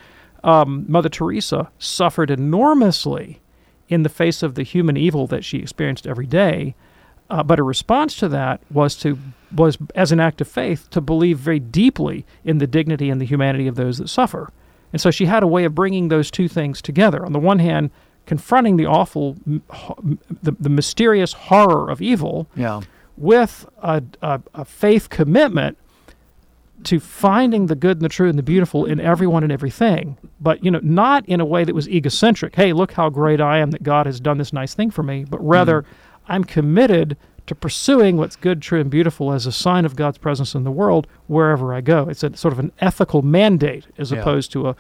um, 0.43 0.85
Mother 0.87 1.09
Teresa 1.09 1.69
suffered 1.79 2.31
enormously 2.31 3.41
in 3.89 4.03
the 4.03 4.09
face 4.09 4.43
of 4.43 4.55
the 4.55 4.63
human 4.63 4.97
evil 4.97 5.27
that 5.27 5.43
she 5.43 5.57
experienced 5.57 6.07
every 6.07 6.25
day. 6.25 6.75
Uh, 7.29 7.43
but 7.43 7.59
her 7.59 7.65
response 7.65 8.15
to 8.17 8.29
that 8.29 8.61
was 8.71 8.95
to 8.95 9.17
was 9.51 9.77
as 9.95 10.11
an 10.11 10.19
act 10.19 10.41
of 10.41 10.47
faith 10.47 10.89
to 10.89 11.01
believe 11.01 11.37
very 11.37 11.59
deeply 11.59 12.25
in 12.43 12.57
the 12.57 12.67
dignity 12.67 13.09
and 13.09 13.19
the 13.19 13.25
humanity 13.25 13.67
of 13.67 13.75
those 13.75 13.97
that 13.97 14.07
suffer. 14.07 14.51
And 14.93 15.01
so 15.01 15.11
she 15.11 15.25
had 15.25 15.43
a 15.43 15.47
way 15.47 15.65
of 15.65 15.75
bringing 15.75 16.07
those 16.07 16.31
two 16.31 16.47
things 16.47 16.81
together. 16.81 17.25
On 17.25 17.33
the 17.33 17.39
one 17.39 17.59
hand, 17.59 17.91
confronting 18.25 18.77
the 18.77 18.85
awful, 18.85 19.35
the, 19.45 20.51
the 20.51 20.69
mysterious 20.69 21.33
horror 21.33 21.89
of 21.89 22.01
evil, 22.01 22.47
yeah. 22.55 22.81
With 23.17 23.67
a, 23.81 24.03
a, 24.21 24.41
a 24.53 24.65
faith 24.65 25.09
commitment 25.09 25.77
to 26.83 26.99
finding 26.99 27.65
the 27.65 27.75
good 27.75 27.97
and 27.97 28.05
the 28.05 28.09
true 28.09 28.29
and 28.29 28.37
the 28.37 28.43
beautiful 28.43 28.85
in 28.85 28.99
everyone 28.99 29.43
and 29.43 29.51
everything, 29.51 30.17
but 30.39 30.63
you 30.63 30.69
know, 30.69 30.79
not 30.83 31.27
in 31.27 31.41
a 31.41 31.45
way 31.45 31.63
that 31.63 31.73
was 31.73 31.89
egocentric. 31.89 32.55
Hey, 32.55 32.71
look 32.71 32.93
how 32.93 33.09
great 33.09 33.41
I 33.41 33.57
am 33.57 33.71
that 33.71 33.83
God 33.83 34.05
has 34.05 34.19
done 34.19 34.37
this 34.37 34.53
nice 34.53 34.73
thing 34.73 34.91
for 34.91 35.03
me, 35.03 35.25
but 35.27 35.45
rather, 35.45 35.81
mm. 35.81 35.85
I'm 36.27 36.43
committed 36.43 37.17
to 37.47 37.55
pursuing 37.55 38.17
what's 38.17 38.35
good, 38.35 38.61
true, 38.61 38.79
and 38.79 38.91
beautiful 38.91 39.31
as 39.31 39.45
a 39.45 39.51
sign 39.51 39.85
of 39.85 39.95
God's 39.95 40.17
presence 40.17 40.53
in 40.53 40.63
the 40.65 40.71
world 40.71 41.07
wherever 41.27 41.73
I 41.73 41.81
go. 41.81 42.07
It's 42.09 42.21
a 42.21 42.35
sort 42.35 42.53
of 42.53 42.59
an 42.59 42.71
ethical 42.79 43.21
mandate 43.21 43.87
as 43.97 44.11
yeah. 44.11 44.19
opposed 44.19 44.51
to 44.51 44.67
a 44.67 44.75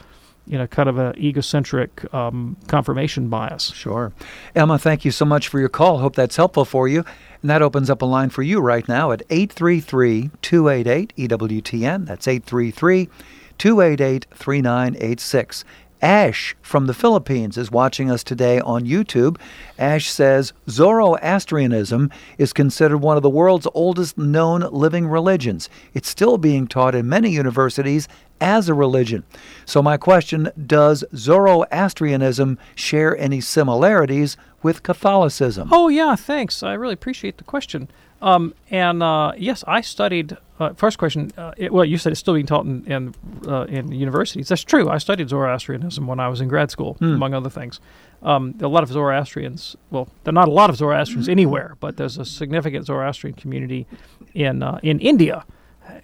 you 0.47 0.57
know, 0.57 0.67
kind 0.67 0.89
of 0.89 0.97
an 0.97 1.17
egocentric 1.17 2.11
um, 2.13 2.57
confirmation 2.67 3.29
bias. 3.29 3.71
Sure. 3.73 4.11
Emma, 4.55 4.79
thank 4.79 5.05
you 5.05 5.11
so 5.11 5.25
much 5.25 5.47
for 5.47 5.59
your 5.59 5.69
call. 5.69 5.99
Hope 5.99 6.15
that's 6.15 6.35
helpful 6.35 6.65
for 6.65 6.87
you. 6.87 7.03
And 7.41 7.49
that 7.49 7.61
opens 7.61 7.89
up 7.89 8.01
a 8.01 8.05
line 8.05 8.29
for 8.29 8.43
you 8.43 8.59
right 8.59 8.87
now 8.87 9.11
at 9.11 9.21
833 9.29 10.31
288 10.41 11.13
EWTN. 11.17 12.05
That's 12.05 12.27
833 12.27 13.09
288 13.57 14.25
3986. 14.33 15.65
Ash 16.01 16.55
from 16.61 16.85
the 16.85 16.93
Philippines 16.93 17.57
is 17.57 17.71
watching 17.71 18.11
us 18.11 18.23
today 18.23 18.59
on 18.59 18.85
YouTube. 18.85 19.39
Ash 19.79 20.09
says 20.09 20.53
Zoroastrianism 20.69 22.11
is 22.37 22.53
considered 22.53 22.97
one 22.97 23.17
of 23.17 23.23
the 23.23 23.29
world's 23.29 23.67
oldest 23.73 24.17
known 24.17 24.61
living 24.71 25.07
religions. 25.07 25.69
It's 25.93 26.09
still 26.09 26.37
being 26.37 26.67
taught 26.67 26.93
in 26.93 27.09
many 27.09 27.31
universities 27.31 28.07
as 28.39 28.69
a 28.69 28.73
religion. 28.73 29.23
So, 29.65 29.81
my 29.81 29.97
question 29.97 30.51
does 30.67 31.03
Zoroastrianism 31.15 32.59
share 32.75 33.17
any 33.17 33.41
similarities 33.41 34.37
with 34.61 34.83
Catholicism? 34.83 35.69
Oh, 35.71 35.87
yeah, 35.87 36.15
thanks. 36.15 36.61
I 36.61 36.73
really 36.73 36.93
appreciate 36.93 37.37
the 37.37 37.43
question. 37.43 37.89
Um, 38.21 38.53
and 38.69 39.03
uh, 39.03 39.33
yes, 39.37 39.63
I 39.67 39.81
studied. 39.81 40.37
Uh, 40.59 40.73
first 40.73 40.97
question. 40.97 41.31
Uh, 41.37 41.53
it, 41.55 41.71
well, 41.71 41.85
you 41.85 41.97
said 41.99 42.11
it's 42.11 42.19
still 42.19 42.33
being 42.33 42.47
taught 42.47 42.65
in 42.65 42.83
in, 42.85 43.15
uh, 43.47 43.65
in, 43.65 43.91
universities. 43.91 44.47
That's 44.47 44.63
true. 44.63 44.89
I 44.89 44.97
studied 44.97 45.29
Zoroastrianism 45.29 46.07
when 46.07 46.19
I 46.19 46.27
was 46.27 46.41
in 46.41 46.47
grad 46.47 46.71
school, 46.71 46.95
hmm. 46.95 47.13
among 47.13 47.33
other 47.33 47.49
things. 47.49 47.79
Um, 48.23 48.55
a 48.61 48.67
lot 48.67 48.81
of 48.81 48.89
Zoroastrians. 48.89 49.75
Well, 49.91 50.07
there 50.23 50.31
are 50.31 50.33
not 50.33 50.47
a 50.47 50.51
lot 50.51 50.71
of 50.71 50.77
Zoroastrians 50.77 51.29
anywhere, 51.29 51.77
but 51.79 51.97
there's 51.97 52.17
a 52.17 52.25
significant 52.25 52.87
Zoroastrian 52.87 53.35
community 53.35 53.85
in 54.33 54.63
uh, 54.63 54.79
in 54.81 54.99
India 54.99 55.45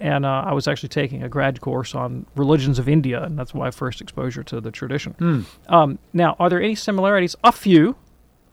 and 0.00 0.24
uh, 0.24 0.44
I 0.46 0.52
was 0.52 0.68
actually 0.68 0.88
taking 0.88 1.22
a 1.22 1.28
grad 1.28 1.60
course 1.60 1.94
on 1.94 2.26
religions 2.36 2.78
of 2.78 2.88
India, 2.88 3.22
and 3.22 3.38
that's 3.38 3.54
my 3.54 3.70
first 3.70 4.00
exposure 4.00 4.42
to 4.44 4.60
the 4.60 4.70
tradition. 4.70 5.14
Mm. 5.18 5.44
Um, 5.72 5.98
now, 6.12 6.36
are 6.38 6.48
there 6.48 6.60
any 6.60 6.74
similarities? 6.74 7.36
A 7.44 7.52
few, 7.52 7.96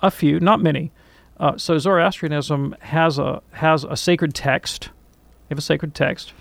a 0.02 0.12
few, 0.12 0.40
not 0.40 0.62
many. 0.62 0.92
Uh, 1.42 1.58
so 1.58 1.78
Zoroastrianism 1.78 2.76
has 2.80 3.18
a 3.20 3.42
has 3.52 3.84
a 3.84 3.98
sacred 3.98 4.34
text. 4.34 4.86
They 4.86 5.54
have 5.54 5.58
a 5.58 5.62
sacred 5.62 5.96
text. 5.96 6.34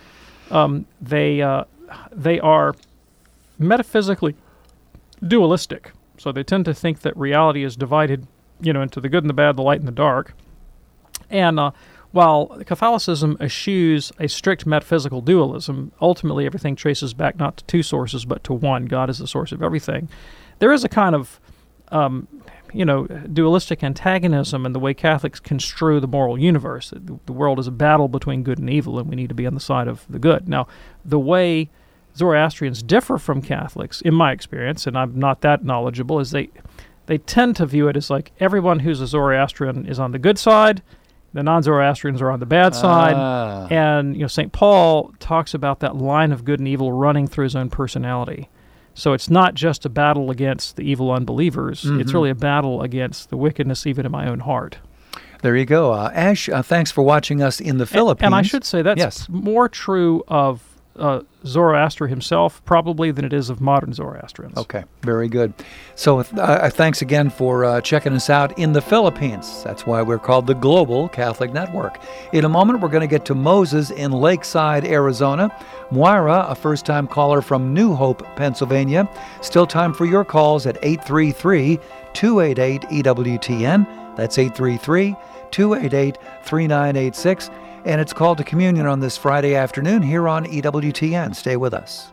Um, 0.51 0.87
they 1.01 1.41
uh, 1.41 1.65
they 2.13 2.39
are 2.39 2.77
metaphysically 3.59 4.37
dualistic. 5.27 5.93
So 6.19 6.33
they 6.33 6.43
tend 6.43 6.67
to 6.67 6.75
think 6.75 7.01
that 7.01 7.17
reality 7.17 7.65
is 7.65 7.77
divided, 7.77 8.27
you 8.61 8.75
know, 8.75 8.83
into 8.83 9.01
the 9.01 9.09
good 9.09 9.23
and 9.23 9.31
the 9.31 9.35
bad, 9.35 9.57
the 9.57 9.63
light 9.63 9.79
and 9.79 9.89
the 9.89 9.93
dark. 9.93 10.35
And 11.31 11.59
uh, 11.59 11.71
while 12.13 12.47
Catholicism 12.67 13.39
eschews 13.41 14.13
a 14.19 14.29
strict 14.29 14.67
metaphysical 14.67 15.23
dualism, 15.23 15.93
ultimately 16.01 16.45
everything 16.45 16.77
traces 16.77 17.15
back 17.15 17.39
not 17.39 17.57
to 17.59 17.65
two 17.65 17.83
sources 17.83 18.27
but 18.27 18.45
to 18.45 18.53
one. 18.53 18.85
God 18.85 19.09
is 19.09 19.19
the 19.19 19.27
source 19.27 19.53
of 19.53 19.63
everything. 19.63 20.11
There 20.59 20.73
is 20.73 20.85
a 20.85 20.91
kind 20.91 21.15
of, 21.15 21.41
um, 21.89 22.29
you 22.73 22.85
know, 22.85 23.07
dualistic 23.07 23.83
antagonism 23.83 24.67
and 24.67 24.75
the 24.75 24.79
way 24.79 24.95
Catholics 24.95 25.41
construe 25.41 26.01
the 26.01 26.09
moral 26.09 26.39
universe. 26.39 26.93
The 27.27 27.33
world 27.33 27.59
is 27.59 27.67
a 27.67 27.73
battle 27.73 28.09
between 28.09 28.43
good 28.43 28.59
and 28.59 28.71
evil, 28.71 28.99
and 28.99 29.09
we 29.09 29.17
need 29.17 29.29
to 29.29 29.35
be 29.35 29.47
on 29.47 29.55
the 29.55 29.61
side 29.61 29.89
of 29.89 30.07
the 30.09 30.19
good. 30.19 30.49
Now, 30.49 30.67
the 31.05 31.19
way 31.19 31.71
Zoroastrians 32.17 32.83
differ 32.83 33.19
from 33.19 33.43
Catholics, 33.43 34.01
in 34.01 34.15
my 34.15 34.33
experience, 34.33 34.87
and 34.87 34.97
I'm 34.97 35.19
not 35.19 35.41
that 35.43 35.65
knowledgeable, 35.65 36.21
is 36.21 36.31
they 36.31 36.51
they 37.07 37.19
tend 37.19 37.57
to 37.57 37.67
view 37.67 37.89
it 37.89 37.97
as 37.97 38.11
like 38.11 38.33
everyone 38.39 38.81
who's 38.81 39.01
a 39.01 39.07
Zoroastrian 39.07 39.87
is 39.87 39.99
on 39.99 40.13
the 40.13 40.19
good 40.19 40.39
side 40.39 40.83
the 41.33 41.43
non-Zoroastrians 41.43 42.21
are 42.21 42.31
on 42.31 42.41
the 42.41 42.47
bad 42.47 42.75
side, 42.75 43.15
ah. 43.17 43.69
and 43.71 44.15
you 44.15 44.23
know 44.23 44.27
Saint 44.27 44.53
Paul 44.53 45.13
talks 45.21 45.55
about 45.55 45.81
that 45.81 45.97
line 45.97 46.33
of 46.33 46.45
good 46.45 46.59
and 46.59 46.69
evil 46.69 46.93
running 46.93 47.29
through 47.29 47.45
his 47.45 47.55
own 47.55 47.71
personality. 47.71 48.49
So 49.01 49.15
it's 49.15 49.31
not 49.31 49.55
just 49.55 49.87
a 49.87 49.89
battle 49.89 50.31
against 50.31 50.77
the 50.77 50.83
evil 50.83 51.11
unbelievers; 51.11 51.85
mm-hmm. 51.85 52.01
it's 52.01 52.13
really 52.13 52.29
a 52.29 52.35
battle 52.35 52.83
against 52.83 53.31
the 53.31 53.37
wickedness 53.39 53.87
even 53.87 54.05
in 54.05 54.13
my 54.13 54.29
own 54.29 54.41
heart. 54.41 54.77
There 55.41 55.57
you 55.57 55.65
go, 55.65 55.93
uh, 55.93 56.11
Ash. 56.13 56.51
Uh, 56.51 56.61
thanks 56.61 56.91
for 56.91 57.03
watching 57.03 57.43
us 57.43 57.61
in 57.61 57.79
the 57.79 57.87
Philippines. 57.87 58.27
And, 58.27 58.35
and 58.35 58.39
I 58.39 58.43
should 58.43 58.63
say 58.63 58.83
that's 58.83 58.99
yes. 58.99 59.27
more 59.31 59.71
true 59.71 60.23
of 60.29 60.70
uh, 61.01 61.23
Zoroaster 61.47 62.07
himself, 62.07 62.65
probably, 62.65 63.11
than 63.11 63.25
it 63.25 63.33
is 63.33 63.51
of 63.51 63.61
modern 63.61 63.93
Zoroastrians. 63.93 64.57
Okay, 64.59 64.85
very 65.03 65.29
good. 65.29 65.53
So, 65.95 66.21
uh, 66.21 66.71
thanks 66.71 67.03
again 67.03 67.31
for 67.31 67.65
uh, 67.65 67.81
checking 67.81 68.13
us 68.13 68.31
out 68.31 68.57
in 68.59 68.73
the 68.73 68.83
Philippines. 68.83 69.63
That's 69.65 69.87
why 69.87 70.03
we're 70.03 70.19
called 70.19 70.47
the 70.47 70.55
Global 70.55 71.09
Catholic 71.09 71.53
Network. 71.53 71.99
In 72.33 72.45
a 72.45 72.49
moment, 72.49 72.81
we're 72.81 72.89
going 72.89 73.01
to 73.01 73.07
get 73.07 73.25
to 73.27 73.35
Moses 73.35 73.91
in 73.91 74.13
Lakeside, 74.13 74.85
Arizona. 74.85 75.51
Moira, 75.91 76.47
a 76.49 76.55
first 76.55 76.87
time 76.87 77.07
caller 77.07 77.43
from 77.43 77.75
New 77.75 77.95
Hope, 77.95 78.25
Pennsylvania. 78.37 79.09
Still 79.41 79.67
time 79.67 79.93
for 79.93 80.05
your 80.05 80.25
calls 80.25 80.67
at 80.67 80.79
833 80.83 81.79
288 82.13 82.83
EWTN. 82.83 84.17
That's 84.17 84.39
833 84.39 85.17
288 85.51 86.19
3986 86.45 87.51
and 87.85 88.01
it's 88.01 88.13
called 88.13 88.39
to 88.39 88.45
communion 88.45 88.87
on 88.87 89.01
this 89.01 89.17
Friday 89.17 89.55
afternoon 89.55 90.03
here 90.03 90.29
on 90.29 90.47
EWTN. 90.47 91.35
Stay 91.35 91.57
with 91.57 91.75
us. 91.75 92.11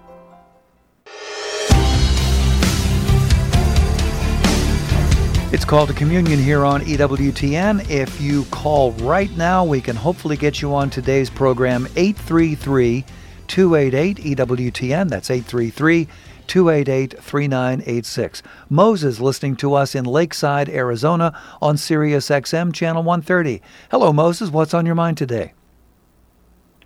It's 5.49 5.63
called 5.63 5.87
to 5.87 5.95
communion 5.95 6.39
here 6.39 6.65
on 6.65 6.81
EWTN. 6.81 7.89
If 7.89 8.19
you 8.19 8.43
call 8.45 8.91
right 8.93 9.31
now, 9.37 9.63
we 9.63 9.79
can 9.79 9.95
hopefully 9.95 10.35
get 10.35 10.61
you 10.61 10.75
on 10.75 10.89
today's 10.89 11.29
program 11.29 11.87
833 11.95 13.05
288 13.47 14.17
EWTN. 14.17 15.09
That's 15.09 15.31
833 15.31 16.07
288 16.47 17.21
3986. 17.21 18.43
Moses 18.69 19.19
listening 19.19 19.55
to 19.57 19.73
us 19.73 19.95
in 19.95 20.05
Lakeside, 20.05 20.69
Arizona 20.69 21.37
on 21.61 21.77
Sirius 21.77 22.29
XM 22.29 22.73
Channel 22.73 23.03
130. 23.03 23.61
Hello, 23.91 24.13
Moses. 24.13 24.49
What's 24.49 24.73
on 24.73 24.85
your 24.85 24.95
mind 24.95 25.17
today? 25.17 25.53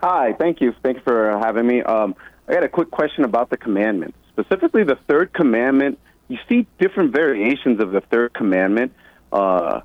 Hi, 0.02 0.34
thank 0.34 0.62
you. 0.62 0.74
Thank 0.82 0.98
you 0.98 1.04
for 1.04 1.38
having 1.38 1.68
me. 1.68 1.84
Um, 1.84 2.16
I 2.48 2.54
got 2.54 2.64
a 2.64 2.70
quick 2.70 2.90
question 2.90 3.24
about 3.24 3.50
the 3.50 3.58
commandments, 3.58 4.18
specifically 4.30 4.84
the 4.84 4.98
third 5.08 5.32
commandment. 5.32 6.00
You 6.28 6.40
see 6.50 6.66
different 6.80 7.14
variations 7.14 7.80
of 7.80 7.92
the 7.92 8.02
third 8.02 8.34
commandment 8.34 8.94
uh, 9.32 9.82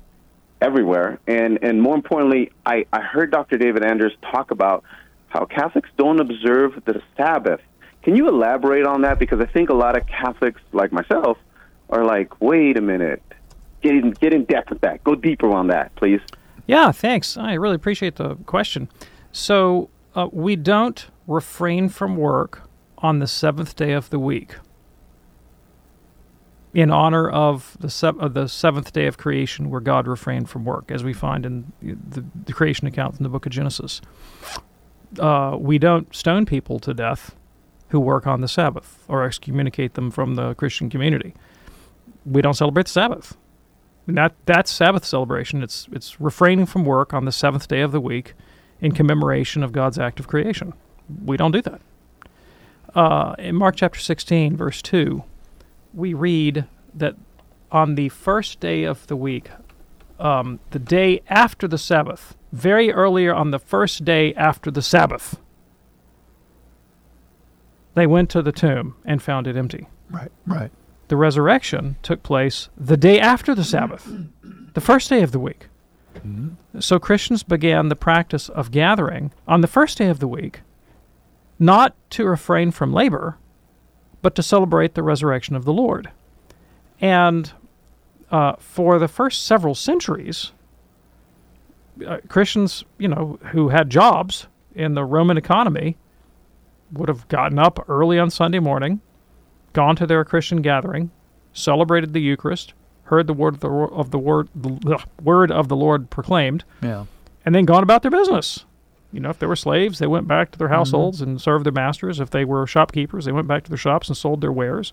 everywhere, 0.59 1.19
and 1.27 1.59
and 1.61 1.81
more 1.81 1.95
importantly, 1.95 2.51
I, 2.65 2.85
I 2.91 3.01
heard 3.01 3.31
Dr. 3.31 3.57
David 3.57 3.85
Anders 3.85 4.13
talk 4.31 4.51
about 4.51 4.83
how 5.27 5.45
Catholics 5.45 5.89
don't 5.97 6.19
observe 6.19 6.81
the 6.85 7.01
Sabbath. 7.15 7.61
Can 8.07 8.15
you 8.15 8.29
elaborate 8.29 8.85
on 8.85 9.01
that? 9.01 9.19
Because 9.19 9.41
I 9.41 9.45
think 9.47 9.69
a 9.69 9.73
lot 9.73 9.97
of 9.97 10.07
Catholics, 10.07 10.61
like 10.71 10.93
myself, 10.93 11.37
are 11.89 12.05
like, 12.05 12.39
wait 12.39 12.77
a 12.77 12.81
minute, 12.81 13.21
get 13.81 13.95
in, 13.95 14.11
get 14.11 14.33
in 14.33 14.45
depth 14.45 14.69
with 14.69 14.79
that. 14.79 15.03
Go 15.03 15.13
deeper 15.13 15.49
on 15.49 15.67
that, 15.67 15.93
please. 15.97 16.21
Yeah, 16.67 16.93
thanks. 16.93 17.35
I 17.35 17.55
really 17.55 17.75
appreciate 17.75 18.15
the 18.15 18.35
question. 18.45 18.87
So 19.33 19.89
uh, 20.15 20.29
we 20.31 20.55
don't 20.55 21.05
refrain 21.27 21.89
from 21.89 22.15
work 22.15 22.69
on 22.99 23.19
the 23.19 23.27
seventh 23.27 23.75
day 23.75 23.91
of 23.91 24.09
the 24.09 24.19
week 24.19 24.55
in 26.73 26.89
honor 26.89 27.29
of 27.29 27.75
the, 27.81 27.89
se- 27.89 28.13
of 28.19 28.33
the 28.33 28.47
seventh 28.47 28.93
day 28.93 29.07
of 29.07 29.17
creation 29.17 29.69
where 29.69 29.81
God 29.81 30.07
refrained 30.07 30.49
from 30.49 30.63
work, 30.63 30.91
as 30.91 31.03
we 31.03 31.11
find 31.11 31.45
in 31.45 31.73
the, 31.81 32.23
the 32.45 32.53
creation 32.53 32.87
account 32.87 33.17
in 33.17 33.23
the 33.23 33.29
book 33.29 33.45
of 33.45 33.51
Genesis. 33.51 33.99
Uh, 35.19 35.57
we 35.59 35.77
don't 35.77 36.15
stone 36.15 36.45
people 36.45 36.79
to 36.79 36.93
death 36.93 37.35
who 37.89 37.99
work 37.99 38.27
on 38.27 38.41
the 38.41 38.47
Sabbath 38.47 39.03
or 39.07 39.23
excommunicate 39.23 39.93
them 39.93 40.11
from 40.11 40.35
the 40.35 40.53
Christian 40.55 40.89
community. 40.89 41.33
We 42.25 42.41
don't 42.41 42.53
celebrate 42.53 42.87
the 42.87 42.91
Sabbath. 42.91 43.37
And 44.07 44.17
that 44.17 44.35
that's 44.45 44.71
Sabbath 44.71 45.05
celebration. 45.05 45.61
It's 45.61 45.87
it's 45.91 46.19
refraining 46.19 46.65
from 46.65 46.85
work 46.85 47.13
on 47.13 47.25
the 47.25 47.31
seventh 47.31 47.67
day 47.67 47.81
of 47.81 47.91
the 47.91 47.99
week 47.99 48.33
in 48.79 48.93
commemoration 48.93 49.63
of 49.63 49.71
God's 49.71 49.99
act 49.99 50.19
of 50.19 50.27
creation. 50.27 50.73
We 51.25 51.37
don't 51.37 51.51
do 51.51 51.61
that. 51.61 51.81
Uh, 52.95 53.35
in 53.37 53.55
Mark 53.55 53.75
chapter 53.75 53.99
16, 53.99 54.55
verse 54.55 54.81
2, 54.81 55.23
we 55.93 56.13
read 56.13 56.65
that 56.93 57.15
on 57.71 57.95
the 57.95 58.09
first 58.09 58.59
day 58.59 58.83
of 58.83 59.05
the 59.07 59.15
week, 59.15 59.49
um, 60.19 60.59
the 60.71 60.79
day 60.79 61.21
after 61.27 61.67
the 61.67 61.77
Sabbath, 61.77 62.35
very 62.51 62.91
earlier 62.91 63.33
on 63.33 63.51
the 63.51 63.59
first 63.59 64.05
day 64.05 64.33
after 64.35 64.71
the 64.71 64.81
Sabbath, 64.81 65.39
they 67.97 68.07
went 68.07 68.29
to 68.31 68.41
the 68.41 68.51
tomb 68.51 68.95
and 69.05 69.21
found 69.21 69.47
it 69.47 69.55
empty. 69.55 69.87
Right, 70.09 70.31
right. 70.45 70.71
The 71.07 71.17
resurrection 71.17 71.95
took 72.03 72.21
place 72.23 72.69
the 72.77 72.97
day 72.97 73.19
after 73.19 73.55
the 73.55 73.63
Sabbath, 73.63 74.09
the 74.73 74.81
first 74.81 75.09
day 75.09 75.23
of 75.23 75.31
the 75.31 75.39
week. 75.39 75.67
Mm-hmm. 76.15 76.79
So 76.79 76.99
Christians 76.99 77.43
began 77.43 77.89
the 77.89 77.95
practice 77.95 78.49
of 78.49 78.71
gathering 78.71 79.31
on 79.47 79.61
the 79.61 79.67
first 79.67 79.97
day 79.97 80.07
of 80.07 80.19
the 80.19 80.27
week, 80.27 80.61
not 81.59 81.95
to 82.11 82.25
refrain 82.25 82.71
from 82.71 82.93
labor, 82.93 83.37
but 84.21 84.35
to 84.35 84.43
celebrate 84.43 84.93
the 84.93 85.03
resurrection 85.03 85.55
of 85.55 85.65
the 85.65 85.73
Lord. 85.73 86.11
And 86.99 87.51
uh, 88.31 88.53
for 88.59 88.99
the 88.99 89.07
first 89.07 89.45
several 89.45 89.75
centuries, 89.75 90.51
uh, 92.05 92.17
Christians, 92.27 92.83
you 92.97 93.07
know, 93.07 93.39
who 93.51 93.69
had 93.69 93.89
jobs 93.89 94.47
in 94.75 94.93
the 94.93 95.05
Roman 95.05 95.37
economy, 95.37 95.97
would 96.91 97.09
have 97.09 97.27
gotten 97.27 97.59
up 97.59 97.83
early 97.89 98.19
on 98.19 98.29
Sunday 98.29 98.59
morning, 98.59 99.01
gone 99.73 99.95
to 99.95 100.07
their 100.07 100.23
Christian 100.23 100.61
gathering, 100.61 101.11
celebrated 101.53 102.13
the 102.13 102.21
Eucharist, 102.21 102.73
heard 103.03 103.27
the 103.27 103.33
word 103.33 103.55
of 103.55 103.59
the, 103.61 103.69
of 103.69 104.11
the 104.11 104.19
word 104.19 104.49
the 104.55 105.03
word 105.21 105.51
of 105.51 105.67
the 105.67 105.75
Lord 105.75 106.09
proclaimed, 106.09 106.63
yeah. 106.81 107.05
and 107.45 107.55
then 107.55 107.65
gone 107.65 107.83
about 107.83 108.01
their 108.01 108.11
business. 108.11 108.65
You 109.11 109.21
know, 109.21 109.29
if 109.29 109.39
they 109.39 109.47
were 109.47 109.55
slaves, 109.55 109.99
they 109.99 110.07
went 110.07 110.27
back 110.27 110.51
to 110.51 110.59
their 110.59 110.67
households 110.67 111.21
mm-hmm. 111.21 111.31
and 111.31 111.41
served 111.41 111.65
their 111.65 111.71
masters. 111.71 112.19
If 112.19 112.29
they 112.29 112.43
were 112.43 112.67
shopkeepers, 112.67 113.25
they 113.25 113.31
went 113.31 113.47
back 113.47 113.63
to 113.63 113.69
their 113.69 113.77
shops 113.77 114.09
and 114.09 114.17
sold 114.17 114.41
their 114.41 114.51
wares. 114.51 114.91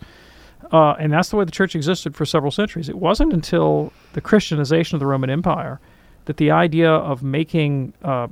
Uh, 0.72 0.92
and 0.92 1.12
that's 1.12 1.28
the 1.28 1.36
way 1.36 1.44
the 1.44 1.50
church 1.50 1.74
existed 1.74 2.14
for 2.16 2.24
several 2.24 2.50
centuries. 2.50 2.88
It 2.88 2.96
wasn't 2.96 3.32
until 3.32 3.92
the 4.12 4.20
Christianization 4.20 4.96
of 4.96 5.00
the 5.00 5.06
Roman 5.06 5.30
Empire 5.30 5.80
that 6.24 6.38
the 6.38 6.50
idea 6.50 6.90
of 6.90 7.22
making 7.22 7.92
uh, 8.02 8.28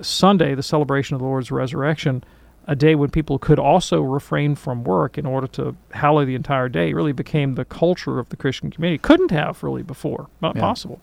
Sunday, 0.00 0.54
the 0.54 0.62
celebration 0.62 1.14
of 1.14 1.20
the 1.20 1.26
Lord's 1.26 1.50
resurrection, 1.50 2.24
a 2.70 2.76
day 2.76 2.94
when 2.94 3.10
people 3.10 3.36
could 3.36 3.58
also 3.58 4.00
refrain 4.00 4.54
from 4.54 4.84
work 4.84 5.18
in 5.18 5.26
order 5.26 5.48
to 5.48 5.76
hallow 5.90 6.24
the 6.24 6.36
entire 6.36 6.68
day 6.68 6.92
really 6.92 7.12
became 7.12 7.56
the 7.56 7.64
culture 7.64 8.20
of 8.20 8.28
the 8.28 8.36
Christian 8.36 8.70
community. 8.70 8.96
Couldn't 8.96 9.32
have 9.32 9.60
really 9.64 9.82
before, 9.82 10.28
not 10.40 10.54
yeah. 10.54 10.62
possible. 10.62 11.00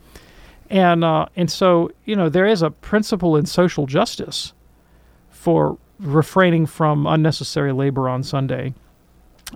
And 0.70 1.04
uh, 1.04 1.26
and 1.36 1.52
so 1.52 1.92
you 2.06 2.16
know 2.16 2.30
there 2.30 2.46
is 2.46 2.62
a 2.62 2.72
principle 2.72 3.36
in 3.36 3.46
social 3.46 3.86
justice 3.86 4.54
for 5.30 5.78
refraining 6.00 6.68
from 6.68 7.06
unnecessary 7.06 7.74
labor 7.74 8.08
on 8.08 8.24
Sunday. 8.24 8.74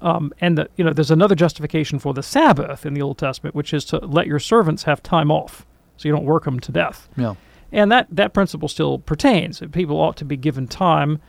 Um, 0.01 0.33
and 0.41 0.57
the, 0.57 0.69
you 0.75 0.83
know 0.83 0.91
there's 0.91 1.11
another 1.11 1.35
justification 1.35 1.97
for 1.97 2.13
the 2.13 2.23
Sabbath 2.23 2.85
in 2.85 2.93
the 2.93 3.01
Old 3.01 3.19
Testament, 3.19 3.55
which 3.55 3.73
is 3.73 3.85
to 3.85 3.99
let 3.99 4.27
your 4.27 4.39
servants 4.39 4.83
have 4.83 5.01
time 5.01 5.31
off, 5.31 5.65
so 5.95 6.09
you 6.09 6.13
don't 6.13 6.25
work 6.25 6.43
them 6.43 6.59
to 6.59 6.73
death. 6.73 7.07
Yeah. 7.15 7.35
And 7.71 7.89
that 7.89 8.07
that 8.11 8.33
principle 8.33 8.67
still 8.67 8.99
pertains. 8.99 9.61
People 9.71 9.97
ought 9.97 10.17
to 10.17 10.25
be 10.25 10.35
given 10.35 10.67
time 10.67 11.21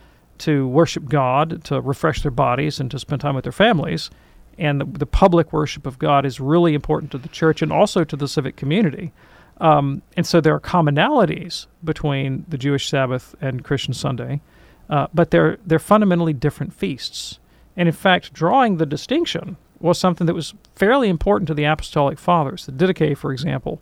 to 0.43 0.67
worship 0.67 1.05
God, 1.07 1.63
to 1.65 1.79
refresh 1.79 2.21
their 2.21 2.31
bodies, 2.31 2.79
and 2.79 2.91
to 2.91 2.99
spend 2.99 3.21
time 3.21 3.35
with 3.35 3.45
their 3.45 3.51
families. 3.53 4.09
And 4.57 4.81
the, 4.81 4.85
the 4.85 5.05
public 5.05 5.53
worship 5.53 5.87
of 5.87 5.97
God 5.97 6.25
is 6.25 6.39
really 6.39 6.73
important 6.73 7.11
to 7.13 7.17
the 7.17 7.29
church 7.29 7.61
and 7.61 7.71
also 7.71 8.03
to 8.03 8.15
the 8.17 8.27
civic 8.27 8.57
community. 8.57 9.13
Um, 9.61 10.01
and 10.17 10.27
so 10.27 10.41
there 10.41 10.53
are 10.53 10.59
commonalities 10.59 11.67
between 11.83 12.45
the 12.49 12.57
Jewish 12.57 12.89
Sabbath 12.89 13.35
and 13.39 13.63
Christian 13.63 13.93
Sunday, 13.93 14.41
uh, 14.89 15.07
but 15.13 15.31
they're 15.31 15.57
they're 15.65 15.79
fundamentally 15.79 16.33
different 16.33 16.73
feasts. 16.73 17.39
And 17.77 17.87
in 17.87 17.93
fact, 17.95 18.33
drawing 18.33 18.77
the 18.77 18.85
distinction 18.85 19.55
was 19.79 19.97
something 19.97 20.27
that 20.27 20.33
was 20.33 20.53
fairly 20.75 21.07
important 21.07 21.47
to 21.47 21.53
the 21.53 21.63
Apostolic 21.63 22.19
Fathers. 22.19 22.65
The 22.65 22.71
Didache, 22.73 23.17
for 23.17 23.31
example, 23.31 23.79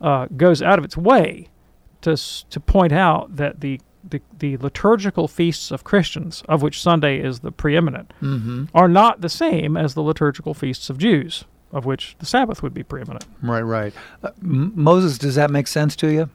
uh, 0.00 0.26
goes 0.36 0.62
out 0.62 0.78
of 0.78 0.84
its 0.84 0.96
way 0.96 1.48
to 2.02 2.16
to 2.50 2.60
point 2.60 2.92
out 2.92 3.36
that 3.36 3.60
the 3.60 3.80
the, 4.10 4.20
the 4.38 4.56
liturgical 4.58 5.28
feasts 5.28 5.70
of 5.70 5.84
Christians, 5.84 6.42
of 6.48 6.62
which 6.62 6.80
Sunday 6.80 7.20
is 7.20 7.40
the 7.40 7.52
preeminent, 7.52 8.12
mm-hmm. 8.22 8.64
are 8.74 8.88
not 8.88 9.20
the 9.20 9.28
same 9.28 9.76
as 9.76 9.94
the 9.94 10.02
liturgical 10.02 10.54
feasts 10.54 10.90
of 10.90 10.98
Jews, 10.98 11.44
of 11.72 11.84
which 11.84 12.16
the 12.18 12.26
Sabbath 12.26 12.62
would 12.62 12.74
be 12.74 12.82
preeminent. 12.82 13.26
Right, 13.42 13.62
right. 13.62 13.94
Uh, 14.22 14.30
M- 14.42 14.72
Moses, 14.74 15.18
does 15.18 15.34
that 15.34 15.50
make 15.50 15.66
sense 15.66 15.96
to 15.96 16.08
you? 16.08 16.30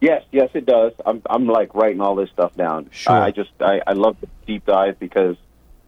Yes, 0.00 0.24
yes, 0.30 0.50
it 0.54 0.66
does. 0.66 0.92
I'm, 1.04 1.22
I'm 1.28 1.46
like 1.46 1.74
writing 1.74 2.00
all 2.00 2.14
this 2.14 2.30
stuff 2.30 2.54
down. 2.54 2.90
Sure. 2.90 3.14
I 3.14 3.30
just, 3.30 3.50
I, 3.60 3.80
I 3.86 3.92
love 3.92 4.16
the 4.20 4.28
deep 4.46 4.66
dive 4.66 4.98
because 4.98 5.36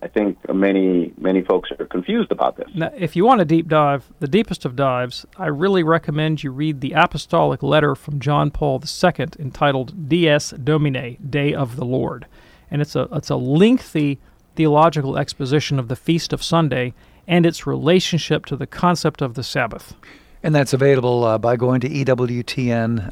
I 0.01 0.07
think 0.09 0.39
many 0.53 1.13
many 1.19 1.43
folks 1.43 1.71
are 1.79 1.87
confused 1.87 2.31
about 2.31 2.57
this. 2.57 2.69
Now, 2.75 2.93
if 2.97 3.17
you 3.17 3.25
want 3.25 3.41
a 3.41 3.45
deep 3.45 3.67
dive, 3.67 4.13
the 4.21 4.29
deepest 4.29 4.65
of 4.65 4.77
dives, 4.77 5.27
I 5.37 5.47
really 5.47 5.83
recommend 5.83 6.43
you 6.45 6.53
read 6.53 6.81
the 6.81 6.93
apostolic 6.93 7.63
letter 7.63 7.95
from 7.97 8.21
John 8.21 8.51
Paul 8.51 8.81
II 8.83 9.27
entitled 9.39 10.09
Dies 10.09 10.51
Domini, 10.51 11.19
Day 11.29 11.53
of 11.53 11.77
the 11.77 11.85
Lord, 11.85 12.27
and 12.71 12.81
it's 12.81 12.95
a 12.95 13.09
it's 13.13 13.31
a 13.31 13.37
lengthy 13.37 14.21
theological 14.55 15.19
exposition 15.19 15.79
of 15.79 15.89
the 15.89 15.97
feast 15.97 16.33
of 16.33 16.43
Sunday 16.43 16.95
and 17.27 17.45
its 17.45 17.67
relationship 17.67 18.47
to 18.47 18.57
the 18.57 18.67
concept 18.67 19.21
of 19.21 19.35
the 19.35 19.45
Sabbath. 19.45 19.95
And 20.43 20.55
that's 20.55 20.73
available 20.73 21.25
uh, 21.25 21.39
by 21.39 21.57
going 21.57 21.81
to 21.81 21.89
EWTN.com. 21.89 23.09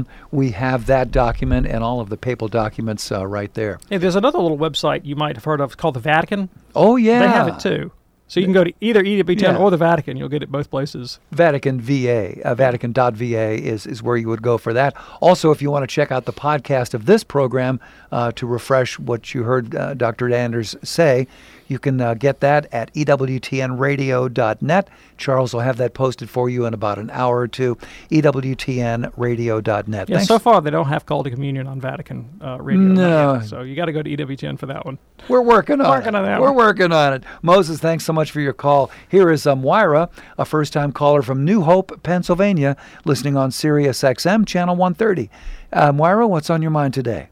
Uh, 0.00 0.04
we 0.30 0.50
have 0.52 0.86
that 0.86 1.10
document 1.10 1.66
and 1.66 1.82
all 1.82 2.00
of 2.00 2.08
the 2.08 2.16
papal 2.16 2.48
documents 2.48 3.10
uh, 3.10 3.26
right 3.26 3.52
there. 3.54 3.80
Hey, 3.88 3.96
there's 3.96 4.16
another 4.16 4.38
little 4.38 4.58
website 4.58 5.04
you 5.04 5.16
might 5.16 5.36
have 5.36 5.44
heard 5.44 5.60
of 5.60 5.76
called 5.76 5.94
the 5.94 6.00
Vatican. 6.00 6.48
Oh, 6.74 6.96
yeah. 6.96 7.20
They 7.20 7.28
have 7.28 7.48
it 7.48 7.58
too. 7.58 7.90
So 8.30 8.38
you 8.38 8.46
can 8.46 8.52
go 8.52 8.62
to 8.62 8.72
either 8.80 9.02
EWTN 9.02 9.40
yeah. 9.40 9.56
or 9.56 9.72
the 9.72 9.76
Vatican. 9.76 10.16
You'll 10.16 10.28
get 10.28 10.44
it 10.44 10.52
both 10.52 10.70
places. 10.70 11.18
Vatican 11.32 11.80
VA, 11.80 12.40
uh, 12.44 12.54
Vatican.va 12.54 13.50
is, 13.60 13.86
is 13.86 14.04
where 14.04 14.16
you 14.16 14.28
would 14.28 14.40
go 14.40 14.56
for 14.56 14.72
that. 14.72 14.94
Also, 15.20 15.50
if 15.50 15.60
you 15.60 15.68
want 15.68 15.82
to 15.82 15.92
check 15.92 16.12
out 16.12 16.26
the 16.26 16.32
podcast 16.32 16.94
of 16.94 17.06
this 17.06 17.24
program 17.24 17.80
uh, 18.12 18.30
to 18.36 18.46
refresh 18.46 19.00
what 19.00 19.34
you 19.34 19.42
heard 19.42 19.74
uh, 19.74 19.94
Dr. 19.94 20.32
Anders 20.32 20.76
say, 20.84 21.26
you 21.70 21.78
can 21.78 22.00
uh, 22.00 22.14
get 22.14 22.40
that 22.40 22.66
at 22.72 22.92
EWTNradio.net. 22.94 24.88
Charles 25.16 25.54
will 25.54 25.60
have 25.60 25.76
that 25.76 25.94
posted 25.94 26.28
for 26.28 26.50
you 26.50 26.66
in 26.66 26.74
about 26.74 26.98
an 26.98 27.10
hour 27.10 27.38
or 27.38 27.48
two. 27.48 27.76
EWTNradio.net. 28.10 30.08
Yeah, 30.08 30.16
Thanks. 30.16 30.28
so 30.28 30.38
far 30.38 30.60
they 30.60 30.70
don't 30.70 30.88
have 30.88 31.06
Call 31.06 31.22
to 31.24 31.30
Communion 31.30 31.66
on 31.66 31.80
Vatican 31.80 32.28
uh, 32.42 32.60
Radio. 32.60 32.82
No. 32.82 33.40
so 33.44 33.62
you 33.62 33.76
got 33.76 33.86
to 33.86 33.92
go 33.92 34.02
to 34.02 34.10
EWTN 34.16 34.58
for 34.58 34.66
that 34.66 34.84
one. 34.84 34.98
We're 35.28 35.42
working 35.42 35.80
on 35.80 35.88
working 35.88 36.08
it. 36.08 36.14
on 36.16 36.24
that 36.24 36.40
We're 36.40 36.48
one. 36.52 36.56
working 36.56 36.92
on 36.92 37.12
it. 37.14 37.24
Moses, 37.42 37.78
thanks 37.80 38.04
so 38.04 38.12
much 38.12 38.30
for 38.30 38.40
your 38.40 38.52
call. 38.52 38.90
Here 39.08 39.30
is 39.30 39.46
um, 39.46 39.60
Moira, 39.60 40.08
a 40.38 40.44
first 40.44 40.72
time 40.72 40.92
caller 40.92 41.22
from 41.22 41.44
New 41.44 41.62
Hope, 41.62 42.02
Pennsylvania, 42.02 42.76
listening 43.04 43.36
on 43.36 43.50
Sirius 43.50 44.00
XM, 44.02 44.46
Channel 44.46 44.76
130. 44.76 45.30
Uh, 45.72 45.92
Moira, 45.92 46.26
what's 46.26 46.50
on 46.50 46.62
your 46.62 46.70
mind 46.70 46.94
today? 46.94 47.28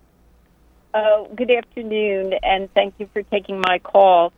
Uh, 0.99 1.23
good 1.37 1.53
afternoon, 1.53 2.33
and 2.43 2.69
thank 2.75 2.93
you 2.99 3.09
for 3.13 3.23
taking 3.23 3.61
my 3.61 3.79
call. 3.79 4.33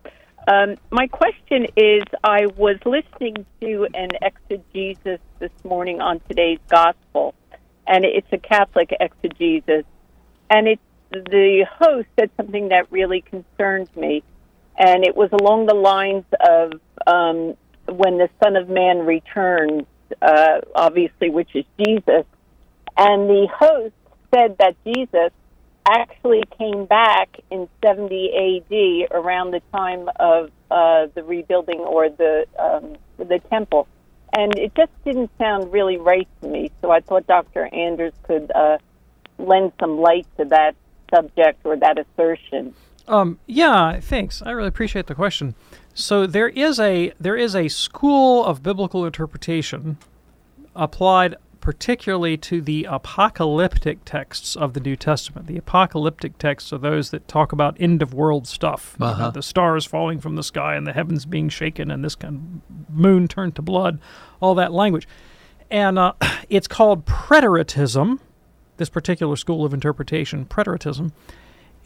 Um, 0.47 0.77
my 0.91 1.07
question 1.07 1.67
is 1.75 2.03
I 2.23 2.49
was 2.55 2.77
listening 2.85 3.47
to 3.63 3.89
an 3.95 4.11
exegesis 4.21 5.21
this 5.39 5.53
morning 5.65 6.03
on 6.03 6.21
today's 6.29 6.59
gospel, 6.69 7.35
and 7.87 8.05
it's 8.05 8.27
a 8.31 8.37
Catholic 8.37 8.95
exegesis. 9.01 9.87
And 10.51 10.69
it, 10.69 10.81
the 11.11 11.65
host 11.79 12.09
said 12.19 12.31
something 12.37 12.69
that 12.69 12.93
really 12.93 13.23
concerned 13.23 13.89
me, 13.97 14.23
and 14.79 15.03
it 15.03 15.17
was 15.17 15.31
along 15.33 15.65
the 15.65 15.75
lines 15.75 16.27
of 16.47 16.73
um, 17.07 17.57
when 17.87 18.19
the 18.19 18.29
Son 18.45 18.57
of 18.57 18.69
Man 18.69 19.07
returns, 19.07 19.87
uh, 20.21 20.61
obviously, 20.75 21.31
which 21.31 21.55
is 21.55 21.65
Jesus. 21.79 22.27
And 22.99 23.31
the 23.31 23.49
host 23.51 23.95
said 24.35 24.59
that 24.59 24.77
Jesus 24.85 25.33
actually 25.87 26.43
came 26.59 26.85
back 26.87 27.41
in 27.51 27.69
70 27.85 28.63
AD 28.71 29.13
around 29.13 29.53
the 29.53 29.61
time 29.73 30.09
of 30.17 30.51
uh, 30.71 31.07
the 31.15 31.25
rebuilding 31.25 31.81
or 31.81 32.09
the 32.09 32.47
um, 32.59 32.97
the 33.19 33.39
temple, 33.51 33.89
and 34.37 34.57
it 34.59 34.75
just 34.75 34.93
didn't 35.05 35.31
sound 35.39 35.73
really 35.73 35.97
right 35.97 36.29
to 36.43 36.49
me. 36.49 36.71
So 36.81 36.91
I 36.91 37.01
thought 37.01 37.27
Dr. 37.27 37.69
Anders 37.75 38.13
could 38.23 38.51
uh, 38.55 38.79
lend 39.39 39.73
some 39.81 39.99
light 39.99 40.27
to 40.39 40.45
that 40.47 40.77
subject 41.13 41.61
or 41.65 41.77
that 41.77 41.99
assertion. 41.99 42.75
Um, 43.09 43.41
yeah, 43.47 43.99
thanks. 44.01 44.43
I 44.43 44.53
really 44.53 44.69
appreciate 44.69 45.07
the 45.07 45.15
question. 45.15 45.55
So 45.95 46.27
there 46.27 46.49
is 46.49 46.79
a 46.79 47.13
there 47.19 47.37
is 47.37 47.57
a 47.57 47.69
school 47.69 48.45
of 48.45 48.63
biblical 48.63 49.05
interpretation 49.05 49.99
applied 50.77 51.35
particularly 51.75 52.37
to 52.37 52.61
the 52.61 52.83
apocalyptic 52.91 54.05
texts 54.05 54.57
of 54.57 54.73
the 54.75 54.81
New 54.81 54.97
Testament. 54.97 55.47
The 55.47 55.57
apocalyptic 55.57 56.37
texts 56.37 56.73
are 56.73 56.79
those 56.79 57.11
that 57.11 57.29
talk 57.29 57.53
about 57.53 57.77
end 57.79 58.03
of 58.03 58.13
world 58.13 58.49
stuff, 58.49 58.97
Uh-huh. 58.99 59.31
the 59.31 59.41
stars 59.41 59.87
falling 59.87 60.19
from 60.19 60.35
the 60.35 60.43
sky 60.43 60.75
and 60.75 60.85
the 60.85 60.93
heavens 60.93 61.25
being 61.27 61.49
shaken 61.49 61.89
and 61.93 62.05
this 62.05 62.17
kind 62.17 62.61
of 62.69 62.93
moon 62.93 63.29
turned 63.29 63.55
to 63.55 63.63
blood, 63.63 64.01
all 64.41 64.57
that 64.57 64.73
language. 64.73 65.07
And 65.71 65.97
uh, 65.97 66.15
it's 66.49 66.67
called 66.67 67.07
preteritism, 67.07 68.19
this 68.79 68.89
particular 68.89 69.37
school 69.37 69.65
of 69.65 69.73
interpretation, 69.73 70.47
preteritism. 70.47 71.13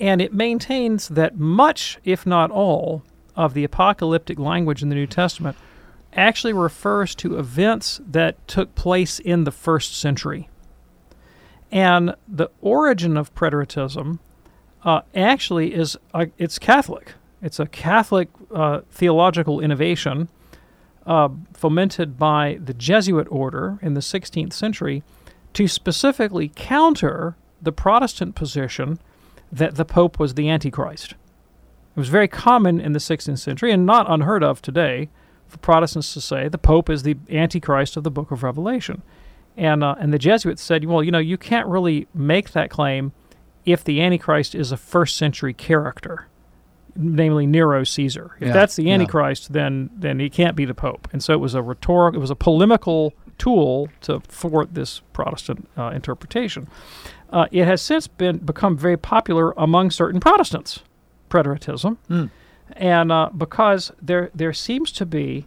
And 0.00 0.22
it 0.22 0.32
maintains 0.32 1.08
that 1.08 1.36
much, 1.38 1.98
if 2.04 2.24
not 2.24 2.50
all, 2.50 3.02
of 3.36 3.52
the 3.52 3.64
apocalyptic 3.64 4.38
language 4.38 4.80
in 4.82 4.88
the 4.88 4.94
New 4.94 5.06
Testament 5.06 5.58
actually 6.16 6.52
refers 6.52 7.14
to 7.16 7.38
events 7.38 8.00
that 8.06 8.46
took 8.46 8.74
place 8.74 9.18
in 9.18 9.44
the 9.44 9.50
first 9.50 9.98
century. 9.98 10.48
And 11.70 12.14
the 12.28 12.50
origin 12.60 13.16
of 13.16 13.34
preteritism 13.34 14.20
uh, 14.84 15.00
actually 15.14 15.74
is 15.74 15.96
it's 16.38 16.58
Catholic. 16.58 17.14
It's 17.42 17.58
a 17.58 17.66
Catholic 17.66 18.28
uh, 18.54 18.82
theological 18.90 19.60
innovation 19.60 20.28
uh, 21.06 21.28
fomented 21.52 22.18
by 22.18 22.58
the 22.62 22.74
Jesuit 22.74 23.26
order 23.30 23.78
in 23.82 23.94
the 23.94 24.00
16th 24.00 24.52
century 24.52 25.02
to 25.52 25.68
specifically 25.68 26.50
counter 26.54 27.36
the 27.60 27.72
Protestant 27.72 28.34
position 28.34 28.98
that 29.50 29.76
the 29.76 29.84
Pope 29.84 30.18
was 30.18 30.34
the 30.34 30.48
Antichrist. 30.48 31.12
It 31.12 32.00
was 32.00 32.08
very 32.08 32.28
common 32.28 32.80
in 32.80 32.92
the 32.92 32.98
16th 32.98 33.38
century 33.38 33.72
and 33.72 33.86
not 33.86 34.10
unheard 34.10 34.42
of 34.42 34.60
today 34.60 35.08
for 35.54 35.58
Protestants 35.58 36.12
to 36.14 36.20
say 36.20 36.48
the 36.48 36.58
Pope 36.58 36.90
is 36.90 37.04
the 37.04 37.16
Antichrist 37.30 37.96
of 37.96 38.02
the 38.02 38.10
Book 38.10 38.30
of 38.30 38.42
Revelation. 38.42 39.02
And, 39.56 39.84
uh, 39.84 39.94
and 40.00 40.12
the 40.12 40.18
Jesuits 40.18 40.60
said, 40.62 40.84
well, 40.84 41.02
you 41.02 41.12
know, 41.12 41.18
you 41.18 41.38
can't 41.38 41.68
really 41.68 42.08
make 42.12 42.50
that 42.50 42.70
claim 42.70 43.12
if 43.64 43.84
the 43.84 44.02
Antichrist 44.02 44.54
is 44.54 44.72
a 44.72 44.76
first 44.76 45.16
century 45.16 45.54
character, 45.54 46.26
namely 46.96 47.46
Nero 47.46 47.84
Caesar. 47.84 48.36
If 48.40 48.48
Yeah, 48.48 48.52
that's 48.52 48.74
the 48.74 48.82
yeah. 48.84 48.94
Antichrist, 48.94 49.52
then 49.52 49.90
then 49.94 50.18
he 50.18 50.28
can't 50.28 50.56
be 50.56 50.64
the 50.64 50.74
Pope. 50.74 51.08
And 51.12 51.22
so 51.22 51.32
it 51.32 51.40
was 51.40 51.54
a 51.54 51.62
rhetorical, 51.62 52.18
it 52.18 52.20
was 52.20 52.30
a 52.30 52.36
polemical 52.36 53.14
tool 53.38 53.88
to 54.02 54.20
thwart 54.20 54.74
this 54.74 55.02
Protestant 55.12 55.68
uh, 55.78 55.92
interpretation. 55.94 56.66
Uh, 57.30 57.46
it 57.52 57.64
has 57.64 57.80
since 57.80 58.08
been 58.08 58.38
become 58.38 58.76
very 58.76 58.96
popular 58.96 59.52
among 59.56 59.92
certain 59.92 60.20
Protestants, 60.20 60.82
preteritism, 61.30 61.96
and 62.72 63.12
uh, 63.12 63.30
because 63.36 63.92
there 64.00 64.30
there 64.34 64.52
seems 64.52 64.90
to 64.92 65.06
be 65.06 65.46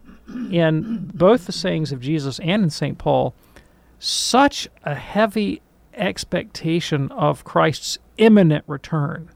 in 0.52 1.10
both 1.14 1.46
the 1.46 1.52
sayings 1.52 1.92
of 1.92 2.02
Jesus 2.02 2.40
and 2.40 2.64
in 2.64 2.70
Saint 2.70 2.98
Paul 2.98 3.34
such 4.00 4.68
a 4.84 4.96
heavy 4.96 5.62
expectation 5.94 7.12
of 7.12 7.44
Christ's 7.44 7.98
imminent 8.18 8.64
return. 8.68 9.30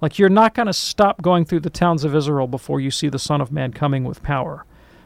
Like 0.00 0.18
you're 0.18 0.28
not 0.28 0.54
going 0.54 0.66
to 0.66 0.72
stop 0.72 1.22
going 1.22 1.44
through 1.44 1.60
the 1.60 1.70
towns 1.70 2.04
of 2.04 2.14
Israel 2.14 2.46
before 2.46 2.80
you 2.80 2.90
see 2.90 3.08
the 3.08 3.18
Son 3.18 3.40
of 3.40 3.50
Man 3.50 3.72
coming 3.72 4.04
with 4.04 4.22
power. 4.22 4.64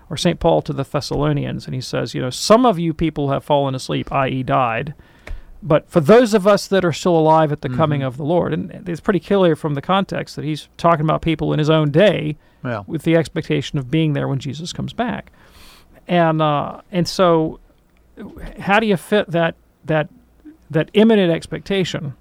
Or 0.08 0.16
St. 0.16 0.40
Paul 0.40 0.60
to 0.62 0.72
the 0.72 0.82
Thessalonians, 0.82 1.66
and 1.66 1.74
he 1.74 1.80
says, 1.80 2.14
you 2.14 2.20
know, 2.20 2.30
some 2.30 2.66
of 2.66 2.80
you 2.80 2.92
people 2.92 3.30
have 3.30 3.44
fallen 3.44 3.76
asleep, 3.76 4.10
i.e., 4.10 4.42
died. 4.42 4.92
But 5.62 5.88
for 5.90 6.00
those 6.00 6.32
of 6.32 6.46
us 6.46 6.66
that 6.68 6.84
are 6.86 6.92
still 6.92 7.16
alive 7.16 7.52
at 7.52 7.60
the 7.60 7.68
coming 7.68 8.02
of 8.02 8.16
the 8.16 8.24
Lord, 8.24 8.54
and 8.54 8.88
it's 8.88 9.00
pretty 9.00 9.20
clear 9.20 9.54
from 9.54 9.74
the 9.74 9.82
context 9.82 10.36
that 10.36 10.44
he's 10.44 10.68
talking 10.78 11.04
about 11.04 11.20
people 11.20 11.52
in 11.52 11.58
his 11.58 11.68
own 11.68 11.90
day 11.90 12.36
Yeah. 12.64 12.82
with 12.86 13.02
the 13.02 13.14
expectation 13.16 13.78
of 13.78 13.90
being 13.90 14.14
there 14.14 14.26
when 14.26 14.38
Jesus 14.38 14.72
comes 14.72 14.92
back. 14.94 15.30
And 16.08 16.40
uh, 16.40 16.80
and 16.90 17.06
so, 17.06 17.60
how 18.58 18.80
do 18.80 18.86
you 18.86 18.96
fit 18.96 19.30
that 19.30 19.54
that 19.84 20.08
that 20.70 20.90
imminent 20.94 21.30
expectation, 21.30 22.14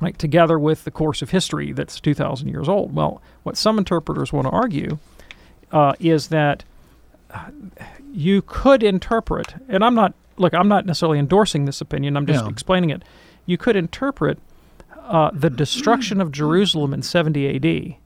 like 0.00 0.16
together 0.16 0.58
with 0.58 0.84
the 0.84 0.90
course 0.90 1.20
of 1.20 1.30
history 1.30 1.72
that's 1.72 2.00
two 2.00 2.14
thousand 2.14 2.48
years 2.48 2.68
old? 2.70 2.94
Well, 2.94 3.20
what 3.42 3.56
some 3.58 3.76
interpreters 3.78 4.32
want 4.32 4.46
to 4.46 4.50
argue 4.50 4.98
uh, 5.72 5.92
is 6.00 6.28
that 6.28 6.64
uh, 7.30 7.50
you 8.12 8.40
could 8.42 8.82
interpret, 8.82 9.54
and 9.68 9.84
I'm 9.84 9.94
not 9.94 10.14
look, 10.36 10.54
I'm 10.54 10.68
not 10.68 10.86
necessarily 10.86 11.18
endorsing 11.18 11.64
this 11.64 11.80
opinion. 11.80 12.16
I'm 12.16 12.26
just 12.26 12.44
Yeah. 12.44 12.50
explaining 12.50 12.90
it. 12.90 13.02
You 13.46 13.56
could 13.58 13.76
interpret 13.76 14.38
uh, 15.04 15.30
the 15.34 15.50
destruction 15.50 16.20
of 16.20 16.30
Jerusalem 16.32 16.94
in 16.94 17.02
70 17.02 17.44
A.D. 17.46 17.98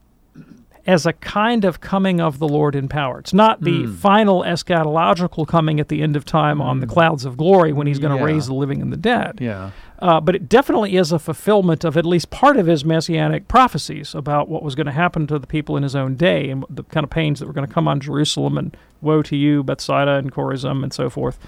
as 0.87 1.05
a 1.05 1.13
kind 1.13 1.63
of 1.65 1.79
coming 1.81 2.19
of 2.21 2.39
the 2.39 2.47
Lord 2.47 2.73
in 2.75 2.87
power. 2.87 3.19
It's 3.19 3.33
not 3.33 3.61
the 3.61 3.83
Hmm. 3.83 3.91
final 3.93 4.41
eschatological 4.41 5.45
coming 5.47 5.79
at 5.79 5.89
the 5.89 6.01
end 6.01 6.15
of 6.15 6.25
time 6.25 6.61
on 6.61 6.79
the 6.79 6.87
clouds 6.87 7.23
of 7.25 7.37
glory 7.37 7.71
when 7.73 7.87
he's 7.87 7.99
going 7.99 8.13
to 8.13 8.17
Yeah. 8.19 8.23
raise 8.25 8.47
the 8.47 8.53
living 8.55 8.81
and 8.81 8.91
the 8.91 8.97
dead. 8.97 9.37
Yeah. 9.39 9.71
Uh, 9.99 10.21
but 10.21 10.35
it 10.35 10.47
definitely 10.47 10.95
is 10.95 11.11
a 11.11 11.17
fulfillment 11.17 11.83
of 11.83 11.97
at 11.97 12.05
least 12.05 12.29
part 12.29 12.57
of 12.57 12.67
his 12.67 12.85
messianic 12.85 13.47
prophecies 13.47 14.13
about 14.13 14.47
what 14.47 14.61
was 14.61 14.75
going 14.75 14.85
to 14.85 14.91
happen 14.91 15.25
to 15.25 15.39
the 15.39 15.47
people 15.47 15.75
in 15.75 15.81
his 15.81 15.95
own 15.95 16.15
day 16.15 16.49
and 16.49 16.63
the 16.69 16.83
kind 16.83 17.03
of 17.03 17.09
pains 17.09 17.39
that 17.39 17.47
were 17.47 17.53
going 17.53 17.67
to 17.67 17.73
come 17.73 17.87
on 17.87 17.99
Jerusalem 17.99 18.57
and 18.57 18.77
woe 19.01 19.23
to 19.23 19.35
you, 19.35 19.63
Bethsaida 19.63 20.13
and 20.13 20.31
Chorazin 20.31 20.83
and 20.83 20.93
so 20.93 21.09
forth. 21.09 21.39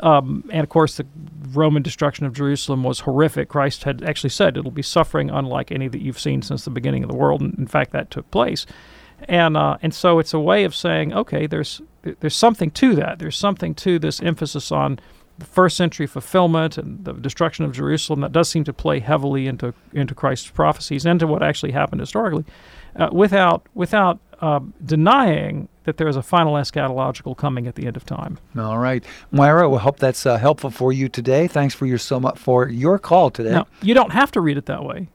Um, 0.00 0.48
and 0.50 0.64
of 0.64 0.68
course, 0.68 0.96
the 0.96 1.06
Roman 1.50 1.82
destruction 1.82 2.26
of 2.26 2.32
Jerusalem 2.32 2.82
was 2.82 3.00
horrific. 3.00 3.48
Christ 3.48 3.84
had 3.84 4.02
actually 4.02 4.30
said 4.30 4.56
it'll 4.56 4.70
be 4.70 4.82
suffering 4.82 5.30
unlike 5.30 5.70
any 5.70 5.86
that 5.88 6.00
you've 6.00 6.18
seen 6.18 6.42
since 6.42 6.64
the 6.64 6.70
beginning 6.70 7.04
of 7.04 7.10
the 7.10 7.16
world. 7.16 7.40
And 7.40 7.56
in 7.58 7.66
fact, 7.66 7.92
that 7.92 8.10
took 8.10 8.28
place. 8.30 8.66
And 9.28 9.56
uh, 9.56 9.78
and 9.82 9.94
so 9.94 10.18
it's 10.18 10.34
a 10.34 10.40
way 10.40 10.64
of 10.64 10.74
saying, 10.74 11.12
okay, 11.12 11.46
there's 11.46 11.80
there's 12.02 12.34
something 12.34 12.72
to 12.72 12.96
that. 12.96 13.20
There's 13.20 13.36
something 13.36 13.74
to 13.76 13.98
this 14.00 14.20
emphasis 14.20 14.72
on 14.72 14.98
first 15.42 15.76
century 15.76 16.06
fulfillment 16.06 16.78
and 16.78 17.04
the 17.04 17.12
destruction 17.12 17.64
of 17.64 17.72
Jerusalem 17.72 18.20
that 18.20 18.32
does 18.32 18.48
seem 18.48 18.64
to 18.64 18.72
play 18.72 19.00
heavily 19.00 19.46
into 19.46 19.74
into 19.92 20.14
Christ's 20.14 20.50
prophecies 20.50 21.06
and 21.06 21.20
to 21.20 21.26
what 21.26 21.42
actually 21.42 21.72
happened 21.72 22.00
historically, 22.00 22.44
uh, 22.96 23.08
without 23.12 23.66
without 23.74 24.18
uh, 24.40 24.60
denying 24.84 25.68
that 25.84 25.96
there 25.96 26.08
is 26.08 26.16
a 26.16 26.22
final 26.22 26.54
eschatological 26.54 27.36
coming 27.36 27.66
at 27.66 27.74
the 27.74 27.86
end 27.86 27.96
of 27.96 28.04
time. 28.04 28.38
All 28.56 28.78
right, 28.78 29.04
Moira. 29.30 29.68
We 29.68 29.78
hope 29.78 29.98
that's 29.98 30.26
uh, 30.26 30.36
helpful 30.36 30.70
for 30.70 30.92
you 30.92 31.08
today. 31.08 31.48
Thanks 31.48 31.74
for 31.74 31.86
your 31.86 31.98
so 31.98 32.20
much 32.20 32.38
for 32.38 32.68
your 32.68 32.98
call 32.98 33.30
today. 33.30 33.52
Now, 33.52 33.66
you 33.82 33.94
don't 33.94 34.12
have 34.12 34.30
to 34.32 34.40
read 34.40 34.58
it 34.58 34.66
that 34.66 34.84
way. 34.84 35.08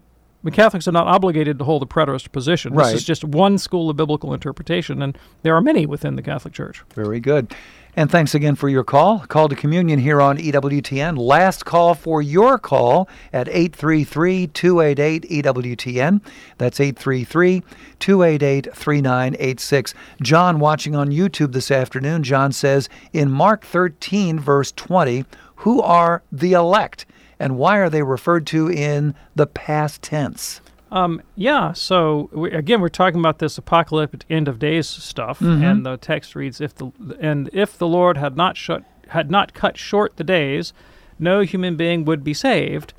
The 0.43 0.51
Catholics 0.51 0.87
are 0.87 0.93
not 0.93 1.07
obligated 1.07 1.59
to 1.59 1.65
hold 1.65 1.83
a 1.83 1.85
preterist 1.85 2.31
position. 2.31 2.73
Right. 2.73 2.85
This 2.85 3.01
is 3.01 3.03
just 3.03 3.23
one 3.25 3.57
school 3.57 3.89
of 3.89 3.97
biblical 3.97 4.33
interpretation, 4.33 5.01
and 5.01 5.17
there 5.41 5.55
are 5.55 5.61
many 5.61 5.85
within 5.85 6.15
the 6.15 6.21
Catholic 6.21 6.53
Church. 6.53 6.83
Very 6.93 7.19
good. 7.19 7.53
And 7.97 8.11
thanks 8.11 8.35
again 8.35 8.53
for 8.53 8.69
your 8.69 8.83
call. 8.83 9.21
Call 9.21 9.49
to 9.49 9.55
communion 9.55 9.97
here 9.97 10.21
on 10.21 10.37
EWTN. 10.37 11.17
Last 11.17 11.65
call 11.65 11.95
for 11.95 12.21
your 12.21 12.59
call 12.59 13.09
at 13.33 13.47
833 13.47 14.45
288 14.45 15.23
EWTN. 15.23 16.21
That's 16.59 16.79
833 16.79 17.63
288 17.97 18.75
3986. 18.75 19.93
John, 20.21 20.59
watching 20.59 20.95
on 20.95 21.09
YouTube 21.09 21.53
this 21.53 21.71
afternoon, 21.71 22.21
John 22.21 22.51
says 22.51 22.87
in 23.13 23.31
Mark 23.31 23.65
13, 23.65 24.39
verse 24.39 24.71
20, 24.73 25.25
who 25.55 25.81
are 25.81 26.21
the 26.31 26.53
elect 26.53 27.07
and 27.39 27.57
why 27.57 27.77
are 27.77 27.89
they 27.89 28.03
referred 28.03 28.45
to 28.47 28.69
in 28.69 29.15
the 29.35 29.47
past 29.47 30.03
tense? 30.03 30.61
Um, 30.91 31.21
yeah. 31.35 31.73
So 31.73 32.29
we, 32.31 32.51
again, 32.51 32.81
we're 32.81 32.89
talking 32.89 33.19
about 33.19 33.39
this 33.39 33.57
apocalyptic 33.57 34.25
end 34.29 34.47
of 34.47 34.59
days 34.59 34.87
stuff, 34.87 35.41
and 35.63 35.85
the 35.85 35.97
text 35.97 36.35
reads, 36.35 36.61
"If 36.61 36.75
the 36.75 36.91
and 37.19 37.49
if 37.53 37.77
the 37.77 37.87
Lord 37.87 38.17
had 38.17 38.37
not 38.37 38.57
shut 38.57 38.83
had 39.09 39.29
not 39.29 39.53
cut 39.53 39.77
short 39.77 40.17
the 40.17 40.23
days, 40.23 40.73
no 41.19 41.41
human 41.41 41.75
being 41.75 42.05
would 42.05 42.23
be 42.23 42.33
saved." 42.33 42.93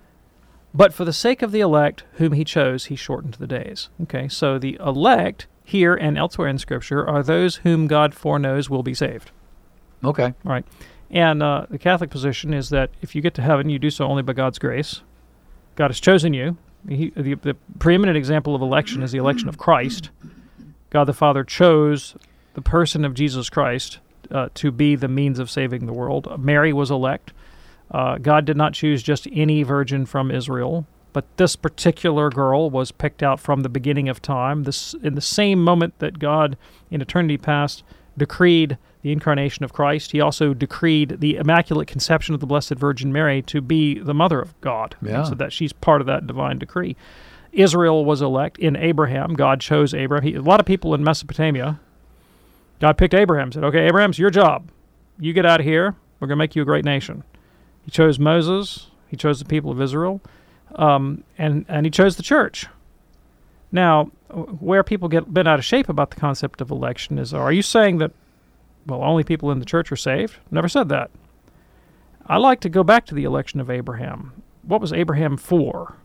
But 0.75 0.93
for 0.93 1.05
the 1.05 1.13
sake 1.13 1.41
of 1.43 1.51
the 1.51 1.61
elect, 1.61 2.05
whom 2.15 2.33
he 2.33 2.45
chose, 2.45 2.87
he 2.87 2.97
shortened 2.97 3.35
the 3.35 3.47
days. 3.47 3.89
Okay, 4.03 4.29
so 4.29 4.59
the 4.59 4.77
elect 4.85 5.47
here 5.65 5.95
and 5.95 6.17
elsewhere 6.17 6.49
in 6.49 6.59
Scripture 6.59 7.07
are 7.07 7.23
those 7.23 7.57
whom 7.57 7.87
God 7.87 8.15
foreknows 8.15 8.71
will 8.71 8.83
be 8.83 8.95
saved. 8.95 9.31
Okay. 10.05 10.35
Right. 10.45 10.65
And 11.11 11.43
uh, 11.43 11.67
the 11.71 11.79
Catholic 11.79 12.11
position 12.11 12.53
is 12.53 12.69
that 12.71 12.91
if 13.01 13.15
you 13.15 13.23
get 13.23 13.35
to 13.35 13.43
heaven, 13.43 13.69
you 13.69 13.79
do 13.79 13.91
so 13.91 14.05
only 14.05 14.23
by 14.23 14.35
God's 14.35 14.59
grace. 14.59 15.03
God 15.75 15.89
has 15.89 16.01
chosen 16.01 16.35
you. 16.35 16.57
He, 16.87 17.11
the, 17.11 17.35
the 17.35 17.55
preeminent 17.79 18.17
example 18.17 18.55
of 18.55 18.63
election 18.63 19.03
is 19.03 19.13
the 19.13 19.19
election 19.19 19.49
of 19.49 19.59
Christ. 19.59 20.11
God 20.91 21.05
the 21.05 21.13
Father 21.13 21.45
chose 21.45 22.15
the 22.55 22.63
person 22.63 23.05
of 23.05 23.15
Jesus 23.15 23.51
Christ 23.51 23.99
uh, 24.31 24.49
to 24.55 24.71
be 24.71 24.97
the 24.97 25.09
means 25.09 25.39
of 25.39 25.51
saving 25.51 25.87
the 25.87 25.93
world. 25.93 26.43
Mary 26.43 26.73
was 26.73 26.91
elect. 26.91 27.33
Uh, 27.91 28.19
God 28.19 28.45
did 28.45 28.57
not 28.57 28.75
choose 28.75 29.03
just 29.03 29.27
any 29.33 29.63
virgin 29.63 30.07
from 30.07 30.31
Israel, 30.31 30.87
but 31.13 31.25
this 31.37 31.57
particular 31.57 32.31
girl 32.31 32.71
was 32.71 32.93
picked 32.93 33.23
out 33.23 33.41
from 33.41 33.63
the 33.63 33.69
beginning 33.69 34.09
of 34.09 34.21
time. 34.21 34.65
This 34.65 34.95
in 35.03 35.15
the 35.15 35.21
same 35.21 35.63
moment 35.63 35.99
that 35.99 36.19
God, 36.19 36.57
in 36.91 37.01
eternity 37.01 37.39
past, 37.39 37.83
decreed 38.17 38.77
the 39.09 39.13
incarnation 39.13 39.65
of 39.65 39.73
Christ, 39.73 40.13
He 40.13 40.21
also 40.21 40.53
decreed 40.53 41.17
the 41.21 41.37
immaculate 41.37 41.89
conception 41.89 42.35
of 42.35 42.41
the 42.41 42.47
Blessed 42.47 42.75
Virgin 42.75 43.11
Mary 43.11 43.41
to 43.43 43.63
be 43.63 43.99
the 43.99 44.13
mother 44.13 44.39
of 44.39 44.59
God, 44.61 44.97
Yeah. 45.03 45.23
so 45.23 45.35
that 45.35 45.51
she's 45.51 45.73
part 45.73 46.03
of 46.03 46.07
that 46.07 46.27
divine 46.27 46.59
decree. 46.59 46.95
Israel 47.53 48.05
was 48.05 48.21
elect 48.21 48.59
in 48.59 48.77
Abraham. 48.77 49.33
God 49.33 49.61
chose 49.61 49.95
Abraham. 49.95 50.29
He, 50.29 50.35
a 50.35 50.43
lot 50.43 50.61
of 50.61 50.67
people 50.67 50.93
in 50.95 51.03
Mesopotamia. 51.03 51.81
God 52.81 52.99
picked 52.99 53.15
Abraham. 53.15 53.51
Said, 53.51 53.65
"Okay, 53.65 53.87
Abraham's 53.87 54.19
your 54.19 54.29
job. 54.31 54.69
You 55.19 55.33
get 55.33 55.47
out 55.47 55.61
of 55.61 55.65
here. 55.67 55.95
We're 56.21 56.29
going 56.29 56.37
to 56.37 56.43
make 56.45 56.55
you 56.55 56.61
a 56.61 56.67
great 56.67 56.85
nation." 56.85 57.25
He 57.85 57.91
chose 57.91 58.19
Moses. 58.19 58.89
He 59.09 59.17
chose 59.17 59.39
the 59.39 59.47
people 59.47 59.71
of 59.71 59.81
Israel, 59.81 60.21
um, 60.75 61.25
and 61.39 61.65
and 61.69 61.87
he 61.87 61.91
chose 61.91 62.17
the 62.17 62.23
church. 62.23 62.67
Now, 63.73 64.11
where 64.61 64.83
people 64.83 65.09
get 65.09 65.33
bent 65.33 65.49
out 65.49 65.59
of 65.59 65.65
shape 65.65 65.89
about 65.89 66.11
the 66.11 66.17
concept 66.17 66.61
of 66.61 66.71
election 66.71 67.19
is: 67.19 67.33
Are 67.33 67.51
you 67.53 67.63
saying 67.63 67.97
that, 67.99 68.13
well, 68.89 69.05
only 69.05 69.23
people 69.23 69.51
in 69.51 69.59
the 69.59 69.67
church 69.67 69.93
are 69.93 69.97
saved? 69.97 70.39
Never 70.51 70.69
said 70.69 70.89
that. 70.89 71.11
I 72.27 72.39
like 72.39 72.61
to 72.61 72.69
go 72.69 72.83
back 72.83 73.07
to 73.07 73.15
the 73.15 73.25
election 73.25 73.61
of 73.61 73.71
Abraham. 73.71 74.43
What 74.63 74.81
was 74.81 74.93
Abraham 74.93 75.37
for? 75.37 75.97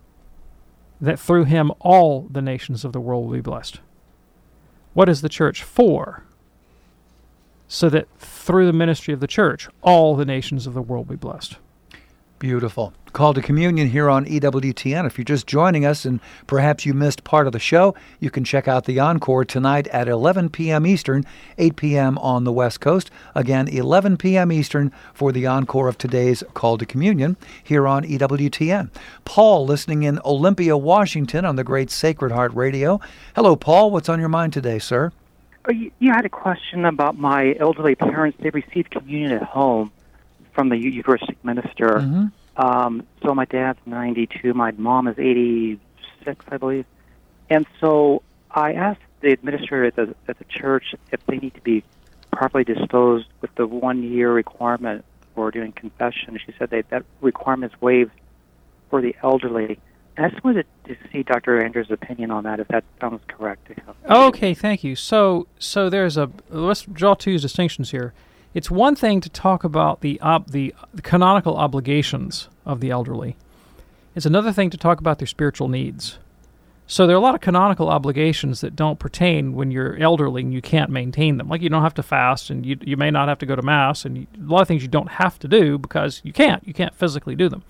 That 1.01 1.19
through 1.19 1.45
him 1.45 1.71
all 1.79 2.27
the 2.29 2.41
nations 2.41 2.85
of 2.85 2.93
the 2.93 2.99
world 2.99 3.25
will 3.25 3.33
be 3.33 3.41
blessed. 3.41 3.79
What 4.93 5.09
is 5.09 5.21
the 5.21 5.29
church 5.29 5.63
for? 5.63 6.23
So 7.67 7.89
that 7.89 8.07
through 8.19 8.67
the 8.67 8.73
ministry 8.73 9.13
of 9.13 9.19
the 9.19 9.27
church, 9.27 9.67
all 9.81 10.15
the 10.15 10.25
nations 10.25 10.67
of 10.67 10.73
the 10.73 10.81
world 10.81 11.07
will 11.07 11.15
be 11.15 11.19
blessed. 11.19 11.57
Beautiful. 12.43 12.91
Call 13.13 13.33
to 13.35 13.41
communion 13.41 13.87
here 13.87 14.09
on 14.09 14.25
EWTN. 14.25 15.07
If 15.07 15.17
you're 15.17 15.23
just 15.23 15.47
joining 15.47 15.85
us 15.85 16.03
and 16.03 16.19
perhaps 16.45 16.85
you 16.85 16.93
missed 16.93 17.23
part 17.23 17.47
of 17.47 17.53
the 17.53 17.57
show, 17.57 17.95
you 18.19 18.29
can 18.29 18.43
check 18.43 18.67
out 18.67 18.83
the 18.83 18.99
encore 18.99 19.45
tonight 19.45 19.87
at 19.87 20.09
11 20.09 20.49
p.m. 20.49 20.85
Eastern, 20.85 21.23
8 21.57 21.77
p.m. 21.77 22.17
on 22.17 22.43
the 22.43 22.51
West 22.51 22.81
Coast. 22.81 23.09
Again, 23.33 23.69
11 23.69 24.17
p.m. 24.17 24.51
Eastern 24.51 24.91
for 25.13 25.31
the 25.31 25.47
encore 25.47 25.87
of 25.87 25.97
today's 25.97 26.43
Call 26.53 26.77
to 26.77 26.85
Communion 26.85 27.37
here 27.63 27.87
on 27.87 28.03
EWTN. 28.03 28.89
Paul, 29.23 29.65
listening 29.65 30.03
in 30.03 30.19
Olympia, 30.25 30.75
Washington 30.75 31.45
on 31.45 31.55
the 31.55 31.63
great 31.63 31.89
Sacred 31.89 32.33
Heart 32.33 32.53
Radio. 32.55 32.99
Hello, 33.37 33.55
Paul. 33.55 33.89
What's 33.89 34.09
on 34.09 34.19
your 34.19 34.27
mind 34.27 34.51
today, 34.51 34.79
sir? 34.79 35.13
Oh, 35.69 35.71
you 35.71 36.11
had 36.11 36.25
a 36.25 36.29
question 36.29 36.83
about 36.83 37.17
my 37.17 37.55
elderly 37.57 37.95
parents. 37.95 38.37
They 38.41 38.49
received 38.49 38.91
communion 38.91 39.31
at 39.31 39.43
home 39.43 39.93
from 40.53 40.69
the 40.69 40.77
Eucharistic 40.77 41.43
minister. 41.43 41.99
Mm-hmm. 41.99 42.25
Um, 42.55 43.07
so 43.23 43.33
my 43.33 43.45
dad's 43.45 43.79
92, 43.85 44.53
my 44.53 44.71
mom 44.71 45.07
is 45.07 45.17
86, 45.17 46.45
I 46.49 46.57
believe. 46.57 46.85
And 47.49 47.65
so 47.79 48.21
I 48.51 48.73
asked 48.73 49.01
the 49.21 49.31
administrator 49.31 49.85
at 49.85 49.95
the, 49.95 50.15
at 50.27 50.37
the 50.37 50.45
church 50.45 50.95
if 51.11 51.25
they 51.25 51.37
need 51.37 51.55
to 51.55 51.61
be 51.61 51.83
properly 52.31 52.63
disposed 52.63 53.27
with 53.41 53.53
the 53.55 53.65
one 53.65 54.03
year 54.03 54.31
requirement 54.31 55.05
for 55.33 55.51
doing 55.51 55.71
confession. 55.71 56.37
She 56.45 56.53
said 56.57 56.69
that 56.69 56.89
that 56.89 57.03
requirement 57.21 57.73
is 57.73 57.81
waived 57.81 58.11
for 58.89 59.01
the 59.01 59.15
elderly. 59.23 59.79
I 60.17 60.29
just 60.29 60.43
wanted 60.43 60.67
to 60.85 60.95
see 61.11 61.23
Dr. 61.23 61.63
Anders' 61.63 61.89
opinion 61.89 62.29
on 62.29 62.43
that, 62.43 62.59
if 62.59 62.67
that 62.67 62.83
sounds 63.01 63.21
correct 63.27 63.65
to 63.67 63.73
him. 63.73 63.95
Okay, 64.07 64.53
thank 64.53 64.83
you. 64.83 64.95
So, 64.95 65.47
so 65.57 65.89
there's 65.89 66.17
a 66.17 66.29
let's 66.49 66.83
draw 66.83 67.15
two 67.15 67.39
distinctions 67.39 67.89
here. 67.89 68.13
It's 68.53 68.69
one 68.69 68.95
thing 68.95 69.19
to 69.21 69.29
talk 69.29 69.63
about 69.63 70.01
the 70.01 70.19
ob, 70.21 70.51
the, 70.51 70.75
the 70.93 71.01
canonical 71.01 71.57
obligations 71.57 72.49
of 72.65 72.79
the 72.79 72.91
elderly. 72.91 73.35
It's 74.15 74.25
another 74.25 74.51
thing 74.51 74.69
to 74.69 74.77
talk 74.77 74.99
about 74.99 75.17
their 75.17 75.27
spiritual 75.27 75.67
needs. 75.67 76.19
So 76.85 77.07
there 77.07 77.15
are 77.15 77.19
a 77.19 77.21
lot 77.23 77.33
of 77.33 77.41
canonical 77.41 77.89
obligations 77.89 78.61
that 78.61 78.75
don't 78.75 78.99
pertain 78.99 79.53
when 79.53 79.71
you're 79.71 79.97
elderly 79.97 80.41
and 80.41 80.53
you 80.53 80.61
can't 80.61 80.91
maintain 80.91 81.37
them. 81.37 81.47
Like 81.47 81.61
you 81.61 81.69
don't 81.69 81.81
have 81.81 81.93
to 81.95 82.03
fast, 82.03 82.49
and 82.49 82.65
you 82.65 82.77
you 82.81 82.97
may 82.97 83.09
not 83.09 83.29
have 83.29 83.39
to 83.39 83.45
go 83.45 83.55
to 83.55 83.61
mass, 83.61 84.05
and 84.05 84.17
you, 84.17 84.27
a 84.37 84.51
lot 84.51 84.61
of 84.61 84.67
things 84.67 84.81
you 84.83 84.89
don't 84.89 85.09
have 85.09 85.39
to 85.39 85.47
do 85.47 85.77
because 85.77 86.21
you 86.23 86.33
can't. 86.33 86.65
You 86.67 86.73
can't 86.73 86.93
physically 86.93 87.35
do 87.35 87.49
them. 87.49 87.63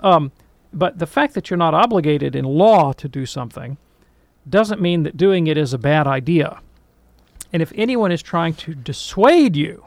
Um, 0.00 0.32
but 0.72 0.98
the 0.98 1.06
fact 1.06 1.34
that 1.34 1.50
you're 1.50 1.58
not 1.58 1.74
obligated 1.74 2.34
in 2.34 2.44
law 2.44 2.92
to 2.94 3.08
do 3.08 3.26
something 3.26 3.76
doesn't 4.48 4.80
mean 4.80 5.02
that 5.02 5.16
doing 5.16 5.46
it 5.46 5.58
is 5.58 5.74
a 5.74 5.78
bad 5.78 6.06
idea. 6.06 6.60
And 7.52 7.62
if 7.62 7.70
anyone 7.74 8.10
is 8.10 8.22
trying 8.22 8.54
to 8.54 8.74
dissuade 8.74 9.56
you 9.56 9.84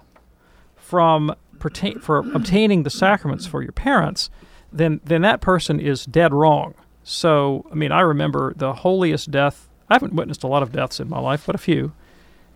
from 0.92 1.34
pertain, 1.58 2.00
for 2.00 2.18
obtaining 2.36 2.84
the 2.84 2.90
sacraments 2.90 3.46
for 3.48 3.64
your 3.64 3.72
parents, 3.72 4.30
then 4.74 5.00
then 5.06 5.22
that 5.22 5.40
person 5.40 5.80
is 5.80 6.06
dead 6.06 6.34
wrong. 6.34 6.74
So, 7.02 7.66
I 7.72 7.76
mean, 7.76 7.94
I 7.94 8.02
remember 8.02 8.54
the 8.58 8.74
holiest 8.74 9.32
death. 9.32 9.70
I 9.90 9.96
haven't 9.96 10.14
witnessed 10.14 10.44
a 10.44 10.48
lot 10.48 10.64
of 10.64 10.74
deaths 10.74 11.00
in 11.00 11.08
my 11.08 11.18
life, 11.18 11.46
but 11.46 11.56
a 11.56 11.58
few. 11.58 11.94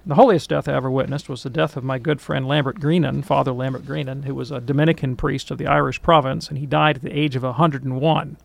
The 0.05 0.15
holiest 0.15 0.49
death 0.49 0.67
I 0.67 0.73
ever 0.73 0.91
witnessed 0.91 1.29
was 1.29 1.43
the 1.43 1.49
death 1.49 1.77
of 1.77 1.85
my 1.85 1.97
good 1.97 2.19
friend 2.19 2.45
Lambert 2.45 2.81
Greenan, 2.81 3.23
Father 3.23 3.53
Lambert 3.53 3.85
Greenan, 3.85 4.23
who 4.23 4.35
was 4.35 4.51
a 4.51 4.59
Dominican 4.59 5.15
priest 5.15 5.49
of 5.49 5.57
the 5.57 5.65
Irish 5.65 6.01
province, 6.01 6.49
and 6.49 6.57
he 6.57 6.65
died 6.65 6.97
at 6.97 7.03
the 7.03 7.17
age 7.17 7.37
of 7.37 7.43
101. 7.43 8.37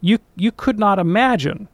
You 0.00 0.18
you 0.36 0.52
could 0.52 0.78
not 0.78 1.00
imagine 1.00 1.66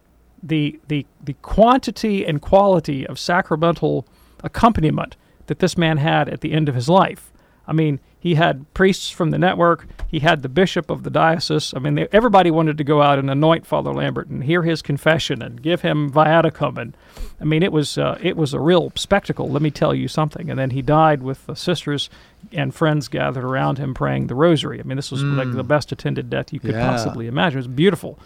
the 0.42 0.80
the 0.88 1.04
the 1.22 1.34
quantity 1.42 2.24
and 2.24 2.40
quality 2.40 3.06
of 3.06 3.18
sacramental 3.18 4.06
accompaniment 4.42 5.16
that 5.48 5.58
this 5.58 5.76
man 5.76 5.98
had 5.98 6.28
at 6.28 6.40
the 6.40 6.52
end 6.52 6.68
of 6.68 6.74
his 6.74 6.88
life. 6.88 7.32
I 7.66 7.72
mean, 7.74 8.00
he 8.18 8.34
had 8.36 8.72
priests 8.72 9.10
from 9.10 9.30
the 9.30 9.36
network. 9.38 9.86
He 10.08 10.20
had 10.20 10.40
the 10.42 10.48
bishop 10.48 10.88
of 10.88 11.02
the 11.02 11.10
diocese. 11.10 11.74
I 11.76 11.78
mean, 11.80 11.96
they, 11.96 12.08
everybody 12.12 12.50
wanted 12.50 12.78
to 12.78 12.84
go 12.84 13.02
out 13.02 13.18
and 13.18 13.30
anoint 13.30 13.66
Father 13.66 13.92
Lambert 13.92 14.28
and 14.28 14.42
hear 14.42 14.62
his 14.62 14.80
confession 14.80 15.42
and 15.42 15.60
give 15.62 15.82
him 15.82 16.10
viaticum. 16.10 16.78
And 16.78 16.96
I 17.40 17.44
mean, 17.44 17.62
it 17.62 17.70
was 17.70 17.98
uh, 17.98 18.18
it 18.22 18.38
was 18.38 18.54
a 18.54 18.60
real 18.60 18.90
spectacle. 18.96 19.50
Let 19.50 19.60
me 19.60 19.70
tell 19.70 19.94
you 19.94 20.08
something. 20.08 20.48
And 20.48 20.58
then 20.58 20.70
he 20.70 20.80
died 20.80 21.22
with 21.22 21.44
the 21.44 21.54
sisters 21.54 22.08
and 22.52 22.74
friends 22.74 23.06
gathered 23.08 23.44
around 23.44 23.76
him 23.76 23.92
praying 23.92 24.28
the 24.28 24.34
rosary. 24.34 24.80
I 24.80 24.84
mean, 24.84 24.96
this 24.96 25.10
was 25.10 25.22
like 25.22 25.48
Mm. 25.48 25.56
the 25.56 25.62
best 25.64 25.92
attended 25.92 26.30
death 26.30 26.52
you 26.54 26.60
could 26.60 26.70
Yeah. 26.72 26.88
possibly 26.88 27.26
imagine. 27.26 27.58
It 27.58 27.68
was 27.68 27.68
beautiful. 27.68 28.18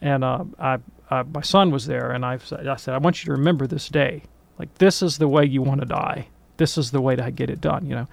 And 0.00 0.22
uh, 0.22 0.44
I, 0.60 0.78
I, 1.10 1.22
my 1.24 1.40
son 1.42 1.70
was 1.72 1.86
there, 1.86 2.12
and 2.12 2.24
I, 2.24 2.38
said- 2.38 2.66
I 2.68 2.76
said, 2.76 2.94
I 2.94 2.98
want 2.98 3.22
you 3.22 3.26
to 3.26 3.32
remember 3.32 3.66
this 3.66 3.88
day. 3.88 4.22
Like 4.60 4.72
this 4.76 5.02
is 5.02 5.18
the 5.18 5.26
way 5.28 5.44
you 5.44 5.60
want 5.62 5.80
to 5.80 5.86
die. 5.86 6.28
This 6.56 6.78
is 6.78 6.90
the 6.90 7.00
way 7.00 7.16
to 7.16 7.30
get 7.30 7.50
it 7.50 7.60
done. 7.60 7.86
You 7.86 7.94
know, 7.94 8.08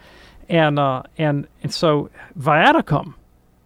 and 0.49 0.79
uh, 0.79 1.03
and 1.17 1.47
and 1.61 1.73
so 1.73 2.09
viaticum, 2.37 3.15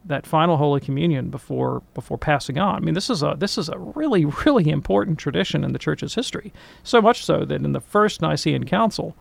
that 0.06 0.26
final 0.26 0.58
Holy 0.58 0.80
Communion 0.80 1.30
before 1.30 1.82
before 1.94 2.18
passing 2.18 2.58
on. 2.58 2.76
I 2.76 2.80
mean, 2.80 2.94
this 2.94 3.10
is 3.10 3.24
a 3.24 3.36
this 3.38 3.58
is 3.58 3.70
a 3.70 3.78
really 3.78 4.26
really 4.46 4.70
important 4.70 5.20
tradition 5.20 5.64
in 5.64 5.74
the 5.74 5.80
Church's 5.80 6.16
history. 6.16 6.54
So 6.84 7.02
much 7.02 7.24
so 7.24 7.46
that 7.46 7.62
in 7.62 7.74
the 7.74 7.82
first 7.82 8.22
Nicene 8.22 8.64
Council, 8.66 9.16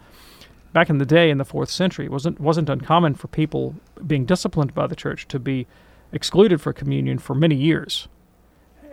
back 0.72 0.90
in 0.90 0.98
the 0.98 1.06
day 1.06 1.30
in 1.30 1.38
the 1.38 1.44
fourth 1.44 1.70
century, 1.70 2.06
it 2.06 2.12
wasn't 2.12 2.40
wasn't 2.40 2.68
uncommon 2.68 3.14
for 3.14 3.28
people 3.28 3.74
being 4.06 4.24
disciplined 4.24 4.74
by 4.74 4.86
the 4.86 4.96
Church 4.96 5.26
to 5.28 5.38
be 5.38 5.66
excluded 6.12 6.60
for 6.60 6.72
communion 6.72 7.18
for 7.18 7.34
many 7.34 7.56
years. 7.56 8.08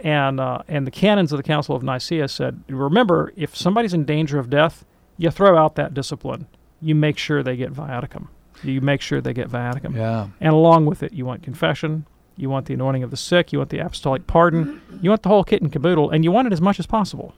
And 0.03 0.39
uh, 0.39 0.63
and 0.67 0.85
the 0.85 0.91
canons 0.91 1.31
of 1.31 1.37
the 1.37 1.43
Council 1.43 1.75
of 1.75 1.83
Nicaea 1.83 2.27
said, 2.27 2.63
remember, 2.67 3.31
if 3.37 3.55
somebody's 3.55 3.93
in 3.93 4.03
danger 4.03 4.37
of 4.39 4.49
death, 4.49 4.83
you 5.17 5.29
throw 5.31 5.57
out 5.57 5.75
that 5.75 5.93
discipline. 5.93 6.47
You 6.81 6.95
make 6.95 7.17
sure 7.17 7.43
they 7.43 7.55
get 7.55 7.73
viaticum. 7.73 8.27
You 8.63 8.81
make 8.81 9.01
sure 9.01 9.21
they 9.21 9.33
get 9.33 9.49
viaticum. 9.49 9.95
Yeah. 9.95 10.27
And 10.39 10.53
along 10.53 10.85
with 10.85 11.03
it, 11.03 11.13
you 11.13 11.25
want 11.25 11.43
confession, 11.43 12.05
you 12.37 12.49
want 12.49 12.65
the 12.65 12.73
anointing 12.73 13.03
of 13.03 13.11
the 13.11 13.17
sick, 13.17 13.51
you 13.51 13.59
want 13.59 13.69
the 13.69 13.79
apostolic 13.79 14.25
pardon, 14.27 14.81
you 15.01 15.09
want 15.09 15.23
the 15.23 15.29
whole 15.29 15.43
kit 15.43 15.61
and 15.61 15.71
caboodle, 15.71 16.09
and 16.09 16.23
you 16.23 16.31
want 16.31 16.47
it 16.47 16.53
as 16.53 16.61
much 16.61 16.79
as 16.79 16.85
possible. 16.85 17.33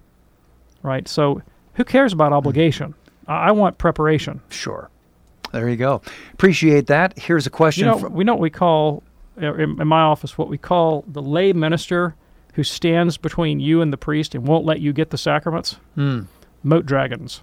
Right? 0.83 1.07
So 1.07 1.41
who 1.75 1.83
cares 1.83 2.13
about 2.13 2.31
obligation? 2.33 2.93
I, 3.27 3.47
I 3.47 3.51
want 3.51 3.77
preparation. 3.77 4.41
Sure. 4.49 4.89
There 5.51 5.69
you 5.69 5.77
go. 5.77 6.01
Appreciate 6.33 6.87
that. 6.87 7.17
Here's 7.17 7.47
a 7.47 7.49
question 7.49 7.85
You 7.85 7.91
know, 7.91 7.99
from. 7.99 8.13
we 8.13 8.23
know 8.23 8.33
what 8.33 8.41
we 8.41 8.49
call 8.49 9.03
uh, 9.41 9.53
in, 9.55 9.79
in 9.81 9.87
my 9.87 10.01
office 10.01 10.37
what 10.37 10.47
we 10.47 10.57
call 10.57 11.03
the 11.07 11.21
lay 11.21 11.53
minister 11.53 12.15
who 12.53 12.63
stands 12.63 13.17
between 13.17 13.59
you 13.59 13.81
and 13.81 13.91
the 13.91 13.97
priest 13.97 14.33
and 14.35 14.47
won't 14.47 14.65
let 14.65 14.79
you 14.79 14.93
get 14.93 15.09
the 15.09 15.17
sacraments. 15.17 15.77
Hmm. 15.95 16.21
Moat 16.63 16.85
dragons. 16.85 17.41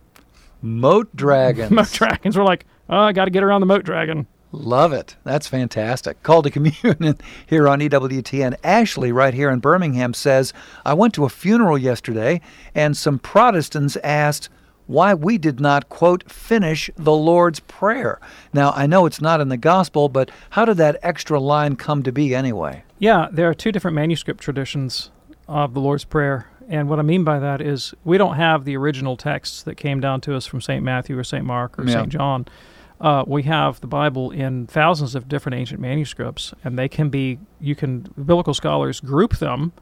Moat 0.83 1.15
dragons. 1.17 1.71
moat 1.71 1.91
dragons. 1.93 2.37
We're 2.37 2.45
like, 2.45 2.67
oh, 2.89 2.99
I 2.99 3.13
got 3.13 3.25
to 3.27 3.31
get 3.31 3.43
around 3.43 3.61
the 3.61 3.67
moat 3.67 3.85
dragon. 3.85 4.27
Love 4.53 4.93
it. 4.93 5.17
That's 5.25 5.49
fantastic. 5.49 6.23
Call 6.23 6.43
to 6.43 6.51
communion 6.51 7.19
here 7.47 7.69
on 7.69 7.81
EWTN. 7.81 8.57
Ashley, 8.63 9.11
right 9.11 9.35
here 9.35 9.51
in 9.51 9.61
Birmingham, 9.61 10.15
says 10.15 10.53
I 10.85 10.95
went 10.95 11.15
to 11.15 11.25
a 11.25 11.29
funeral 11.31 11.79
yesterday 11.79 12.41
and 12.75 12.97
some 12.97 13.19
Protestants 13.19 13.97
asked 14.05 14.51
why 14.87 15.15
we 15.15 15.39
did 15.39 15.59
not, 15.59 15.89
quote, 15.89 16.31
finish 16.31 16.91
the 16.97 17.13
Lord's 17.15 17.61
Prayer. 17.61 18.21
Now, 18.53 18.73
I 18.73 18.87
know 18.87 19.07
it's 19.07 19.23
not 19.23 19.41
in 19.41 19.49
the 19.49 19.57
gospel, 19.57 20.09
but 20.09 20.31
how 20.51 20.65
did 20.65 20.77
that 20.79 20.99
extra 21.03 21.41
line 21.41 21.77
come 21.77 22.03
to 22.03 22.13
be 22.13 22.35
anyway? 22.35 22.85
Yeah, 22.99 23.29
there 23.33 23.49
are 23.49 23.55
two 23.55 23.73
different 23.73 23.95
manuscript 23.95 24.41
traditions 24.43 25.11
of 25.49 25.73
the 25.73 25.81
Lord's 25.81 26.05
Prayer. 26.05 26.49
And 26.73 26.89
what 26.89 26.99
I 26.99 27.03
mean 27.03 27.23
by 27.23 27.39
that 27.39 27.61
is 27.61 27.93
we 28.03 28.17
don't 28.17 28.37
have 28.37 28.65
the 28.65 28.77
original 28.79 29.17
texts 29.17 29.63
that 29.65 29.75
came 29.77 30.01
down 30.01 30.23
to 30.23 30.35
us 30.35 30.47
from 30.47 30.61
St. 30.63 30.83
Matthew 30.83 31.19
or 31.19 31.23
St. 31.23 31.45
Mark 31.45 31.79
or 31.79 31.85
Yeah. 31.85 31.93
St. 31.93 32.09
John. 32.09 32.47
Uh, 32.99 33.25
we 33.27 33.43
have 33.43 33.81
the 33.81 33.87
Bible 33.87 34.31
in 34.31 34.67
thousands 34.67 35.15
of 35.15 35.29
different 35.29 35.57
ancient 35.59 35.81
manuscripts, 35.81 36.55
and 36.65 36.79
they 36.79 36.89
can 36.89 37.11
be, 37.11 37.39
you 37.61 37.75
can, 37.75 38.07
biblical 38.17 38.55
scholars 38.55 39.01
group 39.01 39.37
them 39.37 39.73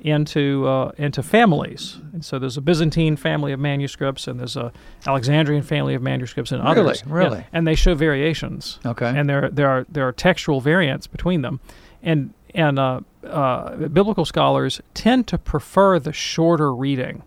into 0.00 0.66
uh, 0.68 0.92
into 0.98 1.22
families. 1.22 1.98
And 2.12 2.22
so 2.24 2.38
there's 2.38 2.56
a 2.58 2.60
Byzantine 2.60 3.16
family 3.16 3.52
of 3.52 3.60
manuscripts, 3.60 4.28
and 4.28 4.38
there's 4.38 4.56
a 4.56 4.72
Alexandrian 5.06 5.62
family 5.62 5.94
of 5.94 6.02
manuscripts, 6.02 6.52
and 6.52 6.62
Really? 6.62 6.80
others. 6.80 7.02
Yeah. 7.06 7.12
Really? 7.14 7.44
And 7.52 7.66
they 7.66 7.74
show 7.74 7.94
variations. 7.94 8.78
Okay. 8.84 9.08
And 9.08 9.28
there 9.28 9.48
there 9.48 9.68
are 9.70 9.86
there 9.88 10.06
are 10.06 10.12
textual 10.12 10.60
variants 10.60 11.06
between 11.06 11.40
them, 11.42 11.60
and 12.02 12.34
and 12.54 12.78
uh, 12.78 13.00
uh, 13.26 13.76
biblical 13.88 14.24
scholars 14.24 14.80
tend 14.94 15.26
to 15.28 15.38
prefer 15.38 15.98
the 15.98 16.12
shorter 16.12 16.74
reading. 16.74 17.22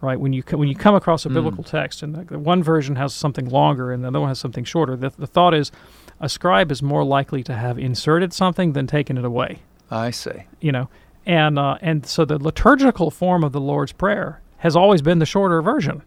Right 0.00 0.18
when 0.20 0.32
you 0.32 0.44
co- 0.44 0.56
when 0.56 0.68
you 0.68 0.76
come 0.76 0.94
across 0.94 1.26
a 1.26 1.28
Mm. 1.28 1.34
biblical 1.34 1.64
text, 1.64 2.02
and 2.04 2.14
the, 2.14 2.22
the 2.24 2.38
one 2.38 2.62
version 2.62 2.94
has 2.96 3.12
something 3.12 3.48
longer, 3.48 3.90
and 3.92 4.04
the 4.04 4.08
other 4.08 4.20
one 4.20 4.28
has 4.28 4.38
something 4.38 4.62
shorter. 4.62 4.94
The, 4.94 5.10
the 5.10 5.26
thought 5.26 5.54
is, 5.54 5.72
a 6.20 6.28
scribe 6.28 6.70
is 6.70 6.82
more 6.82 7.02
likely 7.02 7.42
to 7.44 7.54
have 7.54 7.78
inserted 7.80 8.32
something 8.32 8.74
than 8.74 8.86
taken 8.86 9.18
it 9.18 9.24
away 9.24 9.58
I 9.90 10.10
see. 10.10 10.44
you 10.60 10.70
know 10.72 10.88
and 11.26 11.58
uh, 11.58 11.78
and 11.80 12.06
so 12.06 12.24
the 12.24 12.38
liturgical 12.42 13.10
form 13.10 13.42
of 13.44 13.52
the 13.52 13.60
lord's 13.60 13.92
prayer 13.92 14.40
has 14.58 14.74
always 14.76 15.00
been 15.02 15.18
the 15.20 15.26
shorter 15.26 15.62
version 15.62 16.02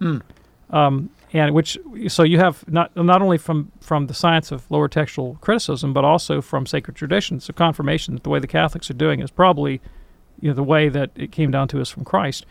Hmm. 0.00 0.18
um, 0.70 1.10
and 1.32 1.54
which 1.54 1.78
so 2.08 2.22
you 2.22 2.38
have 2.38 2.66
not 2.68 2.94
not 2.96 3.22
only 3.22 3.38
from 3.38 3.72
from 3.80 4.06
the 4.06 4.14
science 4.14 4.52
of 4.52 4.70
lower 4.70 4.88
textual 4.88 5.36
criticism 5.40 5.92
but 5.92 6.04
also 6.04 6.40
from 6.40 6.66
sacred 6.66 6.94
tradition 6.96 7.40
so 7.40 7.52
confirmation 7.52 8.14
that 8.14 8.22
the 8.22 8.30
way 8.30 8.38
the 8.38 8.46
catholics 8.46 8.90
are 8.90 8.94
doing 8.94 9.20
is 9.20 9.30
probably 9.30 9.80
you 10.40 10.48
know 10.48 10.54
the 10.54 10.62
way 10.62 10.88
that 10.88 11.10
it 11.16 11.32
came 11.32 11.50
down 11.50 11.68
to 11.68 11.80
us 11.80 11.88
from 11.88 12.04
christ 12.04 12.46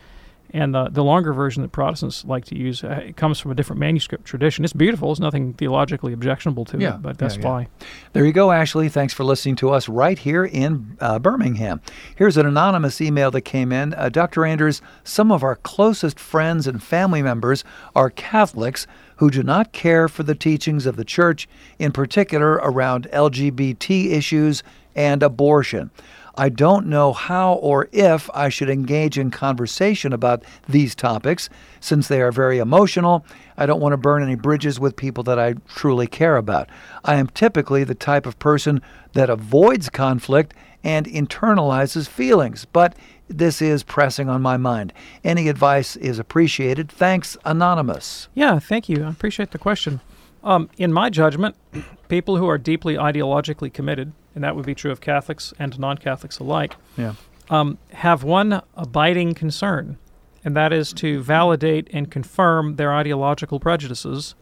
and 0.52 0.74
the, 0.74 0.88
the 0.90 1.02
longer 1.02 1.32
version 1.32 1.62
that 1.62 1.72
Protestants 1.72 2.24
like 2.24 2.44
to 2.46 2.56
use 2.56 2.84
uh, 2.84 3.02
it 3.06 3.16
comes 3.16 3.38
from 3.38 3.50
a 3.50 3.54
different 3.54 3.80
manuscript 3.80 4.24
tradition. 4.24 4.64
It's 4.64 4.72
beautiful. 4.72 5.08
There's 5.08 5.20
nothing 5.20 5.54
theologically 5.54 6.12
objectionable 6.12 6.64
to 6.66 6.78
Yeah, 6.78 6.96
it, 6.96 7.02
but 7.02 7.18
that's 7.18 7.36
yeah, 7.36 7.42
yeah. 7.42 7.48
why. 7.48 7.68
There 8.12 8.24
you 8.24 8.32
go, 8.32 8.52
Ashley. 8.52 8.88
Thanks 8.88 9.14
for 9.14 9.24
listening 9.24 9.56
to 9.56 9.70
us 9.70 9.88
right 9.88 10.18
here 10.18 10.44
in 10.44 10.96
uh, 11.00 11.18
Birmingham. 11.18 11.80
Here's 12.16 12.36
an 12.36 12.46
anonymous 12.46 13.00
email 13.00 13.30
that 13.30 13.42
came 13.42 13.72
in. 13.72 13.94
Uh, 13.94 14.08
Dr. 14.08 14.44
Anders, 14.44 14.82
some 15.04 15.32
of 15.32 15.42
our 15.42 15.56
closest 15.56 16.20
friends 16.20 16.66
and 16.66 16.82
family 16.82 17.22
members 17.22 17.64
are 17.94 18.10
Catholics 18.10 18.86
who 19.16 19.30
do 19.30 19.42
not 19.42 19.72
care 19.72 20.08
for 20.08 20.22
the 20.24 20.34
teachings 20.34 20.84
of 20.84 20.96
the 20.96 21.04
Church, 21.04 21.48
in 21.78 21.92
particular 21.92 22.54
around 22.54 23.08
LGBT 23.12 24.10
issues 24.10 24.62
and 24.94 25.22
abortion. 25.22 25.90
I 26.36 26.48
don't 26.48 26.86
know 26.86 27.12
how 27.12 27.54
or 27.54 27.88
if 27.92 28.30
I 28.32 28.48
should 28.48 28.70
engage 28.70 29.18
in 29.18 29.30
conversation 29.30 30.12
about 30.12 30.44
these 30.68 30.94
topics 30.94 31.50
since 31.80 32.08
they 32.08 32.22
are 32.22 32.32
very 32.32 32.58
emotional. 32.58 33.24
I 33.56 33.66
don't 33.66 33.80
want 33.80 33.92
to 33.92 33.98
burn 33.98 34.22
any 34.22 34.34
bridges 34.34 34.80
with 34.80 34.96
people 34.96 35.24
that 35.24 35.38
I 35.38 35.54
truly 35.68 36.06
care 36.06 36.36
about. 36.36 36.68
I 37.04 37.16
am 37.16 37.28
typically 37.28 37.84
the 37.84 37.94
type 37.94 38.26
of 38.26 38.38
person 38.38 38.80
that 39.12 39.30
avoids 39.30 39.88
conflict 39.88 40.54
and 40.84 41.06
internalizes 41.06 42.08
feelings, 42.08 42.64
but 42.64 42.96
this 43.28 43.62
is 43.62 43.82
pressing 43.82 44.28
on 44.28 44.42
my 44.42 44.56
mind. 44.56 44.92
Any 45.22 45.48
advice 45.48 45.96
is 45.96 46.18
appreciated. 46.18 46.90
Thanks, 46.90 47.36
Anonymous. 47.44 48.28
Yeah, 48.34 48.58
thank 48.58 48.88
you. 48.88 49.04
I 49.04 49.10
appreciate 49.10 49.52
the 49.52 49.58
question. 49.58 50.00
Um, 50.42 50.68
in 50.76 50.92
my 50.92 51.08
judgment, 51.08 51.56
people 52.08 52.36
who 52.36 52.48
are 52.48 52.58
deeply 52.58 52.94
ideologically 52.94 53.72
committed, 53.72 54.12
and 54.34 54.42
that 54.44 54.56
would 54.56 54.66
be 54.66 54.74
true 54.74 54.90
of 54.90 55.00
Catholics 55.00 55.52
and 55.58 55.78
non 55.78 55.98
Catholics 55.98 56.38
alike, 56.38 56.76
Yeah. 56.96 57.14
um, 57.50 57.78
have 57.92 58.22
one 58.24 58.62
abiding 58.76 59.34
concern, 59.34 59.98
and 60.44 60.56
that 60.56 60.72
is 60.72 60.92
to 60.94 61.20
validate 61.22 61.88
and 61.92 62.10
confirm 62.10 62.76
their 62.76 62.92
ideological 62.94 63.60
prejudices, 63.60 64.34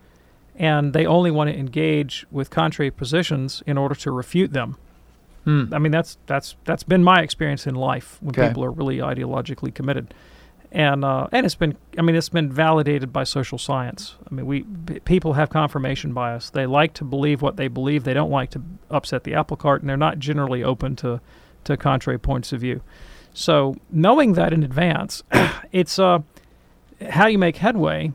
and 0.57 0.93
they 0.93 1.07
only 1.07 1.31
want 1.31 1.51
to 1.51 1.59
engage 1.59 2.27
with 2.31 2.51
contrary 2.51 2.91
positions 2.91 3.63
in 3.67 3.79
order 3.79 3.95
to 3.95 4.11
refute 4.11 4.53
them. 4.53 4.77
Hmm. 5.45 5.65
I 5.73 5.79
mean, 5.79 5.91
that's 5.93 6.19
that's 6.27 6.57
that's 6.65 6.83
been 6.83 7.03
my 7.03 7.21
experience 7.23 7.67
in 7.67 7.75
life 7.75 8.19
when 8.21 8.31
Okay. 8.35 8.49
people 8.49 8.63
are 8.63 8.71
really 8.71 8.99
ideologically 8.99 9.73
committed, 9.75 10.13
and 10.73 11.05
uh, 11.05 11.27
and 11.33 11.45
it's 11.45 11.55
been 11.55 11.77
I 11.99 12.03
mean 12.03 12.15
it's 12.15 12.29
been 12.29 12.51
validated 12.51 13.13
by 13.13 13.25
social 13.25 13.59
science. 13.59 14.17
I 14.31 14.35
mean, 14.35 14.47
we 14.47 14.63
people 15.05 15.33
have 15.33 15.51
confirmation 15.51 16.13
bias. 16.13 16.51
They 16.51 16.67
like 16.67 16.95
to 16.95 17.05
believe 17.05 17.43
what 17.43 17.57
they 17.57 17.69
believe. 17.69 18.05
They 18.05 18.15
don't 18.15 18.31
like 18.31 18.51
to 18.51 18.63
upset 18.91 19.25
the 19.25 19.35
apple 19.35 19.57
cart, 19.57 19.81
and 19.81 19.91
they're 19.91 19.97
not 19.97 20.19
generally 20.19 20.63
open 20.63 20.97
to 20.97 21.21
to 21.65 21.77
contrary 21.77 22.19
points 22.19 22.53
of 22.53 22.61
view. 22.61 22.83
So 23.35 23.77
knowing 23.91 24.35
that 24.35 24.53
in 24.53 24.63
advance, 24.63 25.23
it's 25.73 25.99
uh, 25.99 26.21
how 27.11 27.27
you 27.27 27.39
make 27.39 27.57
headway 27.57 28.13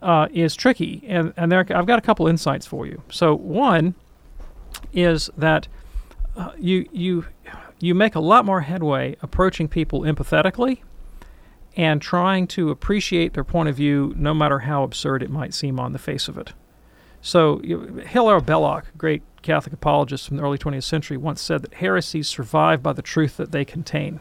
uh, 0.00 0.28
is 0.32 0.54
tricky, 0.54 1.02
and 1.06 1.32
and 1.36 1.50
there 1.50 1.60
I've 1.60 1.86
got 1.86 1.98
a 1.98 2.02
couple 2.02 2.28
insights 2.28 2.66
for 2.66 2.86
you. 2.86 3.02
So 3.10 3.34
one 3.34 3.96
is 4.92 5.30
that 5.36 5.66
uh, 6.36 6.52
you 6.58 6.88
you 6.92 7.26
you 7.80 7.94
make 7.94 8.14
a 8.14 8.20
lot 8.20 8.44
more 8.44 8.60
headway 8.60 9.16
approaching 9.20 9.66
people 9.66 10.02
empathetically 10.02 10.82
and 11.78 12.02
trying 12.02 12.48
to 12.48 12.70
appreciate 12.70 13.34
their 13.34 13.44
point 13.44 13.68
of 13.68 13.76
view, 13.76 14.12
no 14.16 14.34
matter 14.34 14.58
how 14.58 14.82
absurd 14.82 15.22
it 15.22 15.30
might 15.30 15.54
seem 15.54 15.78
on 15.78 15.92
the 15.92 15.98
face 15.98 16.26
of 16.26 16.36
it. 16.36 16.52
So 17.20 17.60
Hilaire 17.60 18.40
Belloc, 18.40 18.86
great 18.98 19.22
Catholic 19.42 19.72
apologist 19.72 20.26
from 20.26 20.36
the 20.36 20.42
early 20.42 20.58
20th 20.58 20.82
century, 20.82 21.16
once 21.16 21.40
said 21.40 21.62
that 21.62 21.74
heresies 21.74 22.28
survive 22.28 22.82
by 22.82 22.92
the 22.92 23.00
truth 23.00 23.36
that 23.36 23.52
they 23.52 23.64
contain. 23.64 24.18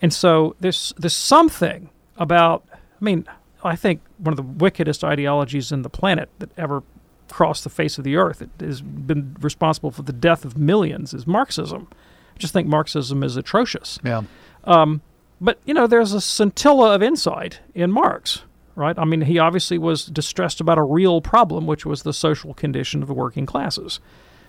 And 0.00 0.14
so 0.14 0.54
there's 0.60 0.94
there's 0.96 1.16
something 1.16 1.90
about 2.16 2.64
I 2.72 3.04
mean 3.04 3.26
I 3.64 3.76
think 3.76 4.00
one 4.18 4.32
of 4.32 4.36
the 4.36 4.42
wickedest 4.42 5.04
ideologies 5.04 5.72
in 5.72 5.82
the 5.82 5.90
planet 5.90 6.28
that 6.38 6.50
ever 6.56 6.84
crossed 7.28 7.64
the 7.64 7.70
face 7.70 7.98
of 7.98 8.04
the 8.04 8.16
earth 8.16 8.42
it 8.42 8.50
has 8.60 8.80
been 8.80 9.36
responsible 9.40 9.90
for 9.90 10.02
the 10.02 10.12
death 10.12 10.44
of 10.44 10.58
millions 10.58 11.14
is 11.14 11.26
Marxism. 11.26 11.88
I 12.34 12.38
just 12.38 12.52
think 12.52 12.68
Marxism 12.68 13.22
is 13.22 13.36
atrocious. 13.36 13.98
Yeah. 14.04 14.22
Um, 14.64 15.02
but 15.42 15.58
you 15.66 15.74
know, 15.74 15.86
there's 15.86 16.12
a 16.14 16.20
scintilla 16.20 16.94
of 16.94 17.02
insight 17.02 17.60
in 17.74 17.90
Marx, 17.92 18.42
right? 18.76 18.96
I 18.98 19.04
mean, 19.04 19.22
he 19.22 19.38
obviously 19.38 19.76
was 19.76 20.06
distressed 20.06 20.60
about 20.60 20.78
a 20.78 20.82
real 20.82 21.20
problem, 21.20 21.66
which 21.66 21.84
was 21.84 22.02
the 22.02 22.12
social 22.14 22.54
condition 22.54 23.02
of 23.02 23.08
the 23.08 23.14
working 23.14 23.44
classes. 23.44 24.00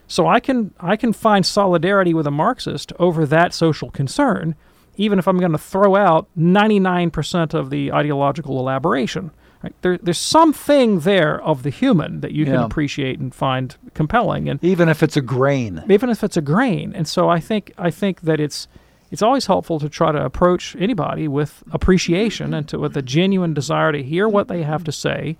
So 0.07 0.27
I 0.27 0.39
can 0.39 0.73
I 0.79 0.95
can 0.95 1.11
find 1.11 1.45
solidarity 1.45 2.13
with 2.13 2.27
a 2.27 2.31
Marxist 2.31 2.93
over 2.99 3.25
that 3.25 3.53
social 3.53 3.89
concern, 3.89 4.55
even 4.95 5.17
if 5.17 5.27
I'm 5.27 5.39
going 5.39 5.53
to 5.53 5.57
throw 5.57 5.95
out 5.95 6.27
99% 6.37 7.53
of 7.53 7.69
the 7.69 7.91
ideological 7.91 8.59
elaboration. 8.59 9.31
Right? 9.63 9.73
There, 9.81 9.97
there's 9.97 10.17
something 10.17 10.99
there 10.99 11.41
of 11.41 11.63
the 11.63 11.69
human 11.69 12.19
that 12.19 12.33
you 12.33 12.43
can 12.43 12.55
appreciate 12.55 13.17
and 13.19 13.33
find 13.33 13.75
compelling, 13.93 14.49
and 14.49 14.61
Even 14.61 14.89
if 14.89 15.01
it's 15.01 15.15
a 15.15 15.21
grain. 15.21 15.81
even 15.89 16.09
if 16.09 16.21
it's 16.21 16.35
a 16.35 16.41
grain. 16.41 16.91
And 16.93 17.07
so 17.07 17.29
I 17.29 17.39
think 17.39 17.73
I 17.77 17.89
think 17.89 18.21
that 18.21 18.41
it's 18.41 18.67
it's 19.13 19.21
always 19.21 19.45
helpful 19.45 19.79
to 19.79 19.87
try 19.89 20.11
to 20.11 20.25
approach 20.25 20.75
anybody 20.79 21.27
with 21.27 21.63
appreciation 21.71 22.51
and 22.51 22.67
to 22.67 22.79
with 22.79 22.97
a 22.97 23.01
genuine 23.03 23.53
desire 23.53 23.91
to 23.91 24.01
hear 24.01 24.27
what 24.27 24.47
they 24.47 24.63
have 24.63 24.83
to 24.85 24.91
say, 24.91 25.37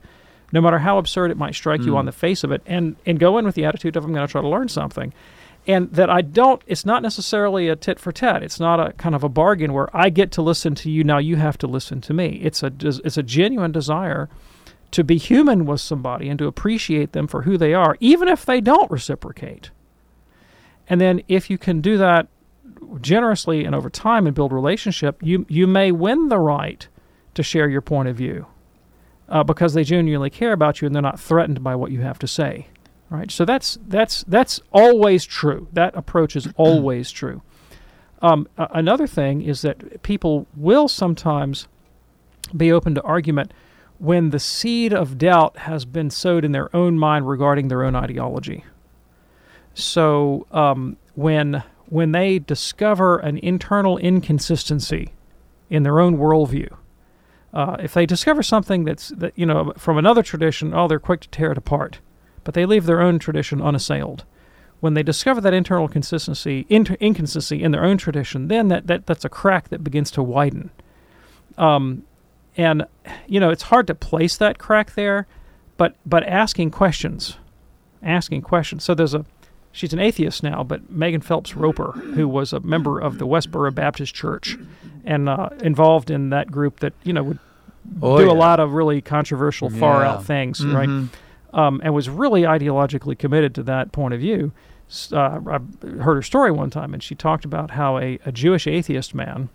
no 0.51 0.61
matter 0.61 0.77
how 0.77 0.99
absurd 0.99 1.31
it 1.31 1.37
might 1.37 1.55
strike 1.55 1.81
you 1.81 1.93
Mm. 1.93 1.97
on 1.97 2.05
the 2.05 2.11
face 2.11 2.43
of 2.43 2.51
it, 2.51 2.61
and 2.67 2.95
and 3.07 3.19
go 3.19 3.39
in 3.39 3.45
with 3.45 3.55
the 3.55 3.65
attitude 3.65 3.95
of 3.95 4.05
I'm 4.05 4.13
going 4.13 4.27
to 4.27 4.31
try 4.31 4.41
to 4.41 4.47
learn 4.47 4.69
something. 4.69 5.11
And 5.65 5.91
that 5.93 6.09
I 6.09 6.21
don't, 6.21 6.61
it's 6.67 6.85
not 6.85 7.01
necessarily 7.01 7.67
a 7.69 7.75
tit 7.75 7.97
for 7.97 8.11
tat. 8.11 8.43
It's 8.43 8.59
not 8.59 8.79
a 8.79 8.91
kind 8.93 9.15
of 9.15 9.23
a 9.23 9.29
bargain 9.29 9.73
where 9.73 9.89
I 9.95 10.09
get 10.09 10.29
to 10.33 10.41
listen 10.41 10.75
to 10.75 10.91
you, 10.91 11.03
now 11.03 11.17
you 11.17 11.37
have 11.37 11.57
to 11.59 11.67
listen 11.67 11.99
to 12.01 12.13
me. 12.13 12.39
It's 12.43 12.61
a, 12.63 12.71
it's 12.79 13.17
a 13.17 13.23
genuine 13.23 13.71
desire 13.71 14.29
to 14.91 15.03
be 15.03 15.17
human 15.17 15.65
with 15.65 15.81
somebody 15.81 16.29
and 16.29 16.37
to 16.37 16.47
appreciate 16.47 17.13
them 17.13 17.27
for 17.27 17.43
who 17.43 17.57
they 17.57 17.73
are, 17.73 17.95
even 17.99 18.27
if 18.27 18.45
they 18.45 18.61
don't 18.61 18.91
reciprocate. 18.91 19.71
And 20.89 20.99
then 21.01 21.23
if 21.27 21.49
you 21.49 21.57
can 21.57 21.81
do 21.81 21.97
that 21.97 22.27
generously 23.01 23.65
and 23.65 23.75
over 23.75 23.89
time 23.89 24.25
and 24.25 24.35
build 24.35 24.51
relationship, 24.51 25.21
you 25.21 25.45
you 25.49 25.67
may 25.67 25.91
win 25.91 26.29
the 26.29 26.39
right 26.39 26.87
to 27.33 27.43
share 27.43 27.69
your 27.69 27.81
point 27.81 28.09
of 28.09 28.15
view 28.15 28.45
uh, 29.29 29.43
because 29.43 29.73
they 29.73 29.83
genuinely 29.83 30.29
care 30.29 30.53
about 30.53 30.81
you 30.81 30.85
and 30.85 30.95
they're 30.95 31.01
not 31.01 31.19
threatened 31.19 31.63
by 31.63 31.75
what 31.75 31.91
you 31.91 32.01
have 32.01 32.19
to 32.19 32.27
say. 32.27 32.67
Right. 33.09 33.29
So 33.29 33.45
that's 33.45 33.77
that's 33.87 34.23
that's 34.27 34.59
always 34.71 35.25
true. 35.25 35.67
That 35.73 35.95
approach 35.95 36.35
is 36.35 36.47
always 36.57 37.11
true. 37.11 37.41
Um, 38.21 38.47
another 38.57 39.05
thing 39.05 39.41
is 39.41 39.61
that 39.63 40.01
people 40.01 40.47
will 40.55 40.87
sometimes 40.87 41.67
be 42.55 42.71
open 42.71 42.95
to 42.95 43.01
argument 43.01 43.53
when 43.99 44.29
the 44.29 44.39
seed 44.39 44.93
of 44.93 45.17
doubt 45.17 45.57
has 45.59 45.85
been 45.85 46.09
sowed 46.09 46.45
in 46.45 46.53
their 46.53 46.73
own 46.75 46.97
mind 46.97 47.27
regarding 47.27 47.67
their 47.67 47.83
own 47.83 47.95
ideology. 47.95 48.63
So 49.73 50.47
um, 50.51 50.97
when 51.15 51.63
when 51.93 52.11
they 52.11 52.39
discover 52.39 53.19
an 53.19 53.37
internal 53.37 53.99
inconsistency 53.99 55.13
in 55.69 55.83
their 55.83 55.99
own 55.99 56.17
worldview, 56.17 56.75
uh, 57.53 57.77
if 57.79 57.93
they 57.93 58.07
discover 58.07 58.41
something 58.41 58.83
that's 58.83 59.09
that 59.09 59.31
you 59.35 59.45
know 59.45 59.71
from 59.77 59.99
another 59.99 60.23
tradition, 60.23 60.73
oh, 60.73 60.87
they're 60.87 60.97
quick 60.99 61.21
to 61.21 61.29
tear 61.29 61.51
it 61.51 61.57
apart, 61.57 61.99
but 62.43 62.55
they 62.55 62.65
leave 62.65 62.87
their 62.87 62.99
own 62.99 63.19
tradition 63.19 63.61
unassailed. 63.61 64.25
When 64.79 64.95
they 64.95 65.03
discover 65.03 65.39
that 65.41 65.53
internal 65.53 65.87
consistency, 65.87 66.65
inter- 66.67 66.97
inconsistency 66.99 67.63
in 67.63 67.71
their 67.71 67.85
own 67.85 67.97
tradition, 67.97 68.47
then 68.47 68.69
that, 68.69 68.87
that 68.87 69.05
that's 69.05 69.23
a 69.23 69.29
crack 69.29 69.69
that 69.69 69.83
begins 69.83 70.09
to 70.11 70.23
widen. 70.23 70.71
Um, 71.59 72.07
and 72.57 72.87
you 73.27 73.39
know 73.39 73.51
it's 73.51 73.63
hard 73.63 73.85
to 73.85 73.93
place 73.93 74.35
that 74.37 74.57
crack 74.57 74.95
there, 74.95 75.27
but 75.77 75.95
but 76.07 76.23
asking 76.23 76.71
questions, 76.71 77.37
asking 78.01 78.41
questions. 78.41 78.83
So 78.83 78.95
there's 78.95 79.13
a 79.13 79.27
she's 79.73 79.91
an 79.91 79.99
atheist 79.99 80.41
now, 80.43 80.63
but 80.63 80.89
Megan 80.89 81.19
Phelps 81.19 81.53
Roper, 81.55 81.91
who 81.91 82.27
was 82.29 82.53
a 82.53 82.61
member 82.61 82.99
of 82.99 83.17
the 83.17 83.27
Westboro 83.27 83.75
Baptist 83.75 84.13
Church, 84.15 84.57
and 85.03 85.27
uh, 85.27 85.49
involved 85.61 86.09
in 86.09 86.29
that 86.29 86.49
group 86.49 86.79
that 86.79 86.93
you 87.03 87.11
know 87.11 87.23
would 87.23 87.39
Oh, 88.01 88.17
do 88.17 88.27
yeah. 88.27 88.31
a 88.31 88.33
lot 88.33 88.61
of 88.61 88.71
really 88.71 89.01
controversial, 89.01 89.69
far 89.69 90.05
out 90.05 90.19
Yeah. 90.19 90.23
things, 90.25 90.61
Mhm. 90.61 90.73
right? 90.73 91.59
Um, 91.65 91.81
and 91.83 91.93
was 91.93 92.09
really 92.09 92.43
ideologically 92.43 93.17
committed 93.19 93.53
to 93.55 93.63
that 93.63 93.91
point 93.91 94.13
of 94.13 94.21
view. 94.21 94.53
Uh, 95.11 95.39
I 95.45 95.59
heard 96.01 96.15
her 96.15 96.21
story 96.21 96.49
one 96.51 96.69
time, 96.69 96.93
and 96.93 97.03
she 97.03 97.13
talked 97.13 97.43
about 97.43 97.71
how 97.71 97.97
a, 97.97 98.19
a 98.25 98.31
Jewish 98.31 98.67
atheist 98.67 99.13
man 99.13 99.49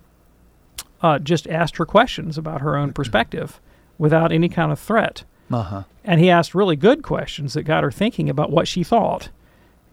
uh, 1.02 1.18
just 1.18 1.46
asked 1.48 1.76
her 1.78 1.86
questions 1.86 2.36
about 2.36 2.60
her 2.60 2.76
own 2.76 2.92
perspective 2.92 3.60
without 3.98 4.30
any 4.30 4.48
kind 4.50 4.72
of 4.72 4.78
threat. 4.78 5.24
Uh-huh. 5.50 5.84
And 6.04 6.20
he 6.20 6.28
asked 6.28 6.54
really 6.54 6.76
good 6.76 7.02
questions 7.02 7.54
that 7.54 7.62
got 7.62 7.82
her 7.82 7.90
thinking 7.90 8.28
about 8.28 8.50
what 8.50 8.68
she 8.68 8.82
thought. 8.84 9.30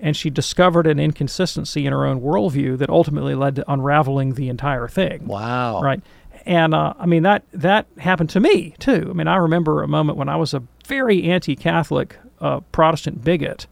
And 0.06 0.16
she 0.16 0.30
discovered 0.30 0.86
an 0.86 1.00
inconsistency 1.00 1.88
in 1.88 1.92
her 1.92 2.06
own 2.06 2.22
worldview 2.22 2.78
that 2.78 2.92
ultimately 2.92 3.34
led 3.34 3.56
to 3.56 3.64
unraveling 3.68 4.36
the 4.36 4.50
entire 4.50 4.88
thing. 4.88 5.26
Wow. 5.26 5.82
Right. 5.82 6.00
And 6.46 6.76
uh, 6.76 6.94
I 7.00 7.08
mean 7.08 7.24
that 7.24 7.44
that 7.54 7.88
happened 7.98 8.30
to 8.30 8.40
me 8.40 8.76
too. 8.78 9.08
I 9.10 9.14
mean 9.14 9.28
I 9.28 9.38
remember 9.38 9.82
a 9.82 9.88
moment 9.88 10.20
when 10.20 10.30
I 10.30 10.36
was 10.36 10.54
a 10.54 10.62
very 10.86 11.24
anti-Catholic 11.24 12.20
uh, 12.40 12.60
Protestant 12.72 13.24
bigot, 13.24 13.66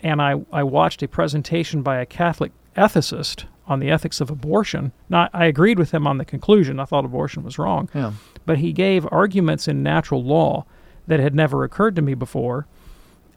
and 0.00 0.22
I 0.22 0.36
I 0.52 0.62
watched 0.62 1.02
a 1.02 1.08
presentation 1.08 1.82
by 1.82 1.96
a 1.98 2.06
Catholic 2.06 2.52
ethicist 2.76 3.46
on 3.66 3.80
the 3.80 3.90
ethics 3.90 4.20
of 4.20 4.30
abortion. 4.30 4.92
Now 5.08 5.28
I 5.32 5.46
agreed 5.46 5.80
with 5.80 5.90
him 5.90 6.06
on 6.06 6.18
the 6.18 6.24
conclusion. 6.24 6.78
I 6.78 6.84
thought 6.84 7.04
abortion 7.04 7.42
was 7.42 7.58
wrong. 7.58 7.88
Yeah. 7.92 8.12
But 8.46 8.58
he 8.58 8.72
gave 8.72 9.08
arguments 9.10 9.66
in 9.66 9.82
natural 9.82 10.22
law 10.22 10.66
that 11.08 11.18
had 11.18 11.34
never 11.34 11.64
occurred 11.64 11.96
to 11.96 12.02
me 12.02 12.14
before, 12.14 12.68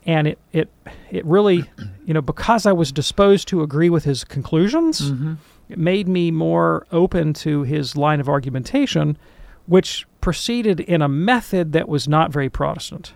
and 0.05 0.27
it 0.27 0.39
it 0.51 0.69
it 1.09 1.25
really, 1.25 1.69
you 2.05 2.13
know, 2.13 2.21
because 2.21 2.65
I 2.65 2.71
was 2.71 2.91
disposed 2.91 3.47
to 3.49 3.61
agree 3.61 3.89
with 3.89 4.03
his 4.03 4.23
conclusions, 4.23 5.11
mm-hmm. 5.11 5.33
it 5.69 5.77
made 5.77 6.07
me 6.07 6.31
more 6.31 6.85
open 6.91 7.33
to 7.33 7.63
his 7.63 7.95
line 7.95 8.19
of 8.19 8.27
argumentation, 8.27 9.17
which 9.65 10.05
proceeded 10.19 10.79
in 10.79 11.01
a 11.01 11.07
method 11.07 11.73
that 11.73 11.87
was 11.87 12.07
not 12.07 12.31
very 12.31 12.49
Protestant. 12.49 13.13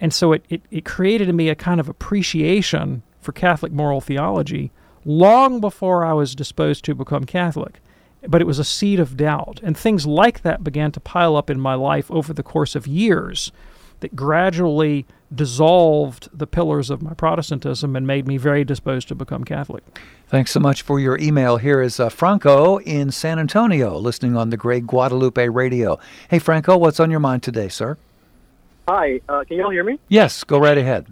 And 0.00 0.12
so 0.12 0.32
it, 0.32 0.44
it, 0.48 0.62
it 0.70 0.84
created 0.84 1.28
in 1.28 1.36
me 1.36 1.48
a 1.48 1.54
kind 1.54 1.78
of 1.78 1.88
appreciation 1.88 3.02
for 3.20 3.30
Catholic 3.32 3.72
moral 3.72 4.00
theology 4.00 4.72
long 5.04 5.60
before 5.60 6.04
I 6.04 6.12
was 6.12 6.34
disposed 6.34 6.84
to 6.84 6.94
become 6.94 7.24
Catholic. 7.24 7.80
But 8.26 8.40
it 8.40 8.46
was 8.46 8.58
a 8.58 8.64
seed 8.64 9.00
of 9.00 9.16
doubt. 9.16 9.60
And 9.62 9.76
things 9.76 10.06
like 10.06 10.42
that 10.42 10.62
began 10.64 10.92
to 10.92 11.00
pile 11.00 11.36
up 11.36 11.50
in 11.50 11.60
my 11.60 11.74
life 11.74 12.10
over 12.10 12.32
the 12.32 12.42
course 12.42 12.74
of 12.74 12.86
years 12.86 13.52
that 14.00 14.14
gradually 14.16 15.06
dissolved 15.34 16.28
the 16.36 16.46
pillars 16.46 16.90
of 16.90 17.02
my 17.02 17.14
Protestantism 17.14 17.96
and 17.96 18.06
made 18.06 18.26
me 18.26 18.36
very 18.36 18.64
disposed 18.64 19.08
to 19.08 19.14
become 19.14 19.44
Catholic. 19.44 19.82
Thanks 20.28 20.50
so 20.50 20.60
much 20.60 20.82
for 20.82 20.98
your 20.98 21.18
email. 21.18 21.56
Here 21.56 21.80
is 21.82 22.00
uh, 22.00 22.08
Franco 22.08 22.78
in 22.78 23.10
San 23.10 23.38
Antonio, 23.38 23.98
listening 23.98 24.36
on 24.36 24.50
the 24.50 24.56
Great 24.56 24.86
Guadalupe 24.86 25.48
Radio. 25.48 25.98
Hey, 26.28 26.38
Franco, 26.38 26.76
what's 26.76 27.00
on 27.00 27.10
your 27.10 27.20
mind 27.20 27.42
today, 27.42 27.68
sir? 27.68 27.98
Hi, 28.88 29.20
uh, 29.28 29.44
can 29.44 29.58
you 29.58 29.64
all 29.64 29.70
hear 29.70 29.84
me? 29.84 29.98
Yes, 30.08 30.42
go 30.44 30.58
right 30.58 30.76
ahead. 30.76 31.06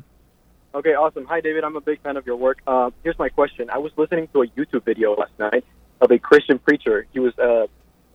Okay, 0.75 0.95
awesome. 0.95 1.25
Hi, 1.27 1.41
David. 1.41 1.65
I'm 1.65 1.77
a 1.77 1.81
big 1.81 2.01
fan 2.01 2.17
of 2.17 2.27
your 2.27 2.37
work. 2.37 2.61
Uh, 2.67 2.91
here's 3.03 3.19
my 3.19 3.29
question. 3.29 3.71
I 3.71 3.79
was 3.79 3.93
listening 3.97 4.29
to 4.33 4.43
a 4.43 4.47
YouTube 4.49 4.85
video 4.85 5.15
last 5.15 5.33
night 5.39 5.65
of 6.01 6.11
a 6.11 6.19
Christian 6.19 6.59
preacher. 6.59 7.07
He 7.13 7.19
was 7.19 7.37
uh, 7.39 7.67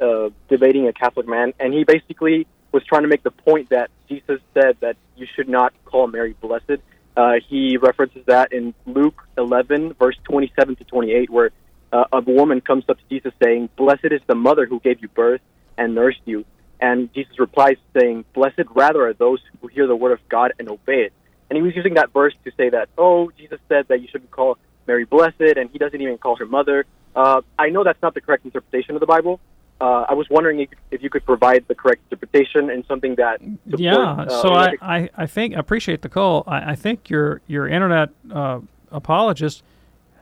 uh, 0.04 0.30
debating 0.50 0.88
a 0.88 0.94
Catholic 0.94 1.28
man, 1.28 1.54
and 1.60 1.74
he 1.74 1.84
basically 1.84 2.48
was 2.72 2.84
trying 2.86 3.04
to 3.04 3.08
make 3.08 3.24
the 3.24 3.32
point 3.32 3.70
that 3.70 3.90
Jesus 4.10 4.40
said 4.54 4.78
that 4.82 4.98
you 5.16 5.28
should 5.36 5.50
not 5.50 5.74
call 5.86 6.08
Mary 6.08 6.36
blessed. 6.40 6.82
Uh, 7.18 7.34
he 7.48 7.78
references 7.78 8.24
that 8.26 8.52
in 8.52 8.74
Luke 8.86 9.24
11, 9.38 9.94
verse 9.94 10.18
27 10.26 10.76
to 10.78 10.84
28, 10.84 11.30
where 11.30 11.52
uh, 11.94 12.06
a 12.12 12.22
woman 12.22 12.62
comes 12.62 12.84
up 12.90 12.98
to 12.98 13.04
Jesus 13.10 13.34
saying, 13.42 13.70
Blessed 13.78 14.12
is 14.12 14.22
the 14.28 14.36
mother 14.36 14.66
who 14.66 14.80
gave 14.80 15.02
you 15.02 15.08
birth 15.08 15.42
and 15.78 15.96
nursed 15.96 16.22
you. 16.26 16.46
And 16.82 17.14
Jesus 17.14 17.40
replies 17.40 17.78
saying, 17.98 18.26
Blessed 18.34 18.64
rather 18.74 19.08
are 19.08 19.14
those 19.14 19.40
who 19.62 19.68
hear 19.68 19.88
the 19.88 19.96
word 19.96 20.12
of 20.12 20.20
God 20.28 20.54
and 20.60 20.68
obey 20.70 21.06
it. 21.06 21.14
And 21.50 21.56
he 21.56 21.64
was 21.64 21.76
using 21.76 21.94
that 21.94 22.12
verse 22.12 22.34
to 22.44 22.52
say 22.58 22.70
that, 22.70 22.90
oh, 22.98 23.32
Jesus 23.38 23.60
said 23.70 23.88
that 23.88 24.02
you 24.02 24.08
shouldn't 24.12 24.32
call 24.32 24.58
Mary 24.88 25.06
blessed, 25.06 25.58
and 25.58 25.70
he 25.70 25.78
doesn't 25.78 26.00
even 26.02 26.18
call 26.18 26.36
her 26.36 26.46
mother. 26.46 26.86
Uh, 27.16 27.42
I 27.58 27.70
know 27.70 27.84
that's 27.84 28.02
not 28.02 28.14
the 28.14 28.22
correct 28.22 28.46
interpretation 28.46 28.96
of 28.96 29.00
the 29.00 29.06
Bible. 29.06 29.40
Uh, 29.82 30.06
I 30.08 30.14
was 30.14 30.30
wondering 30.30 30.62
if, 30.62 30.70
if 30.92 31.04
you 31.04 31.10
could 31.10 31.26
provide 31.26 31.66
the 31.68 31.76
correct 31.76 32.02
interpretation 32.10 32.70
and 32.70 32.86
something 32.86 33.16
that 33.16 33.42
supports, 33.42 33.82
yeah, 33.82 33.98
uh, 33.98 34.30
so 34.42 34.54
I, 34.54 34.76
I, 34.82 35.10
I 35.18 35.26
think 35.26 35.54
I 35.54 35.60
appreciate 35.60 36.02
the 36.02 36.08
call. 36.10 36.44
I, 36.48 36.72
I 36.72 36.76
think 36.76 37.10
your 37.10 37.42
your 37.46 37.68
internet 37.68 38.10
uh, 38.32 38.62
apologist 38.92 39.64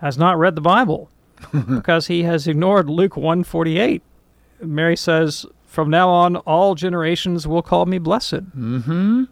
has 0.01 0.18
not 0.18 0.39
read 0.39 0.56
the 0.56 0.62
Bible 0.62 1.10
because 1.70 2.08
he 2.08 2.24
has 2.24 2.47
ignored 2.47 2.89
Luke 2.89 3.16
one 3.16 3.43
forty 3.43 3.78
eight. 3.78 4.01
Mary 4.60 4.95
says, 4.97 5.45
"From 5.68 5.89
now 5.91 6.10
on, 6.10 6.38
all 6.38 6.74
generations 6.74 7.47
will 7.47 7.62
call 7.62 7.86
me 7.86 7.99
blessed." 7.99 8.58
Mm-hmm. 8.58 9.26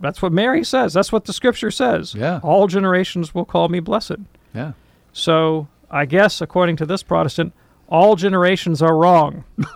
That's 0.00 0.22
what 0.22 0.32
Mary 0.32 0.64
says. 0.64 0.94
That's 0.94 1.12
what 1.12 1.24
the 1.24 1.32
Scripture 1.32 1.70
says. 1.70 2.14
Yeah. 2.14 2.40
all 2.42 2.66
generations 2.68 3.34
will 3.34 3.44
call 3.44 3.68
me 3.68 3.80
blessed. 3.80 4.16
Yeah. 4.54 4.72
So 5.12 5.68
I 5.90 6.04
guess, 6.06 6.40
according 6.40 6.76
to 6.76 6.86
this 6.86 7.02
Protestant, 7.02 7.52
all 7.90 8.14
generations 8.14 8.80
are 8.80 8.96
wrong. 8.96 9.44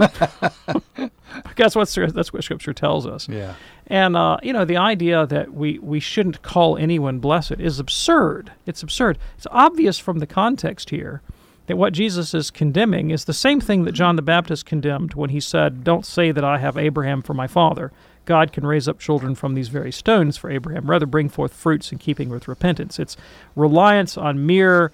that's 1.56 1.74
what 1.74 1.88
that's 2.14 2.32
what 2.32 2.44
Scripture 2.44 2.72
tells 2.72 3.06
us. 3.06 3.28
Yeah. 3.28 3.54
And 3.88 4.16
uh, 4.16 4.38
you 4.42 4.52
know, 4.52 4.64
the 4.64 4.76
idea 4.76 5.26
that 5.26 5.52
we 5.52 5.78
we 5.80 6.00
shouldn't 6.00 6.42
call 6.42 6.76
anyone 6.76 7.18
blessed 7.18 7.58
is 7.58 7.78
absurd. 7.78 8.52
It's 8.66 8.82
absurd. 8.82 9.18
It's 9.36 9.46
obvious 9.50 9.98
from 9.98 10.20
the 10.20 10.26
context 10.26 10.90
here 10.90 11.22
that 11.66 11.76
what 11.76 11.92
Jesus 11.92 12.34
is 12.34 12.50
condemning 12.50 13.10
is 13.10 13.24
the 13.24 13.32
same 13.32 13.60
thing 13.60 13.84
that 13.84 13.92
John 13.92 14.16
the 14.16 14.22
Baptist 14.22 14.66
condemned 14.66 15.14
when 15.14 15.30
he 15.30 15.40
said, 15.40 15.82
"Don't 15.82 16.06
say 16.06 16.30
that 16.30 16.44
I 16.44 16.58
have 16.58 16.78
Abraham 16.78 17.20
for 17.20 17.34
my 17.34 17.48
father. 17.48 17.90
God 18.26 18.52
can 18.52 18.64
raise 18.66 18.88
up 18.88 18.98
children 18.98 19.34
from 19.34 19.54
these 19.54 19.68
very 19.68 19.92
stones 19.92 20.36
for 20.36 20.50
Abraham. 20.50 20.88
Rather, 20.88 21.04
bring 21.04 21.28
forth 21.28 21.52
fruits 21.52 21.90
in 21.90 21.98
keeping 21.98 22.28
with 22.28 22.46
repentance." 22.46 23.00
It's 23.00 23.16
reliance 23.56 24.16
on 24.16 24.46
mere 24.46 24.92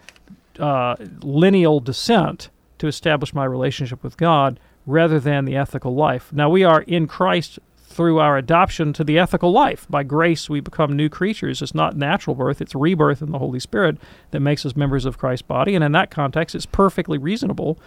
uh, 0.58 0.96
lineal 1.22 1.80
descent 1.80 2.48
to 2.80 2.88
establish 2.88 3.32
my 3.32 3.44
relationship 3.44 4.02
with 4.02 4.16
God 4.16 4.58
rather 4.86 5.20
than 5.20 5.44
the 5.44 5.56
ethical 5.56 5.94
life. 5.94 6.32
Now, 6.32 6.50
we 6.50 6.64
are 6.64 6.82
in 6.82 7.06
Christ 7.06 7.58
through 7.76 8.18
our 8.18 8.36
adoption 8.36 8.92
to 8.94 9.04
the 9.04 9.18
ethical 9.18 9.50
life. 9.50 9.86
By 9.90 10.04
grace, 10.04 10.48
we 10.48 10.60
become 10.60 10.96
new 10.96 11.08
creatures. 11.08 11.60
It's 11.60 11.74
not 11.74 11.96
natural 11.96 12.36
birth, 12.36 12.60
it's 12.60 12.74
rebirth 12.74 13.20
in 13.20 13.32
the 13.32 13.38
Holy 13.38 13.60
Spirit 13.60 13.98
that 14.30 14.40
makes 14.40 14.64
us 14.64 14.76
members 14.76 15.04
of 15.04 15.18
Christ's 15.18 15.42
body. 15.42 15.74
And 15.74 15.84
in 15.84 15.92
that 15.92 16.10
context, 16.10 16.54
it's 16.54 16.66
perfectly 16.66 17.18
reasonable 17.18 17.78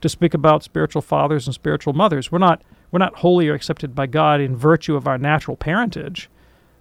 to 0.00 0.08
speak 0.08 0.34
about 0.34 0.62
spiritual 0.62 1.02
fathers 1.02 1.46
and 1.46 1.54
spiritual 1.54 1.92
mothers. 1.92 2.30
We're 2.30 2.38
not, 2.38 2.62
we're 2.90 2.98
not 2.98 3.16
wholly 3.16 3.48
accepted 3.48 3.94
by 3.94 4.06
God 4.06 4.40
in 4.40 4.54
virtue 4.54 4.96
of 4.96 5.08
our 5.08 5.18
natural 5.18 5.56
parentage. 5.56 6.28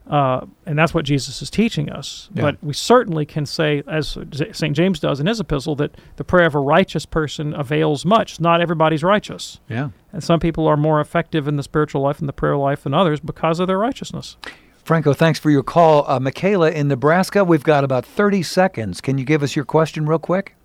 Uh, 0.10 0.46
and 0.66 0.80
that's 0.80 0.94
what 0.94 1.04
Jesus 1.04 1.42
is 1.42 1.50
teaching 1.50 1.90
us. 1.90 2.30
Yeah. 2.34 2.44
But 2.44 2.64
we 2.64 2.74
certainly 2.74 3.26
can 3.26 3.46
say, 3.46 3.84
as 3.88 4.18
St. 4.54 4.76
James 4.76 5.00
does 5.00 5.20
in 5.20 5.28
his 5.28 5.40
epistle, 5.40 5.76
that 5.76 5.96
the 6.16 6.24
prayer 6.24 6.46
of 6.46 6.56
a 6.56 6.60
righteous 6.60 7.06
person 7.06 7.54
avails 7.54 8.06
much. 8.06 8.40
Not 8.40 8.62
everybody's 8.62 9.04
righteous. 9.04 9.60
Yeah. 9.68 9.90
And 10.14 10.24
some 10.24 10.40
people 10.40 10.66
are 10.68 10.78
more 10.78 11.02
effective 11.02 11.48
in 11.48 11.58
the 11.58 11.64
spiritual 11.64 12.02
life 12.02 12.20
and 12.20 12.30
the 12.30 12.34
prayer 12.34 12.56
life 12.56 12.84
than 12.84 12.94
others 12.94 13.20
because 13.20 13.60
of 13.60 13.68
their 13.68 13.78
righteousness. 13.78 14.38
Franco, 14.86 15.12
thanks 15.14 15.38
for 15.38 15.50
your 15.50 15.64
call. 15.64 16.10
Uh, 16.10 16.20
Michaela 16.20 16.72
in 16.72 16.88
Nebraska, 16.88 17.44
we've 17.44 17.64
got 17.64 17.84
about 17.84 18.06
30 18.06 18.42
seconds. 18.44 19.02
Can 19.02 19.18
you 19.18 19.26
give 19.26 19.44
us 19.44 19.54
your 19.54 19.66
question 19.66 20.06
real 20.06 20.20
quick? 20.20 20.56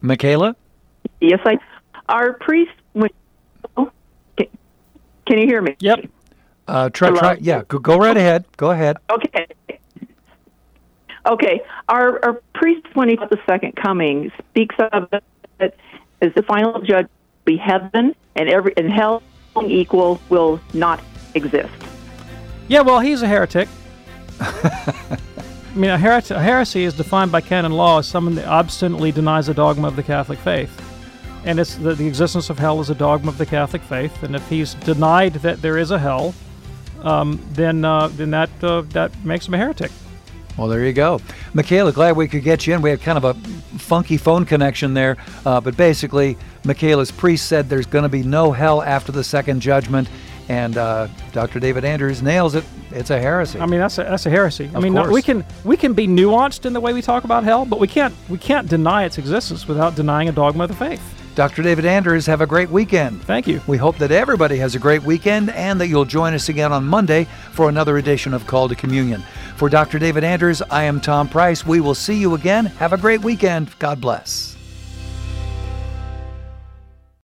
Michaela? 0.00 0.54
Yes, 1.20 1.40
I. 1.44 1.58
Our 2.08 2.34
priest. 2.34 2.72
When, 2.92 3.10
oh, 3.76 3.90
can, 4.36 4.46
can 5.26 5.38
you 5.38 5.46
hear 5.46 5.62
me? 5.62 5.74
Yep. 5.80 6.08
Uh, 6.72 6.88
try, 6.88 7.08
Hello? 7.08 7.20
try, 7.20 7.36
yeah, 7.38 7.64
go, 7.68 7.78
go 7.78 7.98
right 7.98 8.16
ahead. 8.16 8.46
Go 8.56 8.70
ahead. 8.70 8.96
Okay. 9.10 9.46
Okay. 11.26 11.60
Our, 11.90 12.24
our 12.24 12.32
priest, 12.54 12.86
when 12.94 13.10
he 13.10 13.18
at 13.18 13.28
the 13.28 13.38
second 13.46 13.76
coming, 13.76 14.32
speaks 14.48 14.74
of 14.78 15.12
it 15.60 15.78
as 16.22 16.32
the 16.32 16.42
final 16.42 16.80
judge 16.80 17.08
be 17.44 17.58
heaven, 17.58 18.14
and 18.36 18.48
every 18.48 18.72
and 18.78 18.90
hell 18.90 19.22
equal 19.66 20.18
will 20.30 20.62
not 20.72 20.98
exist. 21.34 21.74
Yeah, 22.68 22.80
well, 22.80 23.00
he's 23.00 23.20
a 23.20 23.28
heretic. 23.28 23.68
I 24.40 25.18
mean, 25.74 25.90
a, 25.90 25.98
heret- 25.98 26.34
a 26.34 26.40
heresy 26.40 26.84
is 26.84 26.94
defined 26.94 27.30
by 27.30 27.42
canon 27.42 27.72
law 27.72 27.98
as 27.98 28.08
someone 28.08 28.34
that 28.36 28.46
obstinately 28.46 29.12
denies 29.12 29.50
a 29.50 29.54
dogma 29.54 29.88
of 29.88 29.96
the 29.96 30.02
Catholic 30.02 30.38
faith. 30.38 30.70
And 31.44 31.60
it's 31.60 31.74
the, 31.74 31.94
the 31.94 32.06
existence 32.06 32.48
of 32.48 32.58
hell 32.58 32.80
is 32.80 32.88
a 32.88 32.94
dogma 32.94 33.30
of 33.30 33.36
the 33.36 33.44
Catholic 33.44 33.82
faith. 33.82 34.22
And 34.22 34.34
if 34.34 34.48
he's 34.48 34.72
denied 34.72 35.34
that 35.34 35.60
there 35.60 35.76
is 35.76 35.90
a 35.90 35.98
hell, 35.98 36.34
um, 37.02 37.40
then 37.52 37.84
uh, 37.84 38.08
then 38.08 38.30
that 38.30 38.50
uh, 38.62 38.82
that 38.90 39.12
makes 39.24 39.46
him 39.46 39.54
a 39.54 39.58
heretic. 39.58 39.90
Well, 40.56 40.68
there 40.68 40.84
you 40.84 40.92
go. 40.92 41.20
Michaela, 41.54 41.92
glad 41.92 42.16
we 42.16 42.28
could 42.28 42.42
get 42.42 42.66
you 42.66 42.74
in. 42.74 42.82
We 42.82 42.90
had 42.90 43.00
kind 43.00 43.16
of 43.16 43.24
a 43.24 43.34
funky 43.78 44.18
phone 44.18 44.44
connection 44.44 44.92
there, 44.92 45.16
uh, 45.46 45.60
but 45.60 45.76
basically, 45.76 46.36
Michaela's 46.64 47.10
priest 47.10 47.46
said 47.46 47.68
there's 47.68 47.86
going 47.86 48.02
to 48.02 48.10
be 48.10 48.22
no 48.22 48.52
hell 48.52 48.82
after 48.82 49.12
the 49.12 49.24
second 49.24 49.60
judgment, 49.60 50.08
and 50.48 50.76
uh, 50.76 51.08
Dr. 51.32 51.58
David 51.58 51.84
Anders 51.84 52.22
nails 52.22 52.54
it. 52.54 52.64
It's 52.90 53.08
a 53.08 53.18
heresy. 53.18 53.58
I 53.60 53.66
mean, 53.66 53.80
that's 53.80 53.96
a, 53.96 54.04
that's 54.04 54.26
a 54.26 54.30
heresy. 54.30 54.70
I 54.74 54.80
mean, 54.80 54.92
no, 54.92 55.10
we 55.10 55.22
can 55.22 55.42
we 55.64 55.78
can 55.78 55.94
be 55.94 56.06
nuanced 56.06 56.66
in 56.66 56.74
the 56.74 56.80
way 56.80 56.92
we 56.92 57.00
talk 57.00 57.24
about 57.24 57.44
hell, 57.44 57.64
but 57.64 57.80
we 57.80 57.88
can't 57.88 58.14
we 58.28 58.36
can't 58.36 58.68
deny 58.68 59.04
its 59.04 59.16
existence 59.16 59.66
without 59.66 59.94
denying 59.96 60.28
a 60.28 60.32
dogma 60.32 60.64
of 60.64 60.68
the 60.68 60.76
faith. 60.76 61.21
Dr. 61.34 61.62
David 61.62 61.86
Anders, 61.86 62.26
have 62.26 62.42
a 62.42 62.46
great 62.46 62.68
weekend. 62.68 63.22
Thank 63.22 63.46
you. 63.46 63.62
We 63.66 63.78
hope 63.78 63.96
that 63.98 64.10
everybody 64.10 64.58
has 64.58 64.74
a 64.74 64.78
great 64.78 65.02
weekend 65.02 65.48
and 65.50 65.80
that 65.80 65.88
you'll 65.88 66.04
join 66.04 66.34
us 66.34 66.50
again 66.50 66.72
on 66.72 66.84
Monday 66.84 67.24
for 67.52 67.70
another 67.70 67.96
edition 67.96 68.34
of 68.34 68.46
Call 68.46 68.68
to 68.68 68.74
Communion. 68.74 69.22
For 69.56 69.70
Dr. 69.70 69.98
David 69.98 70.24
Anders, 70.24 70.60
I 70.70 70.84
am 70.84 71.00
Tom 71.00 71.28
Price. 71.28 71.64
We 71.64 71.80
will 71.80 71.94
see 71.94 72.18
you 72.18 72.34
again. 72.34 72.66
Have 72.66 72.92
a 72.92 72.98
great 72.98 73.22
weekend. 73.22 73.76
God 73.78 74.00
bless. 74.00 74.51